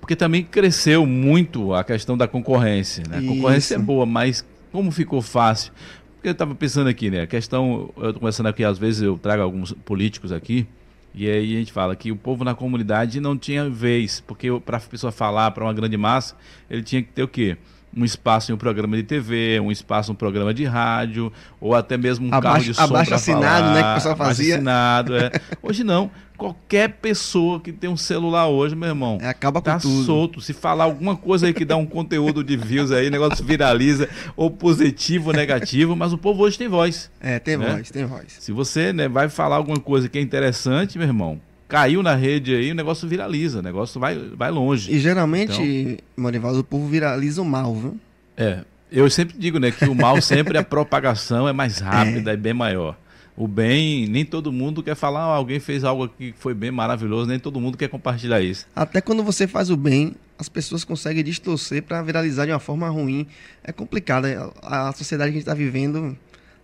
Porque 0.00 0.16
também 0.16 0.42
cresceu 0.42 1.06
muito 1.06 1.72
a 1.72 1.84
questão 1.84 2.16
da 2.16 2.26
concorrência. 2.26 3.04
Né? 3.08 3.18
A 3.18 3.22
concorrência 3.22 3.76
é 3.76 3.78
boa, 3.78 4.04
mas 4.04 4.44
como 4.72 4.90
ficou 4.90 5.22
fácil? 5.22 5.72
Porque 6.16 6.28
eu 6.28 6.32
estava 6.32 6.52
pensando 6.52 6.88
aqui, 6.88 7.10
né? 7.10 7.22
A 7.22 7.26
questão, 7.28 7.92
eu 7.96 8.08
estou 8.08 8.20
começando 8.20 8.46
aqui, 8.46 8.64
às 8.64 8.76
vezes 8.76 9.02
eu 9.02 9.16
trago 9.18 9.40
alguns 9.40 9.72
políticos 9.72 10.32
aqui, 10.32 10.66
e 11.14 11.28
aí 11.28 11.54
a 11.54 11.58
gente 11.58 11.72
fala 11.72 11.94
que 11.96 12.10
o 12.12 12.16
povo 12.16 12.44
na 12.44 12.54
comunidade 12.54 13.20
não 13.20 13.36
tinha 13.36 13.68
vez, 13.70 14.20
porque 14.26 14.48
para 14.64 14.78
a 14.78 14.80
pessoa 14.80 15.12
falar 15.12 15.50
para 15.52 15.64
uma 15.64 15.72
grande 15.72 15.96
massa, 15.96 16.36
ele 16.68 16.82
tinha 16.82 17.02
que 17.02 17.12
ter 17.12 17.22
o 17.22 17.28
quê? 17.28 17.56
Um 17.96 18.04
espaço 18.04 18.50
em 18.50 18.54
um 18.54 18.58
programa 18.58 18.96
de 18.96 19.02
TV, 19.02 19.60
um 19.60 19.70
espaço 19.70 20.10
em 20.10 20.14
um 20.14 20.16
programa 20.16 20.54
de 20.54 20.64
rádio, 20.64 21.32
ou 21.60 21.74
até 21.74 21.96
mesmo 21.96 22.26
um 22.26 22.34
abaixo, 22.34 22.42
carro 22.42 22.64
de 22.64 22.74
som 22.74 22.82
Abaixo 22.82 23.14
assinado, 23.14 23.44
falar, 23.44 23.74
né, 23.74 23.82
que 23.82 23.88
o 23.88 23.94
pessoal 23.94 24.16
fazia. 24.16 24.54
assinado, 24.54 25.16
é. 25.16 25.30
Hoje 25.62 25.84
não. 25.84 26.10
Qualquer 26.36 26.88
pessoa 26.88 27.60
que 27.60 27.70
tem 27.70 27.90
um 27.90 27.98
celular 27.98 28.48
hoje, 28.48 28.74
meu 28.74 28.88
irmão, 28.88 29.18
é, 29.20 29.28
acaba 29.28 29.60
tá 29.60 29.78
tudo. 29.78 30.04
solto. 30.04 30.40
Se 30.40 30.54
falar 30.54 30.84
alguma 30.84 31.14
coisa 31.14 31.46
aí 31.46 31.52
que 31.52 31.66
dá 31.66 31.76
um 31.76 31.84
conteúdo 31.84 32.42
de 32.42 32.56
views 32.56 32.90
aí, 32.90 33.08
o 33.08 33.10
negócio 33.10 33.44
viraliza, 33.44 34.08
ou 34.34 34.50
positivo 34.50 35.28
ou 35.28 35.36
negativo, 35.36 35.94
mas 35.94 36.14
o 36.14 36.18
povo 36.18 36.42
hoje 36.42 36.56
tem 36.56 36.66
voz. 36.66 37.10
É, 37.20 37.38
tem 37.38 37.58
né? 37.58 37.74
voz, 37.74 37.90
tem 37.90 38.06
voz. 38.06 38.38
Se 38.40 38.52
você 38.52 38.90
né, 38.90 39.06
vai 39.06 39.28
falar 39.28 39.56
alguma 39.56 39.78
coisa 39.78 40.08
que 40.08 40.18
é 40.18 40.22
interessante, 40.22 40.96
meu 40.96 41.06
irmão, 41.06 41.38
caiu 41.70 42.02
na 42.02 42.16
rede 42.16 42.54
aí, 42.54 42.72
o 42.72 42.74
negócio 42.74 43.08
viraliza, 43.08 43.60
o 43.60 43.62
negócio 43.62 44.00
vai, 44.00 44.18
vai 44.36 44.50
longe. 44.50 44.92
E 44.92 44.98
geralmente, 44.98 45.62
então, 45.62 45.96
Morivaldo, 46.16 46.58
o 46.58 46.64
povo 46.64 46.88
viraliza 46.88 47.40
o 47.40 47.44
mal, 47.44 47.74
viu? 47.74 47.98
É. 48.36 48.64
Eu 48.90 49.08
sempre 49.08 49.38
digo, 49.38 49.60
né, 49.60 49.70
que 49.70 49.84
o 49.84 49.94
mal 49.94 50.20
sempre 50.20 50.58
a 50.58 50.64
propagação 50.64 51.48
é 51.48 51.52
mais 51.52 51.78
rápida 51.78 52.32
é. 52.32 52.34
e 52.34 52.36
bem 52.36 52.52
maior. 52.52 52.98
O 53.36 53.46
bem, 53.46 54.06
nem 54.08 54.24
todo 54.24 54.50
mundo 54.50 54.82
quer 54.82 54.96
falar, 54.96 55.28
oh, 55.28 55.32
alguém 55.32 55.60
fez 55.60 55.84
algo 55.84 56.04
aqui 56.04 56.32
que 56.32 56.38
foi 56.38 56.52
bem 56.52 56.72
maravilhoso, 56.72 57.28
nem 57.28 57.38
todo 57.38 57.60
mundo 57.60 57.78
quer 57.78 57.88
compartilhar 57.88 58.40
isso. 58.40 58.66
Até 58.74 59.00
quando 59.00 59.22
você 59.22 59.46
faz 59.46 59.70
o 59.70 59.76
bem, 59.76 60.14
as 60.36 60.48
pessoas 60.48 60.82
conseguem 60.82 61.22
distorcer 61.22 61.84
para 61.84 62.02
viralizar 62.02 62.46
de 62.46 62.52
uma 62.52 62.58
forma 62.58 62.88
ruim. 62.88 63.26
É 63.62 63.72
complicado. 63.72 64.26
A 64.60 64.92
sociedade 64.92 65.30
que 65.30 65.36
a 65.36 65.40
gente 65.40 65.42
está 65.42 65.54
vivendo 65.54 66.18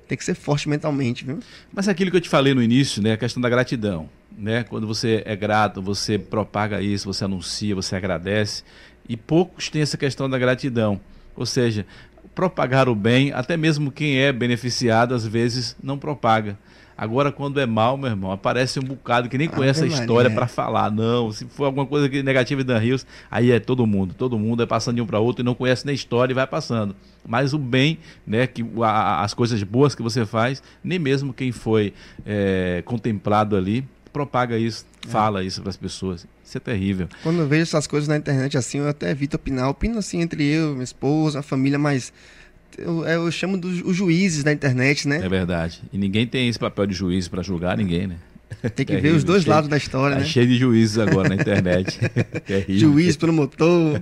tem 0.09 0.19
que 0.19 0.25
ser 0.25 0.35
forte 0.35 0.69
mentalmente, 0.69 1.25
viu? 1.25 1.39
Mas 1.73 1.87
é 1.87 1.93
aquilo 1.93 2.11
que 2.11 2.17
eu 2.17 2.21
te 2.21 2.29
falei 2.29 2.53
no 2.53 2.63
início, 2.63 3.01
né, 3.01 3.13
a 3.13 3.17
questão 3.17 3.41
da 3.41 3.49
gratidão 3.49 4.11
né? 4.37 4.65
Quando 4.65 4.87
você 4.87 5.23
é 5.25 5.35
grato, 5.35 5.81
você 5.81 6.19
propaga 6.19 6.81
isso, 6.81 7.13
você 7.13 7.25
anuncia, 7.25 7.75
você 7.75 7.97
agradece. 7.97 8.63
E 9.09 9.17
poucos 9.17 9.71
têm 9.71 9.83
essa 9.83 9.97
questão 9.97 10.29
da 10.29 10.39
gratidão. 10.39 11.01
Ou 11.35 11.47
seja, 11.47 11.87
propagar 12.35 12.89
o 12.89 12.95
bem, 12.95 13.33
até 13.33 13.57
mesmo 13.57 13.91
quem 13.91 14.19
é 14.19 14.33
beneficiado, 14.33 15.15
às 15.15 15.27
vezes 15.27 15.77
não 15.83 15.99
propaga. 15.99 16.59
Agora, 16.99 17.31
quando 17.31 17.61
é 17.61 17.67
mal, 17.67 17.99
meu 17.99 18.09
irmão, 18.09 18.33
aparece 18.33 18.81
um 18.81 18.83
bocado 18.83 19.29
que 19.29 19.37
nem 19.37 19.49
conhece 19.49 19.85
a 19.85 19.87
história 19.87 20.31
para 20.31 20.47
falar. 20.47 20.91
Não, 20.91 21.31
se 21.31 21.45
for 21.45 21.67
alguma 21.67 21.85
coisa 21.85 22.09
negativa 22.23 22.65
Dan 22.65 22.79
Rios, 22.79 23.07
aí 23.31 23.51
é 23.51 23.61
todo 23.61 23.87
mundo. 23.87 24.15
Todo 24.15 24.39
mundo 24.39 24.63
é 24.63 24.67
passando 24.67 24.97
de 24.97 25.03
um 25.03 25.07
para 25.07 25.19
outro 25.19 25.43
e 25.43 25.45
não 25.45 25.55
conhece 25.55 25.85
nem 25.85 25.93
a 25.93 25.95
história 25.95 26.33
e 26.33 26.35
vai 26.35 26.47
passando. 26.47 26.97
Mas 27.27 27.53
o 27.53 27.59
bem, 27.59 27.99
né, 28.27 28.47
que, 28.47 28.65
a, 28.83 29.23
as 29.23 29.35
coisas 29.35 29.63
boas 29.63 29.95
que 29.95 30.03
você 30.03 30.25
faz, 30.25 30.63
nem 30.83 30.99
mesmo 30.99 31.35
quem 31.35 31.53
foi 31.53 31.93
é, 32.25 32.83
contemplado 32.87 33.57
ali 33.57 33.87
propaga 34.17 34.57
isso, 34.57 34.87
é. 35.07 35.11
fala 35.11 35.45
isso 35.45 35.61
para 35.61 35.69
as 35.69 35.77
pessoas. 35.77 36.27
Isso 36.43 36.57
é 36.57 36.61
terrível. 36.61 37.07
Quando 37.23 37.41
eu 37.41 37.47
vejo 37.47 37.63
essas 37.63 37.87
coisas 37.87 38.09
na 38.09 38.17
internet 38.17 38.57
assim, 38.57 38.79
eu 38.79 38.89
até 38.89 39.11
evito 39.11 39.37
opinar. 39.37 39.69
Opino 39.69 39.99
assim 39.99 40.23
entre 40.23 40.43
eu, 40.43 40.73
minha 40.73 40.85
esposa, 40.85 41.41
a 41.41 41.43
família, 41.43 41.79
mas 41.79 42.15
eu, 42.79 43.05
eu 43.05 43.31
chamo 43.31 43.59
dos 43.59 43.95
juízes 43.95 44.43
da 44.43 44.51
internet, 44.51 45.07
né? 45.07 45.21
É 45.23 45.29
verdade. 45.29 45.83
E 45.93 45.99
ninguém 45.99 46.27
tem 46.27 46.49
esse 46.49 46.59
papel 46.59 46.87
de 46.87 46.95
juiz 46.95 47.29
para 47.29 47.43
julgar 47.43 47.77
ninguém, 47.77 48.07
né? 48.07 48.17
Tem 48.75 48.87
que 48.87 48.87
terrível, 48.97 49.11
ver 49.11 49.17
os 49.19 49.25
dois 49.25 49.43
cheio, 49.43 49.55
lados 49.55 49.69
da 49.69 49.77
história, 49.77 50.17
tá 50.17 50.23
né? 50.23 50.27
Cheio 50.27 50.47
de 50.47 50.57
juízes 50.57 50.97
agora 50.97 51.29
na 51.29 51.35
internet. 51.35 52.01
Juiz, 52.71 53.19
promotor. 53.19 54.01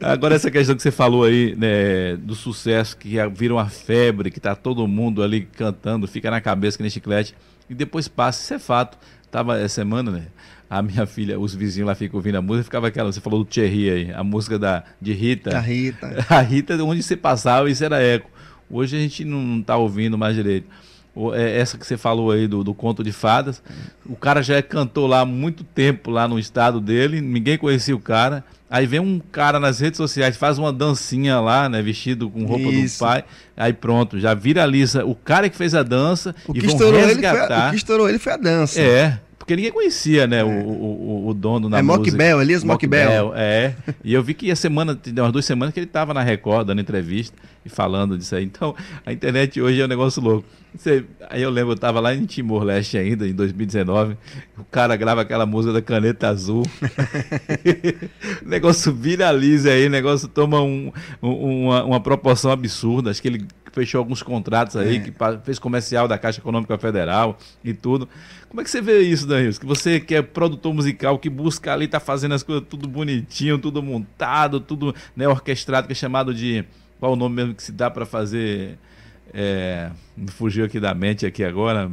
agora 0.00 0.36
essa 0.36 0.52
questão 0.52 0.76
que 0.76 0.82
você 0.82 0.92
falou 0.92 1.24
aí, 1.24 1.56
né, 1.56 2.14
do 2.16 2.36
sucesso 2.36 2.96
que 2.96 3.16
vira 3.34 3.54
uma 3.54 3.68
febre, 3.68 4.30
que 4.30 4.38
tá 4.38 4.54
todo 4.54 4.86
mundo 4.86 5.20
ali 5.20 5.40
cantando, 5.40 6.06
fica 6.06 6.30
na 6.30 6.40
cabeça 6.40 6.76
que 6.76 6.82
nem 6.84 6.90
chiclete 6.90 7.34
e 7.68 7.74
depois 7.74 8.08
passa. 8.08 8.42
Isso 8.42 8.54
é 8.54 8.58
fato. 8.58 8.98
Tava 9.30 9.58
essa 9.58 9.74
semana, 9.76 10.10
né? 10.10 10.26
A 10.68 10.82
minha 10.82 11.06
filha, 11.06 11.38
os 11.38 11.54
vizinhos 11.54 11.86
lá 11.86 11.94
ficam 11.94 12.16
ouvindo 12.16 12.36
a 12.36 12.42
música, 12.42 12.64
ficava 12.64 12.88
aquela, 12.88 13.12
você 13.12 13.20
falou 13.20 13.44
do 13.44 13.44
Thierry 13.44 13.90
aí, 13.90 14.12
a 14.12 14.24
música 14.24 14.58
da, 14.58 14.82
de 15.00 15.12
Rita. 15.12 15.56
A 15.56 15.60
Rita. 15.60 16.26
A 16.28 16.40
Rita, 16.40 16.82
onde 16.82 17.02
você 17.02 17.16
passava, 17.16 17.70
isso 17.70 17.84
era 17.84 18.02
eco. 18.02 18.30
Hoje 18.70 18.96
a 18.96 19.00
gente 19.00 19.24
não 19.24 19.60
está 19.60 19.76
ouvindo 19.76 20.16
mais 20.16 20.34
direito. 20.34 20.66
É, 21.32 21.58
essa 21.58 21.78
que 21.78 21.86
você 21.86 21.96
falou 21.96 22.30
aí 22.30 22.48
do, 22.48 22.64
do 22.64 22.74
conto 22.74 23.04
de 23.04 23.12
fadas. 23.12 23.62
O 24.04 24.16
cara 24.16 24.42
já 24.42 24.56
é 24.56 24.62
cantor 24.62 25.08
lá 25.08 25.20
há 25.20 25.24
muito 25.24 25.62
tempo, 25.62 26.10
lá 26.10 26.26
no 26.26 26.38
estado 26.38 26.80
dele, 26.80 27.20
ninguém 27.20 27.56
conhecia 27.56 27.94
o 27.94 28.00
cara. 28.00 28.44
Aí 28.74 28.86
vem 28.86 28.98
um 28.98 29.20
cara 29.20 29.60
nas 29.60 29.78
redes 29.78 29.96
sociais, 29.96 30.36
faz 30.36 30.58
uma 30.58 30.72
dancinha 30.72 31.38
lá, 31.38 31.68
né? 31.68 31.80
Vestido 31.80 32.28
com 32.28 32.44
roupa 32.44 32.64
Isso. 32.64 32.96
do 32.96 33.06
pai. 33.06 33.24
Aí 33.56 33.72
pronto, 33.72 34.18
já 34.18 34.34
viraliza 34.34 35.04
o 35.04 35.14
cara 35.14 35.48
que 35.48 35.56
fez 35.56 35.76
a 35.76 35.84
dança 35.84 36.34
o 36.44 36.50
e 36.56 36.60
que 36.60 36.66
vão 36.66 36.90
resgatar. 36.90 37.66
A, 37.66 37.68
o 37.68 37.70
que 37.70 37.76
estourou 37.76 38.08
ele 38.08 38.18
foi 38.18 38.32
a 38.32 38.36
dança. 38.36 38.80
É, 38.80 39.20
porque 39.44 39.56
ninguém 39.56 39.72
conhecia, 39.72 40.26
né, 40.26 40.38
é. 40.38 40.44
o, 40.44 40.48
o, 40.48 41.28
o, 41.28 41.34
dono 41.34 41.68
na 41.68 41.78
é 41.78 41.82
música. 41.82 41.98
Mock 41.98 42.16
Bell, 42.16 42.40
Elias 42.40 42.64
Mock, 42.64 42.86
Bell. 42.86 43.34
É, 43.36 43.74
e 44.02 44.14
eu 44.14 44.22
vi 44.22 44.32
que 44.32 44.50
a 44.50 44.56
semana, 44.56 44.98
umas 45.18 45.32
duas 45.32 45.44
semanas 45.44 45.74
que 45.74 45.80
ele 45.80 45.86
estava 45.86 46.14
na 46.14 46.22
Record 46.22 46.66
dando 46.66 46.80
entrevista 46.80 47.36
e 47.62 47.68
falando 47.68 48.16
disso 48.16 48.34
aí. 48.34 48.42
Então, 48.42 48.74
a 49.04 49.12
internet 49.12 49.60
hoje 49.60 49.82
é 49.82 49.84
um 49.84 49.88
negócio 49.88 50.22
louco. 50.22 50.48
Você, 50.74 51.04
aí 51.28 51.42
eu 51.42 51.50
lembro, 51.50 51.72
eu 51.72 51.74
estava 51.74 52.00
lá 52.00 52.14
em 52.14 52.24
Timor-Leste 52.24 52.96
ainda, 52.96 53.28
em 53.28 53.34
2019, 53.34 54.16
o 54.56 54.64
cara 54.64 54.96
grava 54.96 55.20
aquela 55.20 55.44
música 55.44 55.74
da 55.74 55.82
caneta 55.82 56.28
azul. 56.28 56.62
o 58.42 58.48
negócio 58.48 58.94
viraliza 58.94 59.72
aí, 59.72 59.88
o 59.88 59.90
negócio 59.90 60.26
toma 60.26 60.62
um, 60.62 60.90
um, 61.22 61.66
uma, 61.66 61.84
uma 61.84 62.00
proporção 62.00 62.50
absurda. 62.50 63.10
Acho 63.10 63.20
que 63.20 63.28
ele 63.28 63.46
fechou 63.74 63.98
alguns 63.98 64.22
contratos 64.22 64.76
aí, 64.76 64.96
é. 64.96 65.00
que 65.00 65.12
fez 65.42 65.58
comercial 65.58 66.06
da 66.06 66.16
Caixa 66.16 66.40
Econômica 66.40 66.78
Federal 66.78 67.36
e 67.62 67.74
tudo. 67.74 68.08
Como 68.48 68.60
é 68.60 68.64
que 68.64 68.70
você 68.70 68.80
vê 68.80 69.00
isso, 69.00 69.26
Danilo? 69.26 69.52
Que 69.54 69.66
você 69.66 69.98
que 69.98 70.14
é 70.14 70.22
produtor 70.22 70.72
musical, 70.72 71.18
que 71.18 71.28
busca 71.28 71.72
ali, 71.72 71.88
tá 71.88 71.98
fazendo 71.98 72.34
as 72.34 72.42
coisas 72.44 72.64
tudo 72.70 72.86
bonitinho, 72.86 73.58
tudo 73.58 73.82
montado, 73.82 74.60
tudo 74.60 74.94
né, 75.16 75.26
orquestrado, 75.26 75.88
que 75.88 75.92
é 75.92 75.96
chamado 75.96 76.32
de. 76.32 76.64
Qual 77.00 77.12
o 77.12 77.16
nome 77.16 77.34
mesmo 77.34 77.54
que 77.54 77.62
se 77.62 77.72
dá 77.72 77.90
para 77.90 78.06
fazer? 78.06 78.78
É, 79.32 79.90
me 80.16 80.30
fugiu 80.30 80.64
aqui 80.64 80.78
da 80.78 80.94
mente 80.94 81.26
aqui 81.26 81.42
agora. 81.42 81.90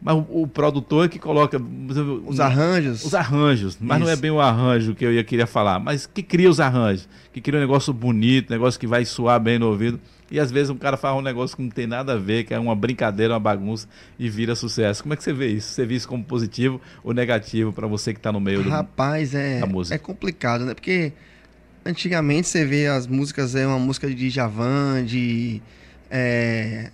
Mas 0.00 0.14
o, 0.14 0.42
o 0.42 0.46
produtor 0.46 1.06
é 1.06 1.08
que 1.08 1.18
coloca 1.18 1.60
os 2.26 2.38
arranjos. 2.38 3.04
Os 3.04 3.14
arranjos, 3.14 3.78
mas 3.80 3.96
Isso. 3.96 4.06
não 4.06 4.12
é 4.12 4.16
bem 4.16 4.30
o 4.30 4.40
arranjo 4.40 4.94
que 4.94 5.04
eu 5.04 5.12
ia 5.12 5.24
queria 5.24 5.46
falar, 5.46 5.78
mas 5.80 6.06
que 6.06 6.22
cria 6.22 6.48
os 6.48 6.60
arranjos, 6.60 7.08
que 7.32 7.40
cria 7.40 7.58
um 7.58 7.62
negócio 7.62 7.92
bonito, 7.92 8.50
um 8.50 8.52
negócio 8.52 8.78
que 8.78 8.86
vai 8.86 9.04
soar 9.04 9.40
bem 9.40 9.58
no 9.58 9.66
ouvido. 9.66 9.98
E 10.30 10.38
às 10.38 10.50
vezes 10.50 10.68
um 10.70 10.76
cara 10.76 10.96
faz 10.96 11.16
um 11.16 11.22
negócio 11.22 11.56
que 11.56 11.62
não 11.62 11.70
tem 11.70 11.86
nada 11.86 12.12
a 12.12 12.16
ver, 12.16 12.44
que 12.44 12.52
é 12.52 12.58
uma 12.58 12.76
brincadeira, 12.76 13.32
uma 13.32 13.40
bagunça 13.40 13.88
e 14.18 14.28
vira 14.28 14.54
sucesso. 14.54 15.02
Como 15.02 15.14
é 15.14 15.16
que 15.16 15.24
você 15.24 15.32
vê 15.32 15.48
isso? 15.48 15.72
Você 15.72 15.86
vê 15.86 15.94
isso 15.94 16.06
como 16.06 16.22
positivo 16.22 16.80
ou 17.02 17.14
negativo 17.14 17.72
para 17.72 17.86
você 17.86 18.12
que 18.12 18.18
está 18.18 18.30
no 18.30 18.40
meio 18.40 18.62
do, 18.62 18.68
Rapaz, 18.68 19.34
é, 19.34 19.60
da 19.60 19.66
música? 19.66 19.94
É 19.94 19.98
complicado, 19.98 20.64
né? 20.66 20.74
Porque 20.74 21.12
antigamente 21.84 22.48
você 22.48 22.64
vê 22.64 22.86
as 22.86 23.06
músicas, 23.06 23.54
é 23.54 23.66
uma 23.66 23.78
música 23.78 24.12
de 24.12 24.30
Javan, 24.30 25.04
de. 25.04 25.62
É, 26.10 26.90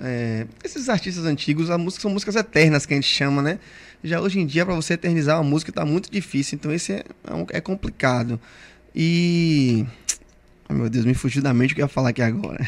é, 0.00 0.46
esses 0.62 0.88
artistas 0.88 1.24
antigos, 1.24 1.70
as 1.70 1.78
músicas 1.78 2.02
são 2.02 2.10
músicas 2.10 2.36
eternas 2.36 2.84
que 2.84 2.92
a 2.92 2.96
gente 2.96 3.08
chama, 3.08 3.40
né? 3.40 3.58
Já 4.04 4.20
hoje 4.20 4.38
em 4.38 4.46
dia, 4.46 4.64
para 4.64 4.74
você 4.74 4.94
eternizar 4.94 5.40
uma 5.40 5.48
música, 5.48 5.70
está 5.70 5.84
muito 5.84 6.10
difícil. 6.10 6.56
Então, 6.56 6.72
esse 6.72 6.92
é, 6.92 6.96
é, 6.98 7.56
é 7.56 7.60
complicado. 7.60 8.38
E. 8.94 9.86
Meu 10.68 10.90
Deus, 10.90 11.04
me 11.04 11.14
fugiu 11.14 11.42
da 11.42 11.54
mente 11.54 11.72
o 11.72 11.74
que 11.76 11.80
eu 11.80 11.84
ia 11.84 11.88
falar 11.88 12.08
aqui 12.08 12.22
agora. 12.22 12.58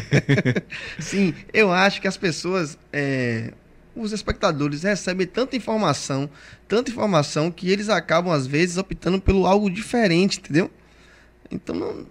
Sim, 0.98 1.34
eu 1.52 1.72
acho 1.72 2.00
que 2.00 2.08
as 2.08 2.16
pessoas. 2.16 2.78
É, 2.92 3.52
os 3.94 4.12
espectadores 4.12 4.82
recebem 4.82 5.26
tanta 5.26 5.56
informação, 5.56 6.30
tanta 6.68 6.90
informação, 6.90 7.50
que 7.50 7.70
eles 7.70 7.88
acabam, 7.88 8.32
às 8.32 8.46
vezes, 8.46 8.76
optando 8.76 9.20
pelo 9.20 9.46
algo 9.46 9.68
diferente, 9.68 10.38
entendeu? 10.38 10.70
Então, 11.50 11.74
não, 11.74 12.06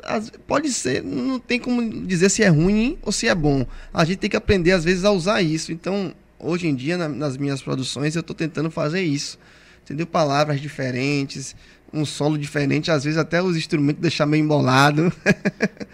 pode 0.45 0.71
ser, 0.71 1.01
não 1.01 1.39
tem 1.39 1.59
como 1.59 2.05
dizer 2.05 2.29
se 2.29 2.43
é 2.43 2.49
ruim 2.49 2.97
ou 3.01 3.11
se 3.11 3.27
é 3.27 3.33
bom. 3.33 3.65
A 3.93 4.03
gente 4.03 4.17
tem 4.17 4.29
que 4.29 4.35
aprender, 4.35 4.73
às 4.73 4.83
vezes, 4.83 5.05
a 5.05 5.11
usar 5.11 5.41
isso. 5.41 5.71
Então, 5.71 6.13
hoje 6.37 6.67
em 6.67 6.75
dia, 6.75 6.97
na, 6.97 7.07
nas 7.07 7.37
minhas 7.37 7.61
produções, 7.61 8.15
eu 8.15 8.19
estou 8.19 8.35
tentando 8.35 8.69
fazer 8.69 9.01
isso. 9.01 9.39
Entendeu? 9.83 10.05
Palavras 10.05 10.59
diferentes, 10.59 11.55
um 11.93 12.05
solo 12.05 12.37
diferente, 12.37 12.91
às 12.91 13.03
vezes 13.03 13.17
até 13.17 13.41
os 13.41 13.57
instrumentos 13.57 14.01
deixar 14.01 14.25
meio 14.25 14.43
embolado. 14.43 15.11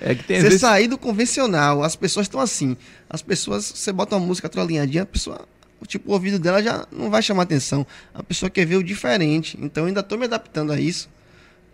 É 0.02 0.14
que 0.14 0.24
tem 0.24 0.38
Você 0.38 0.43
vezes... 0.43 0.62
sair 0.62 0.88
do 0.88 0.98
convencional, 0.98 1.84
as 1.84 1.96
pessoas 1.96 2.26
estão 2.26 2.39
assim. 2.39 2.78
As 3.10 3.22
pessoas, 3.22 3.66
você 3.66 3.91
bota 3.91 4.16
uma 4.16 4.26
música 4.26 4.50
alinhadinha, 4.60 5.04
a 5.04 5.06
pessoa, 5.06 5.48
tipo, 5.88 6.12
o 6.12 6.14
ouvido 6.14 6.38
dela 6.38 6.62
já 6.62 6.86
não 6.91 7.10
vai 7.10 7.22
chamar 7.22 7.43
atenção. 7.43 7.86
A 8.14 8.22
pessoa 8.22 8.50
quer 8.50 8.66
ver 8.66 8.76
o 8.76 8.84
diferente. 8.84 9.58
Então, 9.62 9.84
eu 9.84 9.88
ainda 9.88 10.02
estou 10.02 10.18
me 10.18 10.26
adaptando 10.26 10.72
a 10.72 10.80
isso. 10.80 11.10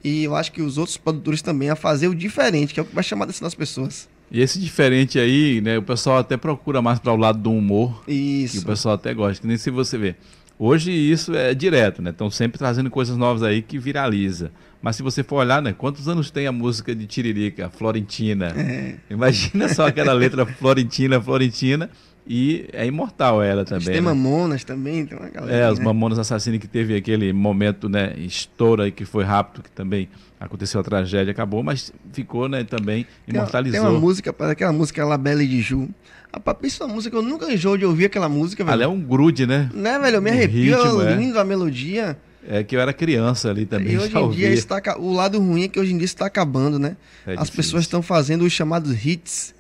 E 0.04 0.24
eu 0.24 0.36
acho 0.36 0.52
que 0.52 0.62
os 0.62 0.78
outros 0.78 0.98
produtores 0.98 1.42
também 1.42 1.70
a 1.70 1.76
fazer 1.76 2.08
o 2.08 2.16
diferente, 2.16 2.74
que 2.74 2.80
é 2.80 2.84
o 2.84 2.86
que 2.86 2.96
vai 2.96 3.04
chamar 3.04 3.26
atenção 3.26 3.46
das 3.46 3.56
pessoas. 3.56 4.10
E 4.32 4.42
esse 4.42 4.60
diferente 4.60 5.20
aí, 5.20 5.60
né, 5.62 5.78
o 5.78 5.84
pessoal 5.84 6.18
até 6.18 6.38
procura 6.38 6.82
mais 6.82 7.00
para 7.00 7.12
o 7.12 7.18
lado 7.18 7.40
do 7.40 7.52
humor. 7.52 8.02
Isso. 8.08 8.54
Que 8.54 8.60
o 8.60 8.66
pessoal 8.66 8.96
até 8.96 9.14
gosta, 9.14 9.42
que 9.42 9.48
nem 9.48 9.58
se 9.58 9.70
você 9.70 9.98
vê. 9.98 10.16
Hoje 10.64 10.92
isso 10.92 11.36
é 11.36 11.56
direto, 11.56 12.04
né? 12.04 12.12
Estão 12.12 12.30
sempre 12.30 12.60
trazendo 12.60 12.88
coisas 12.88 13.18
novas 13.18 13.42
aí 13.42 13.64
que 13.64 13.80
viraliza. 13.80 14.52
Mas 14.80 14.96
se 14.96 15.02
você 15.02 15.24
for 15.24 15.38
olhar, 15.38 15.60
né? 15.60 15.74
Quantos 15.76 16.08
anos 16.08 16.30
tem 16.30 16.46
a 16.46 16.52
música 16.52 16.94
de 16.94 17.08
Tiririca, 17.08 17.68
Florentina? 17.68 18.54
É. 18.62 18.96
Imagina 19.10 19.68
só 19.74 19.88
aquela 19.88 20.14
letra 20.14 20.46
Florentina, 20.46 21.20
Florentina. 21.20 21.90
E 22.28 22.68
é 22.74 22.86
imortal 22.86 23.42
ela 23.42 23.66
também. 23.66 23.88
Tem 23.88 23.96
né? 23.96 24.02
Mamonas 24.02 24.64
também, 24.64 25.04
tem 25.04 25.18
uma 25.18 25.30
galera. 25.30 25.58
É, 25.58 25.72
os 25.72 25.80
né? 25.80 25.86
Mamonas 25.86 26.20
Assassinos 26.20 26.60
que 26.60 26.68
teve 26.68 26.96
aquele 26.96 27.34
momento, 27.34 27.90
né, 27.90 28.14
estouro 28.18 28.84
aí 28.84 28.92
que 28.92 29.04
foi 29.04 29.24
rápido, 29.24 29.64
que 29.64 29.72
também 29.72 30.08
aconteceu 30.46 30.82
a 30.82 30.84
tragédia, 30.84 31.32
acabou, 31.32 31.64
mas 31.64 31.94
ficou, 32.12 32.50
né, 32.50 32.64
também 32.64 33.06
imortalizou. 33.28 33.80
Tem 33.80 33.90
uma, 33.90 34.00
música, 34.00 34.36
aquela 34.52 34.74
música 34.74 35.06
La 35.06 35.18
Belle 35.18 35.48
de 35.48 35.62
Ju. 35.62 35.90
Rapaz, 36.34 36.58
isso 36.64 36.84
é 36.84 36.86
uma 36.86 36.96
música, 36.96 37.16
eu 37.16 37.22
nunca 37.22 37.52
enjoo 37.52 37.78
de 37.78 37.86
ouvir 37.86 38.06
aquela 38.06 38.28
música, 38.28 38.64
velho. 38.64 38.74
Ela 38.74 38.84
é 38.84 38.88
um 38.88 39.00
grude, 39.00 39.46
né? 39.46 39.70
Né, 39.74 40.00
velho? 40.00 40.18
Eu 40.18 40.22
me 40.22 40.30
arrepio, 40.30 40.78
ritmo, 40.78 41.02
é 41.02 41.16
lindo 41.16 41.38
é. 41.38 41.42
a 41.42 41.44
melodia. 41.44 42.18
É 42.48 42.64
que 42.64 42.76
eu 42.76 42.82
era 42.82 42.92
criança 42.92 43.50
ali 43.50 43.66
também. 43.66 43.94
E 43.94 43.98
hoje 44.00 44.18
em 44.18 44.30
dia 44.32 44.50
está, 44.50 44.82
o 44.98 45.14
lado 45.14 45.40
ruim 45.40 45.64
é 45.64 45.68
que 45.68 45.80
hoje 45.80 45.94
em 45.94 45.98
dia 45.98 46.06
está 46.06 46.26
acabando, 46.26 46.80
né? 46.80 46.98
É 47.26 47.34
As 47.34 47.42
difícil. 47.42 47.56
pessoas 47.56 47.84
estão 47.84 48.02
fazendo 48.02 48.44
os 48.44 48.52
chamados 48.52 49.06
hits 49.06 49.54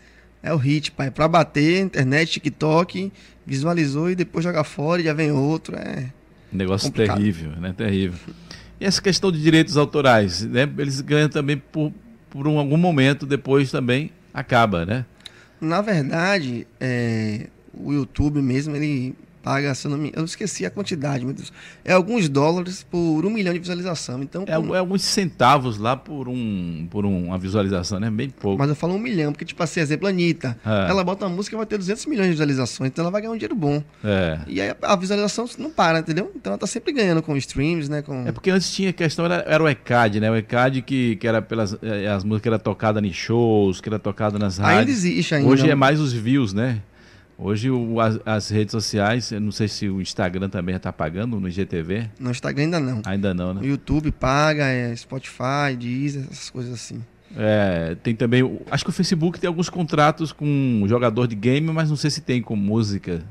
é 0.43 0.53
o 0.53 0.57
hit, 0.57 0.91
pai. 0.91 1.11
Pra 1.11 1.27
bater, 1.27 1.81
internet, 1.81 2.31
TikTok, 2.31 3.11
visualizou 3.45 4.09
e 4.09 4.15
depois 4.15 4.43
joga 4.43 4.63
fora 4.63 5.01
e 5.01 5.05
já 5.05 5.13
vem 5.13 5.31
outro. 5.31 5.75
É. 5.75 6.11
Negócio 6.51 6.87
complicado. 6.87 7.17
terrível, 7.17 7.51
né? 7.51 7.73
Terrível. 7.77 8.17
E 8.81 8.85
essa 8.85 8.99
questão 8.99 9.31
de 9.31 9.39
direitos 9.39 9.77
autorais, 9.77 10.41
né? 10.43 10.67
Eles 10.79 11.01
ganham 11.01 11.29
também 11.29 11.55
por, 11.55 11.93
por 12.31 12.47
um, 12.47 12.57
algum 12.57 12.77
momento, 12.77 13.27
depois 13.27 13.69
também 13.69 14.09
acaba, 14.33 14.87
né? 14.87 15.05
Na 15.61 15.81
verdade, 15.81 16.65
é, 16.79 17.45
o 17.75 17.93
YouTube 17.93 18.41
mesmo, 18.41 18.75
ele 18.75 19.13
paga, 19.41 19.73
se 19.75 19.87
eu 19.87 19.91
não 19.91 19.97
me... 19.97 20.11
Eu 20.15 20.25
esqueci 20.25 20.65
a 20.65 20.69
quantidade, 20.69 21.25
meu 21.25 21.33
Deus. 21.33 21.51
É 21.83 21.93
alguns 21.93 22.29
dólares 22.29 22.85
por 22.89 23.25
um 23.25 23.29
milhão 23.29 23.53
de 23.53 23.59
visualização. 23.59 24.21
Então, 24.21 24.43
é, 24.47 24.59
por... 24.59 24.75
é 24.75 24.79
alguns 24.79 25.01
centavos 25.03 25.77
lá 25.77 25.95
por, 25.95 26.27
um, 26.27 26.87
por 26.89 27.05
uma 27.05 27.37
visualização, 27.37 27.99
né? 27.99 28.09
Bem 28.09 28.29
pouco. 28.29 28.57
Mas 28.57 28.69
eu 28.69 28.75
falo 28.75 28.93
um 28.93 28.99
milhão, 28.99 29.31
porque, 29.31 29.45
tipo 29.45 29.61
assim, 29.61 29.79
exemplo, 29.79 30.07
a 30.07 30.09
Anitta. 30.09 30.57
É. 30.65 30.89
Ela 30.89 31.03
bota 31.03 31.25
uma 31.25 31.35
música 31.35 31.55
e 31.55 31.57
vai 31.57 31.65
ter 31.65 31.77
200 31.77 32.05
milhões 32.05 32.27
de 32.27 32.31
visualizações, 32.33 32.89
então 32.89 33.03
ela 33.03 33.11
vai 33.11 33.21
ganhar 33.21 33.33
um 33.33 33.37
dinheiro 33.37 33.55
bom. 33.55 33.83
É. 34.03 34.39
E 34.47 34.61
aí 34.61 34.75
a 34.81 34.95
visualização 34.95 35.45
não 35.57 35.69
para, 35.69 35.99
entendeu? 35.99 36.31
Então 36.35 36.51
ela 36.51 36.57
tá 36.57 36.67
sempre 36.67 36.91
ganhando 36.91 37.21
com 37.21 37.35
streams, 37.37 37.89
né? 37.89 38.01
Com... 38.01 38.27
É 38.27 38.31
porque 38.31 38.49
antes 38.49 38.71
tinha 38.71 38.93
questão, 38.93 39.25
era, 39.25 39.43
era 39.47 39.63
o 39.63 39.67
ECAD, 39.67 40.19
né? 40.19 40.31
O 40.31 40.35
ECAD 40.35 40.81
que, 40.81 41.15
que 41.15 41.27
era 41.27 41.41
pelas 41.41 41.77
eh, 41.81 42.07
as 42.07 42.23
músicas 42.23 42.41
que 42.41 42.47
era 42.49 42.59
tocada 42.59 42.99
em 43.05 43.13
shows, 43.13 43.81
que 43.81 43.89
era 43.89 43.99
tocada 43.99 44.37
nas 44.37 44.57
rádios. 44.57 44.79
Ainda 44.79 44.91
existe 44.91 45.35
ainda. 45.35 45.49
Hoje 45.49 45.69
é 45.69 45.75
mais 45.75 45.99
os 45.99 46.13
views, 46.13 46.53
né? 46.53 46.81
Hoje 47.37 47.71
o, 47.71 47.99
as, 47.99 48.19
as, 48.25 48.49
redes 48.49 48.71
sociais, 48.71 49.31
eu 49.31 49.41
não 49.41 49.51
sei 49.51 49.67
se 49.67 49.89
o 49.89 49.99
Instagram 49.99 50.49
também 50.49 50.75
está 50.75 50.93
pagando 50.93 51.39
no 51.39 51.47
IGTV. 51.47 52.09
No 52.19 52.29
Instagram 52.31 52.63
ainda 52.63 52.79
não. 52.79 53.01
Ainda 53.05 53.33
não, 53.33 53.53
né? 53.53 53.61
O 53.61 53.65
YouTube 53.65 54.11
paga, 54.11 54.65
é 54.65 54.95
Spotify, 54.95 55.75
Deezer, 55.77 56.25
essas 56.29 56.49
coisas 56.49 56.73
assim. 56.73 57.03
É, 57.35 57.95
tem 58.03 58.15
também. 58.15 58.59
Acho 58.69 58.83
que 58.83 58.89
o 58.89 58.93
Facebook 58.93 59.39
tem 59.39 59.47
alguns 59.47 59.69
contratos 59.69 60.31
com 60.31 60.83
jogador 60.87 61.27
de 61.27 61.35
game, 61.35 61.71
mas 61.71 61.89
não 61.89 61.95
sei 61.95 62.09
se 62.09 62.21
tem 62.21 62.41
com 62.41 62.55
música. 62.55 63.23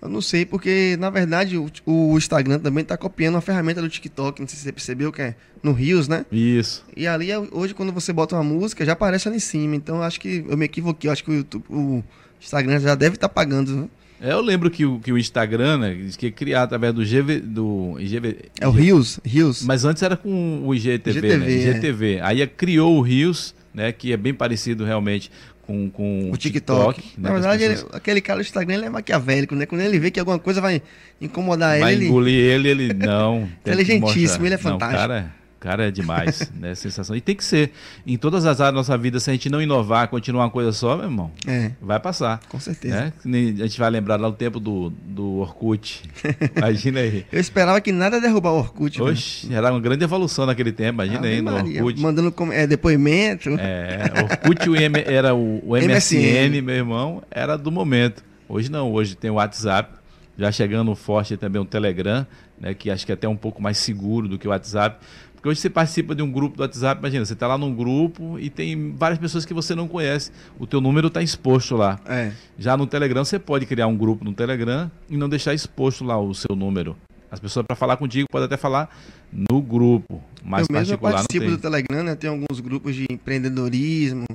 Eu 0.00 0.08
não 0.08 0.20
sei, 0.20 0.46
porque 0.46 0.96
na 0.98 1.10
verdade 1.10 1.56
o, 1.56 1.68
o 1.84 2.16
Instagram 2.16 2.60
também 2.60 2.82
está 2.82 2.96
copiando 2.96 3.36
a 3.36 3.40
ferramenta 3.40 3.82
do 3.82 3.88
TikTok. 3.88 4.40
Não 4.40 4.46
sei 4.46 4.56
se 4.56 4.62
você 4.64 4.72
percebeu 4.72 5.10
que 5.10 5.22
é 5.22 5.34
no 5.62 5.72
Rios, 5.72 6.06
né? 6.06 6.24
Isso. 6.30 6.84
E 6.96 7.06
ali, 7.06 7.30
hoje, 7.50 7.74
quando 7.74 7.92
você 7.92 8.12
bota 8.12 8.36
uma 8.36 8.44
música, 8.44 8.84
já 8.84 8.92
aparece 8.92 9.26
ali 9.26 9.38
em 9.38 9.40
cima. 9.40 9.74
Então 9.74 10.00
acho 10.02 10.20
que 10.20 10.44
eu 10.48 10.56
me 10.56 10.66
equivoquei. 10.66 11.10
Acho 11.10 11.24
que 11.24 11.30
o 11.30 11.34
YouTube. 11.34 11.64
O, 11.68 12.04
Instagram 12.40 12.80
já 12.80 12.94
deve 12.94 13.16
estar 13.16 13.28
tá 13.28 13.34
pagando. 13.34 13.74
Né? 13.74 13.88
É, 14.20 14.32
eu 14.32 14.40
lembro 14.40 14.70
que 14.70 14.84
o, 14.84 14.98
que 14.98 15.12
o 15.12 15.18
Instagram, 15.18 15.78
né, 15.78 16.10
que 16.16 16.26
é 16.26 16.30
criado 16.30 16.64
através 16.64 16.92
do 16.92 17.02
GV, 17.02 17.40
do 17.40 17.96
IGV, 18.00 18.36
É 18.60 18.66
o 18.66 18.70
Rios, 18.70 19.20
Rios. 19.24 19.62
Mas 19.62 19.84
antes 19.84 20.02
era 20.02 20.16
com 20.16 20.62
o 20.66 20.74
IGTV, 20.74 21.18
IGTV 21.18 21.36
né? 21.36 21.50
IGTV. 21.50 22.14
É. 22.16 22.22
Aí 22.22 22.46
criou 22.46 22.96
o 22.96 23.00
Rios, 23.00 23.54
né, 23.72 23.92
que 23.92 24.12
é 24.12 24.16
bem 24.16 24.34
parecido 24.34 24.84
realmente 24.84 25.30
com, 25.68 25.90
com 25.90 26.30
o 26.32 26.36
TikTok. 26.36 27.02
TikTok 27.02 27.20
né, 27.20 27.28
Na 27.28 27.32
verdade, 27.34 27.68
pessoas... 27.68 27.80
ele, 27.90 27.96
aquele 27.96 28.20
cara 28.22 28.38
do 28.38 28.42
Instagram 28.42 28.74
ele 28.74 28.86
é 28.86 28.90
maquiavélico, 28.90 29.54
né? 29.54 29.66
Quando 29.66 29.82
ele 29.82 29.98
vê 29.98 30.10
que 30.10 30.18
alguma 30.18 30.38
coisa 30.38 30.62
vai 30.62 30.80
incomodar 31.20 31.78
vai 31.78 31.92
ele. 31.92 32.00
Vai 32.00 32.08
engolir 32.08 32.42
ele, 32.42 32.68
ele 32.70 32.94
não. 32.94 33.46
Inteligentíssimo, 33.60 34.46
ele 34.46 34.54
é 34.54 34.58
fantástico. 34.58 35.00
Não, 35.02 35.08
cara, 35.08 35.34
Cara, 35.60 35.88
é 35.88 35.90
demais, 35.90 36.50
né? 36.54 36.74
Sensação. 36.74 37.16
E 37.16 37.20
tem 37.20 37.34
que 37.34 37.44
ser. 37.44 37.72
Em 38.06 38.16
todas 38.16 38.46
as 38.46 38.60
áreas 38.60 38.74
da 38.74 38.78
nossa 38.78 38.96
vida, 38.96 39.18
se 39.18 39.28
a 39.28 39.32
gente 39.32 39.50
não 39.50 39.60
inovar, 39.60 40.08
continuar 40.08 40.44
uma 40.44 40.50
coisa 40.50 40.72
só, 40.72 40.96
meu 40.96 41.06
irmão, 41.06 41.32
é. 41.46 41.72
vai 41.80 41.98
passar. 41.98 42.40
Com 42.48 42.60
certeza. 42.60 43.12
Né? 43.24 43.54
A 43.58 43.66
gente 43.66 43.78
vai 43.78 43.90
lembrar 43.90 44.20
lá 44.20 44.28
o 44.28 44.32
tempo 44.32 44.60
do, 44.60 44.90
do 45.04 45.38
Orkut. 45.38 46.02
Imagina 46.56 47.00
aí. 47.00 47.26
Eu 47.32 47.40
esperava 47.40 47.80
que 47.80 47.90
nada 47.90 48.20
derrubar 48.20 48.52
o 48.52 48.58
Orkut. 48.58 49.02
Oxe, 49.02 49.52
era 49.52 49.70
uma 49.70 49.80
grande 49.80 50.04
evolução 50.04 50.46
naquele 50.46 50.72
tempo, 50.72 51.02
imagina 51.02 51.26
aí 51.26 51.42
no 51.42 51.52
Maria. 51.52 51.84
Orkut. 51.84 52.00
Mandando 52.00 52.34
é, 52.52 52.66
depoimento. 52.66 53.50
É, 53.58 54.12
Orkut 54.22 54.70
o 54.70 54.76
M, 54.76 55.02
era 55.06 55.34
o, 55.34 55.58
o 55.66 55.76
MSN, 55.76 55.88
MSN, 55.88 56.62
meu 56.62 56.74
irmão, 56.74 57.22
era 57.30 57.56
do 57.56 57.70
momento. 57.72 58.22
Hoje 58.48 58.70
não, 58.70 58.92
hoje 58.92 59.14
tem 59.14 59.30
o 59.30 59.34
WhatsApp, 59.34 59.92
já 60.38 60.50
chegando 60.50 60.94
forte 60.94 61.36
também 61.36 61.60
o 61.60 61.64
Telegram, 61.64 62.26
né, 62.58 62.72
que 62.72 62.90
acho 62.90 63.04
que 63.04 63.12
é 63.12 63.14
até 63.14 63.28
um 63.28 63.36
pouco 63.36 63.60
mais 63.60 63.76
seguro 63.76 64.28
do 64.28 64.38
que 64.38 64.46
o 64.46 64.50
WhatsApp. 64.50 65.04
Porque 65.38 65.48
hoje 65.48 65.60
você 65.60 65.70
participa 65.70 66.16
de 66.16 66.22
um 66.22 66.30
grupo 66.30 66.56
do 66.56 66.60
WhatsApp, 66.62 66.98
imagina, 66.98 67.24
você 67.24 67.32
está 67.32 67.46
lá 67.46 67.56
num 67.56 67.72
grupo 67.72 68.40
e 68.40 68.50
tem 68.50 68.92
várias 68.96 69.20
pessoas 69.20 69.44
que 69.44 69.54
você 69.54 69.72
não 69.72 69.86
conhece. 69.86 70.32
O 70.58 70.66
teu 70.66 70.80
número 70.80 71.06
está 71.06 71.22
exposto 71.22 71.76
lá. 71.76 72.00
É. 72.06 72.32
Já 72.58 72.76
no 72.76 72.88
Telegram, 72.88 73.24
você 73.24 73.38
pode 73.38 73.64
criar 73.64 73.86
um 73.86 73.96
grupo 73.96 74.24
no 74.24 74.32
Telegram 74.32 74.90
e 75.08 75.16
não 75.16 75.28
deixar 75.28 75.54
exposto 75.54 76.04
lá 76.04 76.18
o 76.18 76.34
seu 76.34 76.56
número. 76.56 76.96
As 77.30 77.38
pessoas 77.38 77.64
para 77.64 77.76
falar 77.76 77.96
contigo 77.98 78.26
podem 78.28 78.46
até 78.46 78.56
falar 78.56 78.90
no 79.32 79.62
grupo, 79.62 80.20
mais 80.42 80.66
eu 80.68 80.74
particular. 80.74 81.10
Eu 81.10 81.16
participo 81.18 81.50
do 81.50 81.58
Telegram, 81.58 82.02
né? 82.02 82.16
Tem 82.16 82.28
alguns 82.28 82.58
grupos 82.58 82.96
de 82.96 83.06
empreendedorismo, 83.08 84.26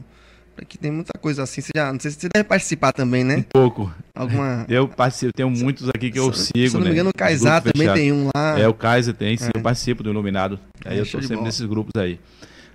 Aqui 0.57 0.77
tem 0.77 0.91
muita 0.91 1.17
coisa 1.19 1.43
assim. 1.43 1.61
Você 1.61 1.71
já, 1.75 1.91
não 1.91 1.99
sei 1.99 2.11
se 2.11 2.19
você 2.19 2.29
deve 2.33 2.43
participar 2.43 2.91
também, 2.91 3.23
né? 3.23 3.37
Um 3.37 3.43
pouco. 3.43 3.93
Alguma... 4.13 4.65
Eu 4.69 4.87
participo, 4.87 5.33
tenho 5.33 5.49
muitos 5.49 5.89
aqui 5.89 6.11
que 6.11 6.19
eu 6.19 6.31
se, 6.33 6.51
sigo. 6.55 6.69
Se 6.69 6.77
não 6.77 6.83
me 6.83 6.91
engano, 6.91 7.05
né? 7.05 7.11
o 7.13 7.17
Kaysar 7.17 7.61
também 7.61 7.87
fechado. 7.87 7.95
tem 7.95 8.11
um 8.11 8.29
lá. 8.33 8.59
É, 8.59 8.67
o 8.67 8.73
Kaiser 8.73 9.13
tem, 9.13 9.35
sim. 9.35 9.49
É. 9.53 9.57
Eu 9.57 9.61
participo 9.61 10.03
do 10.03 10.09
Iluminado. 10.09 10.59
Aí 10.85 10.97
é, 10.97 11.01
eu 11.01 11.05
tô 11.05 11.21
sempre 11.21 11.41
nesses 11.41 11.65
grupos 11.65 11.99
aí. 11.99 12.19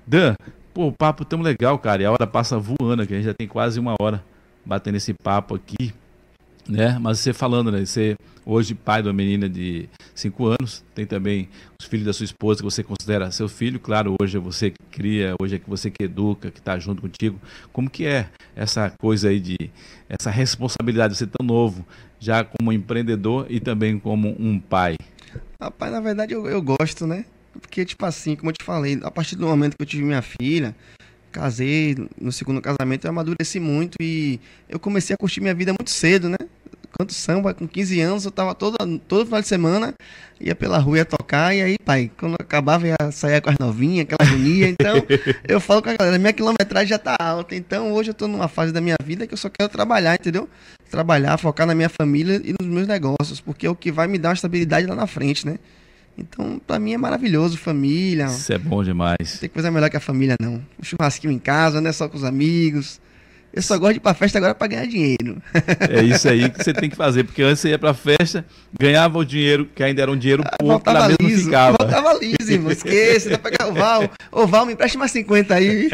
Dan, 0.07 0.35
pô, 0.75 0.89
o 0.89 0.93
papo 0.93 1.25
tão 1.25 1.41
legal, 1.41 1.79
cara. 1.79 2.03
E 2.03 2.07
a 2.07 2.11
hora 2.11 2.27
passa 2.27 2.59
voando 2.59 3.03
aqui. 3.03 3.15
A 3.15 3.17
gente 3.17 3.27
já 3.27 3.35
tem 3.35 3.47
quase 3.47 3.79
uma 3.79 3.95
hora. 4.01 4.23
batendo 4.65 4.97
esse 4.97 5.15
papo 5.15 5.55
aqui, 5.55 5.95
né? 6.69 6.99
Mas 7.01 7.21
você 7.21 7.33
falando, 7.33 7.73
né? 7.73 7.85
Você 7.85 8.17
hoje 8.45 8.75
pai 8.75 9.03
de 9.03 9.09
uma 9.09 9.15
menina 9.15 9.49
de 9.49 9.89
5 10.15 10.47
anos, 10.47 10.85
tem 10.95 11.07
também 11.07 11.49
os 11.81 11.87
filhos 11.87 12.07
da 12.07 12.13
sua 12.13 12.25
esposa 12.25 12.59
que 12.59 12.65
você 12.65 12.83
considera 12.83 13.31
seu 13.31 13.49
filho, 13.49 13.79
claro, 13.79 14.17
hoje 14.21 14.37
é 14.37 14.41
você 14.41 14.71
que 14.71 14.83
cria, 14.91 15.35
hoje 15.41 15.57
é 15.57 15.59
que 15.59 15.69
você 15.69 15.91
que 15.91 16.05
educa, 16.05 16.51
que 16.51 16.59
está 16.59 16.79
junto 16.79 17.03
contigo. 17.03 17.41
Como 17.73 17.89
que 17.89 18.07
é 18.07 18.29
essa 18.55 18.91
coisa 18.99 19.29
aí 19.29 19.41
de 19.41 19.57
essa 20.09 20.31
responsabilidade 20.31 21.13
de 21.13 21.19
ser 21.19 21.29
tão 21.29 21.47
novo, 21.47 21.85
já 22.19 22.45
como 22.45 22.73
empreendedor 22.73 23.47
e 23.49 23.61
também 23.61 23.99
como 23.99 24.35
um 24.39 24.59
pai? 24.59 24.97
Rapaz, 25.61 25.93
na 25.93 26.01
verdade 26.01 26.35
eu, 26.35 26.47
eu 26.47 26.63
gosto, 26.63 27.07
né? 27.07 27.25
Porque, 27.53 27.85
tipo 27.85 28.05
assim, 28.07 28.37
como 28.37 28.51
eu 28.51 28.55
te 28.55 28.65
falei, 28.65 28.99
a 29.03 29.11
partir 29.11 29.35
do 29.37 29.47
momento 29.47 29.77
que 29.77 29.83
eu 29.83 29.87
tive 29.87 30.05
minha 30.05 30.23
filha, 30.23 30.75
casei, 31.31 31.97
no 32.21 32.33
segundo 32.33 32.61
casamento 32.61 33.05
eu 33.05 33.11
amadureci 33.11 33.61
muito 33.61 33.97
e 34.01 34.41
eu 34.69 34.79
comecei 34.79 35.15
a 35.15 35.17
curtir 35.17 35.41
minha 35.41 35.55
vida 35.55 35.73
muito 35.73 35.91
cedo, 35.91 36.29
né? 36.29 36.37
Canto 36.97 37.13
samba, 37.13 37.53
com 37.53 37.69
15 37.69 38.01
anos 38.01 38.25
eu 38.25 38.31
tava 38.31 38.55
todo, 38.55 38.77
todo 39.07 39.27
final 39.27 39.41
de 39.41 39.47
semana, 39.47 39.95
ia 40.41 40.55
pela 40.55 40.79
rua, 40.79 40.99
ia 40.99 41.05
tocar, 41.05 41.55
e 41.55 41.63
aí, 41.63 41.79
pai, 41.79 42.11
quando 42.17 42.35
acabava 42.35 42.87
ia 42.87 42.97
sair 43.13 43.41
com 43.41 43.51
as 43.51 43.59
novinhas, 43.59 44.07
aquela 44.07 44.29
agonia, 44.29 44.69
então 44.69 44.95
eu 45.47 45.61
falo 45.61 45.83
com 45.83 45.91
a 45.91 45.97
galera, 45.97 46.19
minha 46.19 46.33
quilometragem 46.33 46.89
já 46.89 46.99
tá 46.99 47.17
alta, 47.19 47.55
então 47.55 47.93
hoje 47.93 48.11
eu 48.11 48.15
tô 48.15 48.27
numa 48.27 48.49
fase 48.49 48.73
da 48.73 48.81
minha 48.81 48.97
vida 49.05 49.27
que 49.27 49.35
eu 49.35 49.39
só 49.39 49.51
quero 49.51 49.69
trabalhar, 49.69 50.15
entendeu? 50.15 50.49
Trabalhar, 50.91 51.37
focar 51.37 51.67
na 51.67 51.75
minha 51.75 51.91
família 51.91 52.41
e 52.43 52.55
nos 52.59 52.67
meus 52.67 52.87
negócios, 52.87 53.41
porque 53.41 53.67
é 53.67 53.71
o 53.71 53.77
que 53.77 53.93
vai 53.93 54.07
me 54.07 54.19
dar 54.19 54.31
uma 54.31 54.35
estabilidade 54.35 54.87
lá 54.87 54.95
na 54.95 55.07
frente, 55.07 55.47
né? 55.47 55.59
Então, 56.17 56.61
pra 56.67 56.81
mim 56.81 56.95
é 56.95 56.99
maravilhoso, 56.99 57.57
família. 57.57 58.27
Isso 58.27 58.53
é 58.53 58.59
bom 58.59 58.83
demais. 58.83 59.35
Não 59.35 59.39
tem 59.39 59.49
coisa 59.49 59.71
melhor 59.71 59.89
que 59.89 59.97
a 59.97 60.01
família, 60.01 60.35
não. 60.41 60.55
Um 60.55 60.83
churrasquinho 60.83 61.33
em 61.33 61.39
casa, 61.39 61.81
não 61.81 61.89
é 61.89 61.93
só 61.93 62.09
com 62.09 62.17
os 62.17 62.25
amigos. 62.25 63.01
Eu 63.53 63.63
só 63.63 63.79
gosto 63.79 63.93
de 63.93 63.97
ir 63.99 64.01
pra 64.01 64.15
festa 64.15 64.39
agora 64.39 64.55
para 64.55 64.69
ganhar 64.69 64.87
dinheiro. 64.87 65.43
É 65.91 66.03
isso 66.03 66.29
aí 66.29 66.51
que 66.51 66.63
você 66.63 66.73
tem 66.73 66.91
que 66.91 66.97
fazer, 66.97 67.25
porque 67.25 67.43
antes 67.43 67.61
você 67.61 67.71
ia 67.71 67.79
pra 67.79 67.95
festa, 67.95 68.45
ganhava 68.79 69.19
o 69.19 69.25
dinheiro, 69.25 69.69
que 69.75 69.83
ainda 69.83 70.03
era 70.03 70.11
um 70.11 70.17
dinheiro 70.17 70.43
ah, 70.45 70.57
pouco, 70.59 70.93
mesmo 70.93 71.17
liso, 71.21 71.45
ficava. 71.45 71.77
Voltava 71.79 72.19
liso, 72.19 72.53
irmão. 72.53 72.71
Esqueça, 72.71 73.31
dá 73.31 73.39
pra 73.39 73.51
pegar 73.51 73.69
o 73.69 73.75
Val. 73.75 74.11
Ô 74.31 74.47
Val, 74.47 74.67
me 74.67 74.75
empreste 74.75 74.99
mais 74.99 75.11
50 75.13 75.55
aí. 75.55 75.89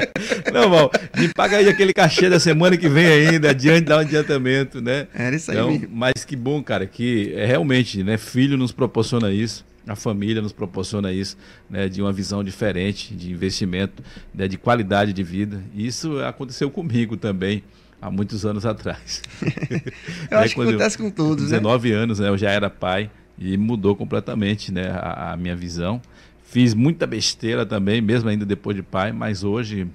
Não, 0.52 0.70
Val, 0.70 0.90
me 1.16 1.28
paga 1.28 1.58
aí 1.58 1.68
aquele 1.68 1.92
cachê 1.92 2.28
da 2.30 2.40
semana 2.40 2.76
que 2.76 2.88
vem 2.88 3.06
ainda, 3.06 3.50
adiante, 3.50 3.82
dá 3.82 3.96
um 3.96 4.00
adiantamento, 4.00 4.80
né? 4.80 5.06
Era 5.14 5.36
isso 5.36 5.50
aí 5.50 5.58
então. 5.58 5.88
Mas 5.90 6.24
que 6.24 6.36
bom, 6.36 6.62
cara, 6.62 6.86
que 6.86 7.34
é, 7.36 7.44
realmente, 7.44 8.02
né, 8.02 8.16
filho 8.16 8.56
nos 8.56 8.72
proporciona 8.72 9.30
isso 9.30 9.64
a 9.86 9.94
família 9.94 10.40
nos 10.40 10.52
proporciona 10.52 11.12
isso, 11.12 11.36
né, 11.68 11.88
de 11.88 12.00
uma 12.00 12.12
visão 12.12 12.42
diferente 12.42 13.14
de 13.14 13.30
investimento, 13.30 14.02
né, 14.34 14.48
de 14.48 14.56
qualidade 14.56 15.12
de 15.12 15.22
vida. 15.22 15.62
E 15.74 15.86
isso 15.86 16.18
aconteceu 16.20 16.70
comigo 16.70 17.16
também 17.16 17.62
há 18.00 18.10
muitos 18.10 18.46
anos 18.46 18.64
atrás. 18.64 19.22
eu 20.30 20.38
acho 20.38 20.54
que 20.54 20.62
acontece 20.62 20.98
com 20.98 21.10
todos, 21.10 21.44
19 21.44 21.90
né? 21.90 21.96
anos, 21.96 22.18
né, 22.18 22.28
eu 22.28 22.38
já 22.38 22.50
era 22.50 22.70
pai 22.70 23.10
e 23.38 23.56
mudou 23.56 23.94
completamente, 23.94 24.72
né, 24.72 24.90
a, 24.90 25.32
a 25.32 25.36
minha 25.36 25.56
visão. 25.56 26.00
Fiz 26.42 26.72
muita 26.72 27.06
besteira 27.06 27.66
também, 27.66 28.00
mesmo 28.00 28.28
ainda 28.28 28.46
depois 28.46 28.76
de 28.76 28.82
pai, 28.82 29.12
mas 29.12 29.42
hoje 29.42 29.86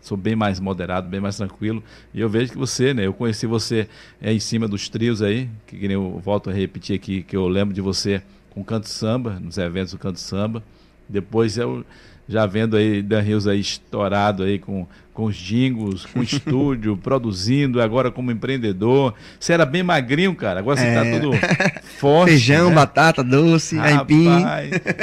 sou 0.00 0.16
bem 0.16 0.36
mais 0.36 0.60
moderado, 0.60 1.08
bem 1.08 1.20
mais 1.20 1.36
tranquilo. 1.36 1.82
E 2.14 2.20
eu 2.20 2.28
vejo 2.28 2.52
que 2.52 2.58
você, 2.58 2.94
né? 2.94 3.06
Eu 3.06 3.12
conheci 3.12 3.44
você 3.44 3.88
é, 4.22 4.32
em 4.32 4.38
cima 4.38 4.68
dos 4.68 4.88
trios 4.88 5.20
aí, 5.20 5.48
que, 5.66 5.76
que 5.76 5.86
eu 5.86 6.20
volto 6.24 6.48
a 6.48 6.52
repetir 6.52 6.94
aqui, 6.94 7.22
que 7.24 7.36
eu 7.36 7.48
lembro 7.48 7.74
de 7.74 7.80
você 7.80 8.22
com 8.56 8.64
canto 8.64 8.88
samba, 8.88 9.38
nos 9.38 9.58
eventos 9.58 9.92
do 9.92 9.98
canto 9.98 10.18
samba. 10.18 10.62
Depois 11.06 11.58
eu 11.58 11.84
já 12.26 12.46
vendo 12.46 12.74
aí 12.74 13.02
Dan 13.02 13.20
Rios 13.20 13.46
aí 13.46 13.60
estourado 13.60 14.44
aí 14.44 14.58
com, 14.58 14.86
com 15.12 15.26
os 15.26 15.36
jingles, 15.36 16.06
com 16.06 16.22
estúdio, 16.24 16.96
produzindo, 16.96 17.82
agora 17.82 18.10
como 18.10 18.32
empreendedor. 18.32 19.12
Você 19.38 19.52
era 19.52 19.66
bem 19.66 19.82
magrinho, 19.82 20.34
cara. 20.34 20.60
Agora 20.60 20.78
você 20.78 20.84
tá 20.84 21.04
é. 21.04 21.12
tá 21.12 21.20
tudo 21.20 21.36
forte. 22.00 22.30
Feijão, 22.30 22.70
né? 22.70 22.76
batata, 22.76 23.22
doce, 23.22 23.78
aipim. 23.78 24.26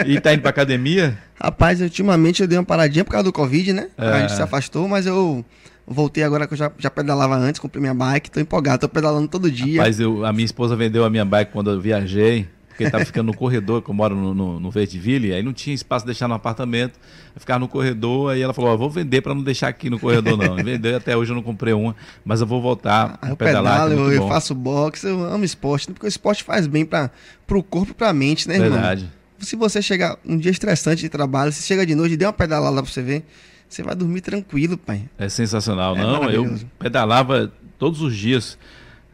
E 0.08 0.20
tá 0.20 0.34
indo 0.34 0.42
pra 0.42 0.50
academia? 0.50 1.16
Rapaz, 1.40 1.80
ultimamente 1.80 2.42
eu 2.42 2.48
dei 2.48 2.58
uma 2.58 2.66
paradinha 2.66 3.06
por 3.06 3.12
causa 3.12 3.26
do 3.26 3.32
Covid, 3.32 3.72
né? 3.72 3.90
É. 3.96 4.08
A 4.08 4.20
gente 4.22 4.34
se 4.34 4.42
afastou, 4.42 4.88
mas 4.88 5.06
eu 5.06 5.46
voltei 5.86 6.24
agora 6.24 6.48
que 6.48 6.56
eu 6.56 6.58
já, 6.58 6.72
já 6.80 6.90
pedalava 6.90 7.36
antes, 7.36 7.60
comprei 7.60 7.80
minha 7.80 7.94
bike, 7.94 8.32
tô 8.32 8.40
empolgado, 8.40 8.80
tô 8.80 8.90
pedalando 8.90 9.28
todo 9.28 9.52
dia. 9.52 9.84
Eu, 10.00 10.26
a 10.26 10.34
minha 10.34 10.46
esposa 10.46 10.76
vendeu 10.76 11.06
a 11.06 11.10
minha 11.10 11.24
bike 11.24 11.52
quando 11.52 11.70
eu 11.70 11.80
viajei 11.80 12.48
porque 12.74 12.84
estava 12.86 13.06
ficando 13.06 13.28
no 13.28 13.38
corredor, 13.38 13.82
que 13.82 13.90
eu 13.90 13.94
moro 13.94 14.16
no, 14.16 14.34
no, 14.34 14.60
no 14.60 14.72
Verdeville, 14.72 15.32
aí 15.32 15.44
não 15.44 15.54
tinha 15.54 15.74
espaço 15.74 16.04
de 16.04 16.08
deixar 16.08 16.28
no 16.28 16.34
apartamento, 16.34 17.00
eu 17.36 17.40
ficava 17.40 17.60
no 17.60 17.68
corredor, 17.68 18.32
aí 18.32 18.42
ela 18.42 18.54
falou, 18.54 18.72
ó, 18.72 18.78
vou 18.78 18.90
vender 18.90 19.22
para 19.22 19.34
não 19.34 19.44
deixar 19.44 19.68
aqui 19.68 19.90
no 19.90 20.00
corredor 20.00 20.36
não, 20.36 20.56
vendeu 20.56 20.98
até 20.98 21.16
hoje 21.16 21.32
eu 21.32 21.36
não 21.36 21.44
comprei 21.44 21.74
uma, 21.74 21.96
mas 22.26 22.42
eu 22.42 22.48
vou 22.48 22.62
voltar 22.62 23.20
ah, 23.22 23.32
a 23.32 23.36
pedalar. 23.36 23.84
Pedalo, 23.84 23.94
é 23.94 23.96
eu, 23.96 24.12
eu, 24.24 24.28
faço 24.28 24.56
boxe, 24.56 25.08
eu 25.08 25.24
amo 25.24 25.46
esporte, 25.46 25.88
porque 25.92 26.06
o 26.06 26.10
esporte 26.10 26.44
faz 26.44 26.66
bem 26.66 26.84
para 26.84 27.12
o 27.52 27.64
corpo 27.64 27.92
e 27.92 27.94
para 27.94 28.10
a 28.10 28.14
mente, 28.14 28.48
né, 28.48 28.56
irmão? 28.56 28.72
Verdade. 28.72 29.10
Se 29.40 29.56
você 29.56 29.82
chegar 29.82 30.18
um 30.26 30.38
dia 30.38 30.52
estressante 30.52 31.02
de 31.02 31.10
trabalho, 31.10 31.52
se 31.52 31.64
chega 31.64 31.86
de 31.86 31.94
noite 31.94 32.14
e 32.14 32.18
der 32.18 32.28
uma 32.28 32.34
pedalada 32.34 32.82
para 32.82 32.92
você 32.92 33.02
ver, 33.02 33.24
você 33.70 33.84
vai 33.84 33.96
dormir 33.96 34.22
tranquilo, 34.22 34.78
pai. 34.78 35.04
É 35.18 35.28
sensacional, 35.30 35.96
é 35.96 36.02
não? 36.02 36.30
Eu 36.30 36.60
pedalava 36.80 37.52
todos 37.78 38.02
os 38.02 38.16
dias. 38.16 38.58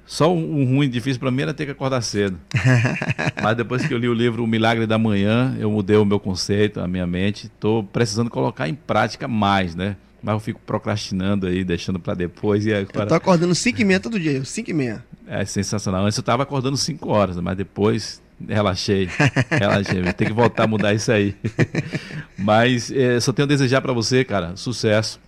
Só 0.09 0.33
um 0.33 0.65
ruim 0.65 0.89
difícil 0.89 1.19
para 1.19 1.29
mim 1.29 1.43
era 1.43 1.53
ter 1.53 1.65
que 1.65 1.71
acordar 1.71 2.01
cedo. 2.01 2.39
Mas 3.43 3.55
depois 3.55 3.85
que 3.85 3.93
eu 3.93 3.97
li 3.99 4.09
o 4.09 4.13
livro 4.13 4.43
O 4.43 4.47
Milagre 4.47 4.87
da 4.87 4.97
Manhã, 4.97 5.55
eu 5.59 5.69
mudei 5.69 5.97
o 5.97 6.03
meu 6.03 6.19
conceito, 6.19 6.79
a 6.79 6.87
minha 6.87 7.05
mente. 7.05 7.45
Estou 7.45 7.83
precisando 7.83 8.27
colocar 8.27 8.67
em 8.67 8.73
prática 8.73 9.27
mais, 9.27 9.75
né? 9.75 9.95
Mas 10.23 10.33
eu 10.33 10.39
fico 10.39 10.59
procrastinando 10.65 11.45
aí, 11.45 11.63
deixando 11.63 11.99
para 11.99 12.15
depois. 12.15 12.65
E 12.65 12.73
agora... 12.73 13.03
Eu 13.03 13.07
tô 13.07 13.13
acordando 13.13 13.53
5 13.53 13.79
e 13.79 13.85
meia 13.85 13.99
todo 13.99 14.19
dia, 14.19 14.43
5 14.43 14.71
e 14.71 14.73
meia. 14.73 15.05
É 15.27 15.45
sensacional. 15.45 16.03
Antes 16.03 16.17
eu 16.17 16.21
estava 16.21 16.41
acordando 16.41 16.75
5 16.75 17.07
horas, 17.07 17.37
mas 17.37 17.55
depois 17.55 18.19
relaxei. 18.47 19.07
Relaxei. 19.51 20.01
Tem 20.13 20.27
que 20.27 20.33
voltar 20.33 20.63
a 20.63 20.67
mudar 20.67 20.91
isso 20.91 21.11
aí. 21.11 21.35
mas 22.35 22.89
é, 22.89 23.19
só 23.19 23.31
tenho 23.31 23.45
a 23.45 23.47
desejar 23.47 23.79
para 23.79 23.93
você, 23.93 24.25
cara, 24.25 24.55
sucesso 24.55 25.19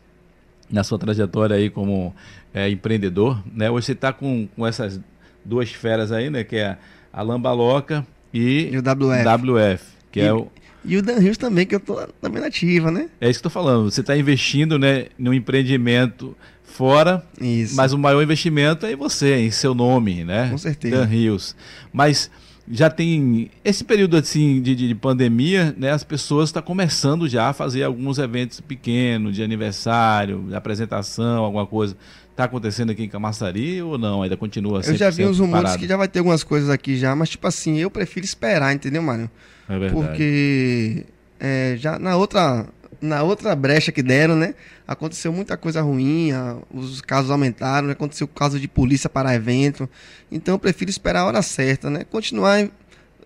na 0.71 0.83
sua 0.83 0.97
trajetória 0.97 1.55
aí 1.55 1.69
como 1.69 2.13
é, 2.53 2.69
empreendedor, 2.69 3.43
né? 3.53 3.69
Hoje 3.69 3.87
você 3.87 3.91
está 3.91 4.13
com, 4.13 4.47
com 4.55 4.65
essas 4.65 4.99
duas 5.43 5.71
feras 5.71 6.11
aí, 6.11 6.29
né? 6.29 6.43
Que 6.43 6.57
é 6.57 6.77
a 7.11 7.21
Lambaloca 7.21 8.05
e, 8.33 8.69
e 8.71 8.77
o 8.77 8.79
WF. 8.79 9.49
WF 9.49 9.83
que 10.11 10.19
e, 10.19 10.23
é 10.23 10.33
o... 10.33 10.47
E 10.83 10.97
o 10.97 11.01
Dan 11.01 11.19
Rios 11.19 11.37
também, 11.37 11.65
que 11.65 11.75
eu 11.75 11.79
tô 11.79 11.95
também 12.19 12.41
nativa, 12.41 12.89
né? 12.89 13.07
É 13.19 13.29
isso 13.29 13.39
que 13.39 13.45
eu 13.45 13.51
tô 13.51 13.53
falando. 13.53 13.91
Você 13.91 14.01
está 14.01 14.17
investindo 14.17 14.79
né, 14.79 15.07
no 15.17 15.31
empreendimento 15.31 16.35
fora, 16.63 17.23
isso. 17.39 17.75
mas 17.75 17.93
o 17.93 17.99
maior 17.99 18.23
investimento 18.23 18.85
é 18.87 18.93
em 18.93 18.95
você, 18.95 19.35
em 19.35 19.51
seu 19.51 19.75
nome, 19.75 20.23
né? 20.23 20.49
Com 20.49 20.57
certeza. 20.57 20.97
Dan 20.97 21.05
Rios. 21.05 21.55
Mas 21.93 22.31
já 22.71 22.89
tem 22.89 23.51
esse 23.65 23.83
período 23.83 24.15
assim 24.15 24.61
de, 24.61 24.73
de 24.73 24.95
pandemia, 24.95 25.75
né? 25.77 25.91
As 25.91 26.03
pessoas 26.03 26.49
estão 26.49 26.61
tá 26.61 26.65
começando 26.65 27.27
já 27.27 27.49
a 27.49 27.53
fazer 27.53 27.83
alguns 27.83 28.17
eventos 28.17 28.61
pequenos 28.61 29.35
de 29.35 29.43
aniversário, 29.43 30.45
de 30.47 30.55
apresentação, 30.55 31.43
alguma 31.43 31.67
coisa. 31.67 31.97
Está 32.29 32.45
acontecendo 32.45 32.91
aqui 32.91 33.03
em 33.03 33.09
Camaçari 33.09 33.81
ou 33.81 33.97
não? 33.97 34.23
Ainda 34.23 34.37
continua 34.37 34.81
Eu 34.85 34.95
já 34.95 35.09
vi 35.09 35.25
uns 35.25 35.39
rumores 35.39 35.75
que 35.75 35.85
já 35.85 35.97
vai 35.97 36.07
ter 36.07 36.19
algumas 36.19 36.43
coisas 36.43 36.69
aqui 36.69 36.95
já, 36.95 37.13
mas 37.13 37.29
tipo 37.29 37.45
assim, 37.45 37.77
eu 37.77 37.91
prefiro 37.91 38.25
esperar, 38.25 38.73
entendeu, 38.73 39.01
Mário? 39.01 39.29
É 39.67 39.77
verdade. 39.77 39.93
Porque 39.93 41.05
é, 41.39 41.75
já 41.77 41.99
na 41.99 42.15
outra 42.15 42.65
na 43.01 43.23
outra 43.23 43.55
brecha 43.55 43.91
que 43.91 44.03
deram, 44.03 44.35
né? 44.35 44.53
Aconteceu 44.93 45.31
muita 45.31 45.57
coisa 45.57 45.81
ruim, 45.81 46.31
os 46.73 47.01
casos 47.01 47.31
aumentaram, 47.31 47.87
né? 47.87 47.93
aconteceu 47.93 48.27
caso 48.27 48.59
de 48.59 48.67
polícia 48.67 49.09
para 49.09 49.33
evento. 49.33 49.89
Então 50.31 50.55
eu 50.55 50.59
prefiro 50.59 50.89
esperar 50.89 51.21
a 51.21 51.25
hora 51.25 51.41
certa, 51.41 51.89
né? 51.89 52.03
Continuar 52.03 52.69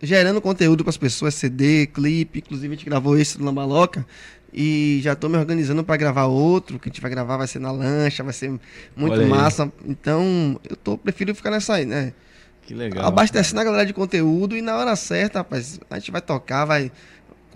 gerando 0.02 0.42
conteúdo 0.42 0.84
para 0.84 0.92
as 0.92 0.98
pessoas, 0.98 1.36
CD, 1.36 1.88
clipe, 1.88 2.40
inclusive 2.40 2.74
a 2.74 2.78
gente 2.78 2.86
gravou 2.86 3.18
esse 3.18 3.38
do 3.38 3.46
Lambaloca 3.46 4.06
e 4.54 5.00
já 5.04 5.14
estou 5.14 5.30
me 5.30 5.38
organizando 5.38 5.84
para 5.84 5.98
gravar 5.98 6.26
outro, 6.26 6.80
que 6.80 6.88
a 6.88 6.92
gente 6.92 7.02
vai 7.02 7.12
gravar 7.12 7.36
vai 7.36 7.48
ser 7.48 7.60
na 7.60 7.72
lancha, 7.72 8.24
vai 8.24 8.32
ser 8.32 8.58
muito 8.96 9.22
massa. 9.28 9.72
Então, 9.86 10.60
eu 10.70 10.78
tô 10.78 10.98
prefiro 10.98 11.36
ficar 11.36 11.52
nessa 11.52 11.74
aí, 11.74 11.86
né? 11.86 12.14
Que 12.62 12.74
legal. 12.74 13.06
Abastecendo 13.06 13.60
a 13.60 13.64
galera 13.64 13.86
de 13.86 13.94
conteúdo 13.94 14.56
e 14.56 14.62
na 14.62 14.78
hora 14.78 14.96
certa, 14.96 15.40
rapaz, 15.40 15.80
a 15.90 16.00
gente 16.00 16.10
vai 16.10 16.22
tocar, 16.22 16.64
vai 16.66 16.92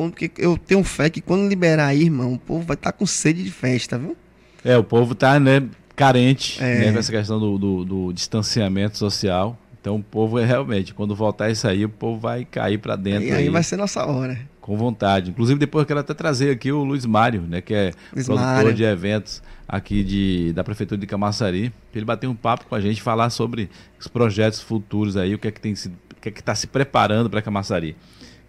porque 0.08 0.32
eu 0.38 0.58
tenho 0.58 0.82
fé 0.84 1.10
que 1.10 1.20
quando 1.20 1.50
liberar 1.50 1.88
aí, 1.88 2.04
irmão, 2.04 2.34
o 2.34 2.39
povo 2.39 2.66
vai 2.66 2.76
estar 2.76 2.91
tá 2.91 2.97
com 2.97 3.06
sede 3.06 3.43
de 3.43 3.52
festa, 3.52 3.97
viu? 3.97 4.16
É, 4.64 4.78
o 4.78 4.84
povo 4.84 5.14
tá, 5.14 5.39
né, 5.39 5.64
carente 5.95 6.64
é. 6.64 6.80
né, 6.80 6.91
nessa 6.91 7.12
questão 7.12 7.39
do, 7.39 7.58
do, 7.58 7.86
do, 7.86 8.14
distanciamento 8.14 8.97
social. 8.97 9.58
Então 9.82 9.97
o 9.97 10.04
povo 10.04 10.39
é 10.39 10.45
realmente, 10.45 10.93
quando 10.93 11.14
voltar 11.14 11.50
isso 11.50 11.68
aí, 11.68 11.84
o 11.84 11.89
povo 11.89 12.20
vai 12.20 12.45
cair 12.45 12.78
para 12.78 12.95
dentro. 12.95 13.28
E 13.28 13.32
aí, 13.32 13.43
aí, 13.43 13.50
vai 13.50 13.64
ser 13.64 13.76
nossa 13.76 14.06
hora. 14.06 14.39
Com 14.62 14.78
vontade. 14.78 15.32
Inclusive, 15.32 15.60
depois 15.60 15.84
eu 15.84 15.88
quero 15.88 16.00
até 16.00 16.14
trazer 16.14 16.52
aqui 16.52 16.72
o 16.72 16.84
Luiz 16.84 17.06
Mário, 17.06 17.41
né, 17.41 17.60
que 17.60 17.74
é 17.74 17.91
Luiz 18.14 18.26
produtor 18.26 18.47
Mário. 18.47 18.74
de 18.74 18.84
eventos 18.84 19.41
aqui 19.68 20.04
de, 20.04 20.54
da 20.54 20.64
Prefeitura 20.64 21.00
de 21.00 21.06
Camaçari, 21.06 21.74
ele 21.93 22.06
bater 22.06 22.28
um 22.28 22.36
papo 22.36 22.66
com 22.68 22.76
a 22.76 22.80
gente, 22.82 23.02
falar 23.02 23.30
sobre 23.30 23.70
os 24.00 24.08
projetos 24.08 24.62
futuros 24.62 25.18
aí, 25.18 25.36
o 25.36 25.39
que 25.39 25.47
é 25.47 25.52
que 25.52 25.60
tem 25.60 25.76
se, 25.76 25.89
o 25.89 26.22
que 26.22 26.30
é 26.30 26.32
que 26.32 26.39
está 26.39 26.56
se 26.56 26.68
preparando 26.68 27.30
para 27.30 27.41
Camaçari. 27.41 27.95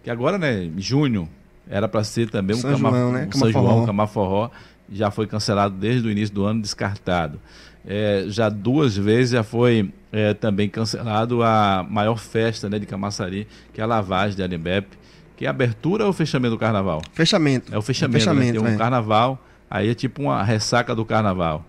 Que 0.03 0.09
agora, 0.09 0.37
né, 0.37 0.69
junho, 0.77 1.29
era 1.69 1.87
para 1.87 2.03
ser 2.03 2.29
também 2.29 2.55
um, 2.55 2.59
São 2.59 2.71
Cama, 2.71 2.89
João, 2.89 3.11
né? 3.11 3.29
um 3.33 3.37
São 3.37 3.51
João, 3.51 3.85
Camaforró. 3.85 4.49
já 4.91 5.09
foi 5.11 5.27
cancelado 5.27 5.75
desde 5.75 6.07
o 6.07 6.11
início 6.11 6.33
do 6.33 6.45
ano, 6.45 6.61
descartado. 6.61 7.39
É, 7.85 8.25
já 8.27 8.47
duas 8.49 8.95
vezes 8.95 9.31
já 9.31 9.43
foi 9.43 9.91
é, 10.11 10.33
também 10.33 10.69
cancelado 10.69 11.41
a 11.41 11.85
maior 11.89 12.17
festa 12.17 12.69
né, 12.69 12.77
de 12.77 12.85
Camaçari, 12.85 13.47
que 13.73 13.81
é 13.81 13.83
a 13.83 13.87
lavagem 13.87 14.35
de 14.35 14.43
Alimbepe, 14.43 14.97
que 15.35 15.45
é 15.45 15.47
a 15.47 15.51
abertura 15.51 16.05
ou 16.05 16.13
fechamento 16.13 16.55
do 16.55 16.59
carnaval? 16.59 17.01
Fechamento. 17.13 17.73
É 17.73 17.77
o 17.77 17.81
fechamento, 17.81 18.17
é 18.17 18.19
fechamento 18.19 18.53
né? 18.53 18.59
tem 18.59 18.71
um 18.71 18.75
é. 18.75 18.77
carnaval, 18.77 19.43
aí 19.69 19.89
é 19.89 19.93
tipo 19.95 20.21
uma 20.21 20.43
ressaca 20.43 20.93
do 20.93 21.03
carnaval. 21.03 21.65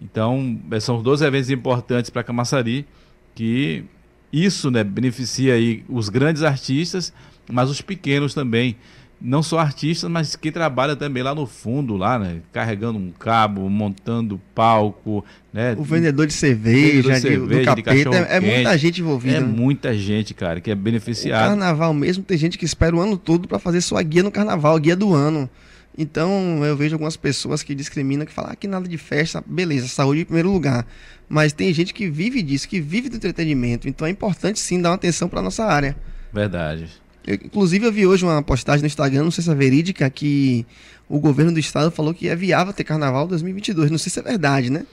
Então, 0.00 0.58
é, 0.70 0.80
são 0.80 1.02
dois 1.02 1.20
eventos 1.20 1.50
importantes 1.50 2.10
para 2.10 2.22
Camaçari, 2.22 2.86
que 3.34 3.84
isso 4.32 4.70
né, 4.70 4.84
beneficia 4.84 5.54
aí 5.54 5.84
os 5.88 6.08
grandes 6.08 6.42
artistas, 6.42 7.12
mas 7.50 7.68
os 7.68 7.80
pequenos 7.80 8.32
também. 8.32 8.76
Não 9.20 9.42
só 9.42 9.58
artistas, 9.58 10.10
mas 10.10 10.34
que 10.34 10.50
trabalha 10.50 10.96
também 10.96 11.22
lá 11.22 11.34
no 11.34 11.46
fundo, 11.46 11.96
lá, 11.96 12.18
né? 12.18 12.40
Carregando 12.52 12.98
um 12.98 13.10
cabo, 13.10 13.68
montando 13.68 14.40
palco, 14.54 15.22
né? 15.52 15.74
O 15.76 15.82
vendedor 15.82 16.26
de 16.26 16.32
cerveja, 16.32 16.86
Vendedor 16.86 17.12
de 17.12 17.20
cerveja, 17.20 17.70
do 17.70 17.76
de 17.76 17.82
capeta, 17.82 18.16
é, 18.16 18.36
é 18.36 18.40
muita 18.40 18.78
gente 18.78 19.00
envolvida. 19.02 19.36
É 19.36 19.40
né? 19.40 19.46
muita 19.46 19.94
gente, 19.94 20.32
cara, 20.32 20.60
que 20.60 20.70
é 20.70 20.74
O 20.74 20.76
beneficiado. 20.76 21.48
carnaval 21.48 21.92
mesmo, 21.92 22.24
tem 22.24 22.38
gente 22.38 22.56
que 22.56 22.64
espera 22.64 22.96
o 22.96 23.00
ano 23.00 23.18
todo 23.18 23.46
para 23.46 23.58
fazer 23.58 23.82
sua 23.82 24.02
guia 24.02 24.22
no 24.22 24.30
carnaval, 24.30 24.78
guia 24.78 24.96
do 24.96 25.12
ano. 25.12 25.50
Então 25.98 26.64
eu 26.64 26.74
vejo 26.74 26.94
algumas 26.94 27.16
pessoas 27.16 27.62
que 27.62 27.74
discriminam, 27.74 28.24
que 28.24 28.32
falam 28.32 28.52
ah, 28.52 28.56
que 28.56 28.66
nada 28.66 28.88
de 28.88 28.96
festa, 28.96 29.44
beleza, 29.46 29.86
saúde 29.86 30.22
em 30.22 30.24
primeiro 30.24 30.50
lugar. 30.50 30.86
Mas 31.28 31.52
tem 31.52 31.72
gente 31.74 31.92
que 31.92 32.08
vive 32.08 32.42
disso, 32.42 32.66
que 32.66 32.80
vive 32.80 33.10
do 33.10 33.16
entretenimento. 33.16 33.86
Então 33.86 34.06
é 34.06 34.10
importante 34.10 34.58
sim 34.58 34.80
dar 34.80 34.90
uma 34.90 34.94
atenção 34.94 35.28
para 35.28 35.42
nossa 35.42 35.64
área. 35.64 35.94
Verdade. 36.32 36.88
Eu, 37.30 37.34
inclusive 37.44 37.86
eu 37.86 37.92
vi 37.92 38.06
hoje 38.06 38.24
uma 38.24 38.42
postagem 38.42 38.80
no 38.82 38.86
Instagram, 38.86 39.22
não 39.24 39.30
sei 39.30 39.44
se 39.44 39.50
é 39.50 39.54
verídica, 39.54 40.08
que 40.10 40.66
o 41.08 41.20
governo 41.20 41.52
do 41.52 41.58
estado 41.58 41.90
falou 41.90 42.12
que 42.12 42.28
é 42.28 42.34
viável 42.34 42.72
ter 42.72 42.84
carnaval 42.84 43.26
2022. 43.28 43.90
Não 43.90 43.98
sei 43.98 44.10
se 44.10 44.18
é 44.18 44.22
verdade, 44.22 44.70
né? 44.70 44.84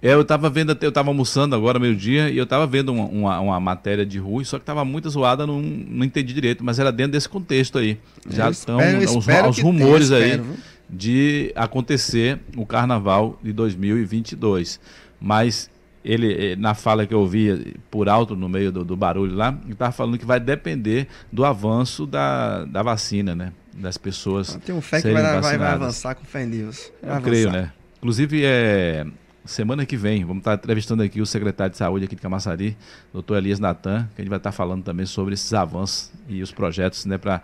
É, 0.00 0.12
eu 0.12 0.24
tava 0.24 0.50
vendo, 0.50 0.76
eu 0.82 0.92
tava 0.92 1.08
almoçando 1.08 1.54
agora, 1.56 1.78
meio-dia, 1.78 2.28
e 2.28 2.36
eu 2.36 2.44
tava 2.46 2.66
vendo 2.66 2.92
uma, 2.92 3.04
uma, 3.06 3.40
uma 3.40 3.60
matéria 3.60 4.04
de 4.04 4.18
rua, 4.18 4.44
só 4.44 4.58
que 4.58 4.64
tava 4.64 4.84
muito 4.84 5.08
zoada, 5.08 5.46
não, 5.46 5.62
não 5.62 6.04
entendi 6.04 6.34
direito, 6.34 6.62
mas 6.62 6.78
era 6.78 6.92
dentro 6.92 7.12
desse 7.12 7.28
contexto 7.28 7.78
aí. 7.78 7.98
Já 8.28 8.46
Eu 8.46 8.50
estão 8.50 8.78
espero- 9.02 9.48
os, 9.48 9.58
rumores 9.58 10.08
tenha, 10.10 10.20
aí 10.20 10.30
espero, 10.32 10.46
de 10.90 11.52
acontecer 11.54 12.38
o 12.56 12.66
carnaval 12.66 13.38
de 13.42 13.52
2022. 13.52 14.78
Mas 15.18 15.70
ele, 16.04 16.52
eh, 16.52 16.56
na 16.56 16.74
fala 16.74 17.06
que 17.06 17.14
eu 17.14 17.20
ouvi 17.20 17.76
por 17.90 18.08
alto 18.08 18.36
no 18.36 18.48
meio 18.48 18.70
do, 18.70 18.84
do 18.84 18.96
barulho 18.96 19.34
lá, 19.34 19.58
ele 19.64 19.74
tava 19.74 19.92
falando 19.92 20.18
que 20.18 20.26
vai 20.26 20.38
depender 20.38 21.08
do 21.32 21.44
avanço 21.44 22.06
da, 22.06 22.64
da 22.64 22.82
vacina, 22.82 23.34
né? 23.34 23.52
Das 23.76 23.96
pessoas. 23.96 24.54
Tem 24.64 24.74
um 24.74 24.80
fé 24.80 25.00
que 25.00 25.10
vai, 25.12 25.40
vai, 25.40 25.58
vai 25.58 25.68
avançar 25.72 26.14
com 26.14 26.24
fé 26.24 26.44
em 26.44 26.50
Deus. 26.50 26.92
Vai 27.02 27.18
Eu 27.18 27.22
creio, 27.22 27.48
avançar. 27.48 27.66
né? 27.66 27.72
Inclusive, 27.98 28.42
é, 28.44 29.06
semana 29.44 29.84
que 29.86 29.96
vem, 29.96 30.24
vamos 30.24 30.42
estar 30.42 30.54
entrevistando 30.54 31.02
aqui 31.02 31.20
o 31.20 31.26
secretário 31.26 31.70
de 31.72 31.78
saúde 31.78 32.04
aqui 32.04 32.14
de 32.14 32.22
Camaçari, 32.22 32.76
doutor 33.12 33.38
Elias 33.38 33.58
Natan, 33.58 34.08
que 34.14 34.20
a 34.20 34.24
gente 34.24 34.30
vai 34.30 34.38
estar 34.38 34.52
falando 34.52 34.84
também 34.84 35.06
sobre 35.06 35.34
esses 35.34 35.52
avanços 35.54 36.12
e 36.28 36.42
os 36.42 36.52
projetos 36.52 37.04
né, 37.06 37.18
para 37.18 37.42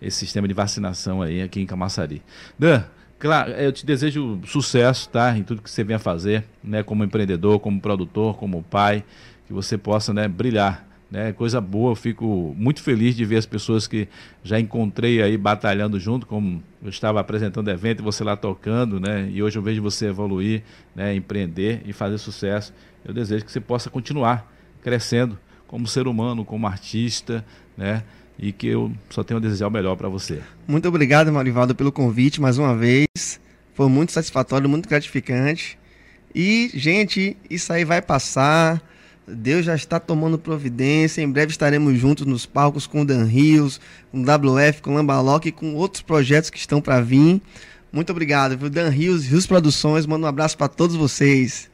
esse 0.00 0.18
sistema 0.18 0.46
de 0.46 0.54
vacinação 0.54 1.22
aí 1.22 1.40
aqui 1.42 1.60
em 1.60 1.66
Camaçari. 1.66 2.22
Dan, 2.58 2.84
claro, 3.24 3.52
eu 3.52 3.72
te 3.72 3.86
desejo 3.86 4.38
sucesso, 4.44 5.08
tá? 5.08 5.34
Em 5.34 5.42
tudo 5.42 5.62
que 5.62 5.70
você 5.70 5.82
venha 5.82 5.98
fazer, 5.98 6.44
né? 6.62 6.82
Como 6.82 7.02
empreendedor, 7.02 7.58
como 7.58 7.80
produtor, 7.80 8.36
como 8.36 8.62
pai, 8.62 9.02
que 9.46 9.52
você 9.52 9.78
possa 9.78 10.12
né, 10.12 10.28
brilhar. 10.28 10.86
Né, 11.10 11.32
coisa 11.32 11.60
boa, 11.60 11.92
eu 11.92 11.94
fico 11.94 12.54
muito 12.58 12.82
feliz 12.82 13.14
de 13.14 13.24
ver 13.24 13.36
as 13.36 13.46
pessoas 13.46 13.86
que 13.86 14.08
já 14.42 14.58
encontrei 14.58 15.22
aí 15.22 15.36
batalhando 15.36 16.00
junto, 16.00 16.26
como 16.26 16.60
eu 16.82 16.88
estava 16.88 17.20
apresentando 17.20 17.70
evento 17.70 18.00
e 18.00 18.02
você 18.02 18.24
lá 18.24 18.36
tocando, 18.36 18.98
né? 18.98 19.28
E 19.30 19.40
hoje 19.40 19.56
eu 19.56 19.62
vejo 19.62 19.80
você 19.80 20.06
evoluir, 20.06 20.64
né, 20.94 21.14
empreender 21.14 21.82
e 21.86 21.92
fazer 21.92 22.18
sucesso. 22.18 22.74
Eu 23.04 23.14
desejo 23.14 23.44
que 23.44 23.52
você 23.52 23.60
possa 23.60 23.88
continuar 23.88 24.52
crescendo 24.82 25.38
como 25.68 25.86
ser 25.86 26.08
humano, 26.08 26.44
como 26.44 26.66
artista, 26.66 27.44
né? 27.76 28.02
E 28.38 28.52
que 28.52 28.66
eu 28.66 28.92
só 29.10 29.22
tenho 29.22 29.38
a 29.38 29.40
desejar 29.40 29.68
o 29.68 29.70
melhor 29.70 29.96
para 29.96 30.08
você. 30.08 30.40
Muito 30.66 30.88
obrigado, 30.88 31.32
Marivaldo, 31.32 31.74
pelo 31.74 31.92
convite 31.92 32.40
mais 32.40 32.58
uma 32.58 32.76
vez. 32.76 33.06
Foi 33.74 33.88
muito 33.88 34.12
satisfatório, 34.12 34.68
muito 34.68 34.88
gratificante. 34.88 35.78
E, 36.34 36.70
gente, 36.74 37.36
isso 37.48 37.72
aí 37.72 37.84
vai 37.84 38.02
passar. 38.02 38.82
Deus 39.26 39.64
já 39.64 39.74
está 39.74 40.00
tomando 40.00 40.38
providência. 40.38 41.22
Em 41.22 41.30
breve 41.30 41.52
estaremos 41.52 41.98
juntos 41.98 42.26
nos 42.26 42.44
palcos 42.44 42.86
com 42.86 43.02
o 43.02 43.04
Dan 43.04 43.24
Rios, 43.24 43.80
com 44.10 44.20
o 44.20 44.22
WF, 44.22 44.82
com 44.82 44.90
o 44.90 44.94
Lambalock 44.94 45.48
e 45.48 45.52
com 45.52 45.74
outros 45.74 46.02
projetos 46.02 46.50
que 46.50 46.58
estão 46.58 46.80
para 46.80 47.00
vir. 47.00 47.40
Muito 47.92 48.10
obrigado, 48.10 48.58
viu? 48.58 48.68
Dan 48.68 48.88
Rios, 48.88 49.24
Rios 49.24 49.46
Produções. 49.46 50.06
Manda 50.06 50.26
um 50.26 50.28
abraço 50.28 50.58
para 50.58 50.68
todos 50.68 50.96
vocês. 50.96 51.70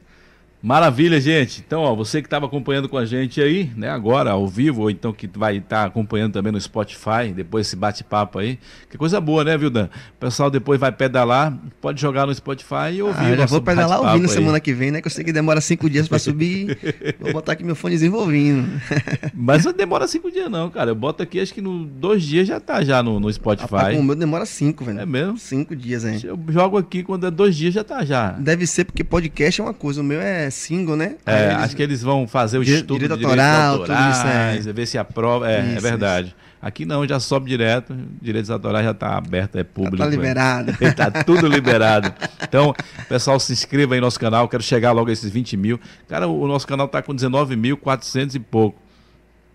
Maravilha, 0.61 1.19
gente. 1.19 1.63
Então, 1.65 1.81
ó, 1.81 1.95
você 1.95 2.21
que 2.21 2.27
estava 2.27 2.45
acompanhando 2.45 2.87
com 2.87 2.97
a 2.97 3.03
gente 3.03 3.41
aí, 3.41 3.71
né, 3.75 3.89
agora 3.89 4.31
ao 4.31 4.47
vivo, 4.47 4.83
ou 4.83 4.91
então 4.91 5.11
que 5.11 5.27
vai 5.27 5.57
estar 5.57 5.85
acompanhando 5.85 6.33
também 6.33 6.51
no 6.51 6.61
Spotify, 6.61 7.33
depois 7.35 7.65
esse 7.65 7.75
bate-papo 7.75 8.37
aí. 8.37 8.59
Que 8.87 8.97
coisa 8.97 9.19
boa, 9.19 9.43
né, 9.43 9.57
viu, 9.57 9.71
Dan? 9.71 9.85
O 9.85 10.19
pessoal 10.19 10.51
depois 10.51 10.79
vai 10.79 10.91
pedalar, 10.91 11.57
pode 11.81 11.99
jogar 11.99 12.27
no 12.27 12.35
Spotify 12.35 12.93
e 12.93 13.01
ouvir. 13.01 13.33
Ah, 13.33 13.35
já 13.37 13.45
vou 13.47 13.61
pedalar 13.61 14.01
ouvindo 14.01 14.27
aí. 14.27 14.29
semana 14.29 14.59
que 14.59 14.71
vem, 14.71 14.91
né? 14.91 15.01
Que 15.01 15.07
eu 15.07 15.11
sei 15.11 15.23
que 15.23 15.33
demora 15.33 15.59
cinco 15.61 15.89
dias 15.89 16.07
para 16.07 16.19
subir. 16.19 16.77
vou 17.19 17.33
botar 17.33 17.53
aqui 17.53 17.63
meu 17.63 17.75
fonezinho 17.75 18.13
ouvindo. 18.13 18.69
Mas 19.33 19.65
não 19.65 19.73
demora 19.73 20.07
cinco 20.07 20.29
dias, 20.29 20.49
não, 20.49 20.69
cara. 20.69 20.91
Eu 20.91 20.95
boto 20.95 21.23
aqui, 21.23 21.39
acho 21.39 21.55
que 21.55 21.61
no 21.61 21.85
dois 21.85 22.21
dias 22.21 22.47
já 22.47 22.59
tá 22.59 22.83
já 22.83 23.01
no, 23.01 23.19
no 23.19 23.31
Rapaz, 23.31 23.35
Spotify. 23.35 23.97
o 23.97 24.03
meu 24.03 24.15
demora 24.15 24.45
cinco, 24.45 24.85
velho. 24.85 24.99
É 24.99 25.05
mesmo? 25.07 25.39
Cinco 25.39 25.75
dias, 25.75 26.05
hein? 26.05 26.19
Eu 26.23 26.39
jogo 26.49 26.77
aqui 26.77 27.01
quando 27.01 27.25
é 27.25 27.31
dois 27.31 27.55
dias 27.55 27.73
já 27.73 27.83
tá 27.83 28.05
já. 28.05 28.33
Deve 28.33 28.67
ser 28.67 28.85
porque 28.85 29.03
podcast 29.03 29.59
é 29.59 29.63
uma 29.63 29.73
coisa, 29.73 30.01
o 30.01 30.03
meu 30.03 30.21
é 30.21 30.50
single, 30.51 30.95
né? 30.95 31.15
É, 31.25 31.45
eles- 31.45 31.57
acho 31.57 31.75
que 31.75 31.81
eles 31.83 32.03
vão 32.03 32.27
fazer 32.27 32.57
o 32.57 32.63
estudo 32.63 32.99
direito 32.99 33.17
de 33.17 33.25
autoral, 33.25 33.79
direitos 33.79 33.95
tudo 33.95 34.11
isso, 34.11 34.27
é. 34.27 34.47
autorais, 34.47 34.65
ver 34.65 34.85
se 34.85 34.97
aprova. 34.97 35.51
É, 35.51 35.59
é 35.59 35.73
Isso, 35.73 35.81
verdade. 35.81 36.35
Aqui 36.61 36.85
não, 36.85 37.07
já 37.07 37.19
sobe 37.19 37.49
direto, 37.49 37.95
direitos 38.21 38.51
autorais 38.51 38.85
já 38.85 38.91
está 38.91 39.17
aberto, 39.17 39.55
é 39.55 39.63
público. 39.63 39.97
tá 39.97 40.05
é. 40.05 40.09
liberado. 40.09 40.73
tá 40.95 41.09
tudo 41.09 41.47
liberado. 41.47 42.13
Então, 42.43 42.71
pessoal, 43.09 43.39
se 43.39 43.51
inscreva 43.51 43.95
aí 43.95 43.99
no 43.99 44.05
nosso 44.05 44.19
canal, 44.19 44.47
quero 44.47 44.61
chegar 44.61 44.91
logo 44.91 45.09
a 45.09 45.13
esses 45.13 45.31
20 45.31 45.57
mil. 45.57 45.79
Cara, 46.07 46.27
o, 46.27 46.47
nosso 46.47 46.67
canal 46.67 46.87
tá 46.87 47.01
com 47.01 47.15
19.400 47.15 48.35
e 48.35 48.39
pouco. 48.39 48.79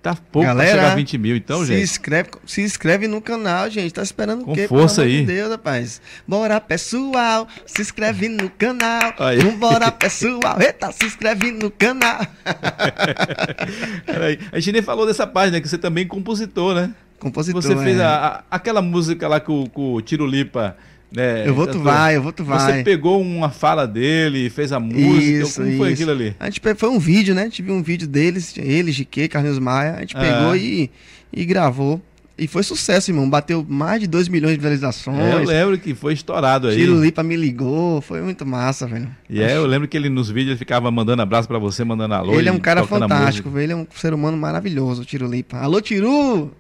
Tá 0.07 0.17
pouco 0.31 0.47
Galera, 0.47 0.71
pra 0.71 0.81
chegar 0.83 0.93
a 0.93 0.97
20 0.97 1.19
mil, 1.19 1.35
então, 1.37 1.61
se 1.61 1.67
gente. 1.67 1.83
Inscreve, 1.83 2.31
se 2.47 2.61
inscreve 2.63 3.09
no 3.09 3.21
canal, 3.21 3.69
gente. 3.69 3.93
Tá 3.93 4.03
esperando 4.05 4.45
Com 4.45 4.53
o 4.53 4.55
quê? 4.55 4.69
força 4.69 5.03
aí. 5.03 5.23
De 5.23 5.27
Deus, 5.27 5.51
rapaz. 5.51 6.01
Bora, 6.29 6.61
pessoal. 6.61 7.49
Se 7.67 7.83
inscreve 7.83 8.29
no 8.29 8.49
canal. 8.51 9.15
Aí. 9.19 9.39
Vambora, 9.39 9.91
pessoal. 9.91 10.61
Eita, 10.61 10.93
se 10.93 11.07
inscreve 11.07 11.51
no 11.51 11.73
canal. 11.73 12.21
Peraí, 14.07 14.39
A 14.53 14.59
gente 14.61 14.73
nem 14.73 14.83
falou 14.83 15.07
dessa 15.07 15.27
página, 15.27 15.61
que 15.61 15.69
você 15.69 15.79
também 15.79 16.05
é 16.05 16.07
compositor, 16.07 16.75
né? 16.75 16.95
Compositor. 17.19 17.63
Você 17.63 17.77
fez 17.77 17.99
é. 17.99 18.05
a- 18.05 18.27
a- 18.51 18.57
aquela 18.57 18.83
música 18.83 19.27
lá 19.27 19.41
com, 19.41 19.67
com 19.67 19.95
o 19.95 20.01
Tiro 20.03 20.27
Lipa. 20.27 20.77
Né, 21.17 21.49
Eu 21.49 21.55
vou, 21.55 21.67
tu 21.67 21.79
vai, 21.79 22.15
eu 22.15 22.21
vou, 22.23 22.31
tu 22.31 22.45
Você 22.45 22.73
vai. 22.73 22.83
pegou 22.85 23.23
uma 23.23 23.49
fala 23.49 23.87
dele, 23.87 24.51
fez 24.51 24.71
a 24.71 24.79
música. 24.79 25.01
Isso, 25.01 25.63
Como 25.63 25.77
foi 25.79 25.93
isso. 25.93 26.03
aquilo 26.03 26.11
ali? 26.11 26.37
A 26.39 26.45
gente 26.51 26.61
foi 26.77 26.89
um 26.91 26.99
vídeo, 26.99 27.35
né? 27.35 27.49
Tive 27.49 27.73
um 27.73 27.83
vídeo 27.83 28.07
deles, 28.07 28.53
ele, 28.59 28.93
GQ, 28.93 29.27
Carlinhos 29.29 29.59
Maia. 29.59 29.95
A 29.95 30.01
gente 30.01 30.15
Ah. 30.15 30.21
pegou 30.21 30.55
e, 30.55 30.91
e 31.33 31.45
gravou. 31.47 32.03
E 32.39 32.47
foi 32.47 32.63
sucesso, 32.63 33.11
irmão. 33.11 33.29
Bateu 33.29 33.65
mais 33.67 34.01
de 34.01 34.07
2 34.07 34.29
milhões 34.29 34.53
de 34.53 34.59
visualizações. 34.59 35.19
É, 35.19 35.35
eu 35.35 35.45
lembro 35.45 35.79
que 35.79 35.95
foi 35.95 36.13
estourado 36.13 36.69
aí. 36.69 36.85
Lipa 36.85 37.23
me 37.23 37.35
ligou, 37.35 38.03
foi 38.03 38.21
muito 38.21 38.45
massa, 38.45 38.87
velho. 38.87 39.09
E 39.29 39.41
é, 39.41 39.57
eu 39.57 39.65
lembro 39.65 39.89
que 39.89 39.97
ele 39.97 40.11
nos 40.11 40.29
vídeos 40.29 40.51
ele 40.51 40.59
ficava 40.59 40.91
mandando 40.91 41.23
abraço 41.23 41.49
pra 41.49 41.59
você, 41.59 41.83
mandando 41.83 42.15
alô. 42.15 42.35
ele 42.35 42.49
é 42.49 42.53
um 42.53 42.59
cara 42.59 42.87
fantástico, 42.87 43.49
velho. 43.49 43.65
Ele 43.65 43.73
é 43.73 43.77
um 43.77 43.87
ser 43.95 44.13
humano 44.13 44.37
maravilhoso, 44.37 45.01
o 45.01 45.05
Tiro 45.05 45.27
Lipa. 45.27 45.57
Alô, 45.59 45.81
Tiru! 45.81 46.53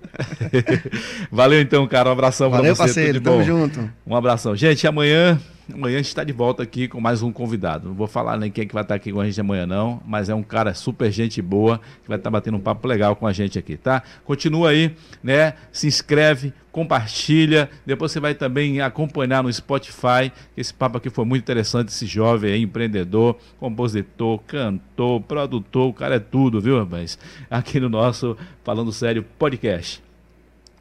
Valeu 1.31 1.61
então, 1.61 1.87
cara. 1.87 2.09
Um 2.09 2.12
abração 2.12 2.49
Valeu, 2.49 2.74
pra 2.74 2.87
você. 2.87 2.95
parceiro. 2.95 3.20
tudo 3.20 3.22
de 3.22 3.31
Tamo 3.31 3.45
junto. 3.45 3.91
Um 4.07 4.16
abração. 4.16 4.57
Gente, 4.57 4.87
amanhã, 4.87 5.39
amanhã 5.73 5.97
a 5.97 5.99
gente 5.99 6.09
está 6.09 6.25
de 6.25 6.33
volta 6.33 6.62
aqui 6.62 6.89
com 6.89 7.01
mais 7.01 7.23
um 7.23 7.33
convidado. 7.33 7.89
Não 7.89 7.95
vou 7.95 8.07
falar 8.07 8.37
nem 8.37 8.51
quem 8.51 8.62
é 8.62 8.67
que 8.67 8.75
vai 8.75 8.83
estar 8.83 8.95
aqui 8.95 9.12
com 9.12 9.21
a 9.21 9.25
gente 9.25 9.41
amanhã, 9.41 9.67
não, 9.67 10.01
mas 10.07 10.29
é 10.29 10.35
um 10.35 10.43
cara 10.43 10.75
super 10.75 11.11
gente 11.11 11.41
boa 11.43 11.81
que 12.03 12.09
vai 12.09 12.19
estar 12.19 12.31
batendo 12.31 12.57
um 12.57 12.61
papo 12.61 12.87
legal 12.87 13.17
com 13.17 13.27
a 13.27 13.33
gente 13.33 13.59
aqui, 13.59 13.77
tá? 13.77 14.03
Continua 14.25 14.71
aí, 14.71 14.95
né? 15.23 15.55
Se 15.73 15.87
inscreve, 15.87 16.53
compartilha. 16.71 17.71
Depois 17.85 18.12
você 18.12 18.21
vai 18.21 18.35
também 18.35 18.81
acompanhar 18.81 19.43
no 19.43 19.53
Spotify. 19.53 20.33
Esse 20.57 20.73
papo 20.73 20.99
aqui 20.99 21.11
foi 21.11 21.25
muito 21.25 21.43
interessante. 21.43 21.89
Esse 21.89 22.07
jovem 22.07 22.53
aí, 22.53 22.62
empreendedor, 22.62 23.37
compositor, 23.59 24.39
cantor, 24.47 25.21
produtor, 25.23 25.89
o 25.89 25.93
cara 25.93 26.17
é 26.17 26.21
tudo, 26.21 26.61
viu, 26.61 26.79
rapaz? 26.79 27.19
Aqui 27.51 27.81
no 27.81 27.89
nosso 27.89 28.37
Falando 28.62 28.93
Sério 28.93 29.25
podcast. 29.39 30.05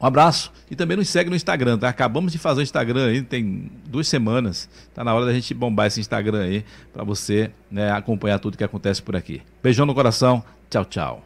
Um 0.00 0.06
abraço 0.06 0.52
e 0.70 0.76
também 0.76 0.96
nos 0.96 1.08
segue 1.08 1.30
no 1.30 1.36
Instagram, 1.36 1.78
tá? 1.78 1.88
Acabamos 1.88 2.32
de 2.32 2.38
fazer 2.38 2.60
o 2.60 2.62
Instagram 2.62 3.06
aí, 3.06 3.22
tem 3.22 3.70
duas 3.86 4.06
semanas. 4.08 4.68
Tá 4.94 5.02
na 5.02 5.14
hora 5.14 5.24
da 5.24 5.32
gente 5.32 5.54
bombar 5.54 5.86
esse 5.86 6.00
Instagram 6.00 6.42
aí 6.42 6.64
para 6.92 7.02
você 7.02 7.50
né, 7.70 7.90
acompanhar 7.90 8.38
tudo 8.38 8.58
que 8.58 8.64
acontece 8.64 9.02
por 9.02 9.16
aqui. 9.16 9.42
Beijão 9.62 9.86
no 9.86 9.94
coração, 9.94 10.44
tchau, 10.68 10.84
tchau. 10.84 11.24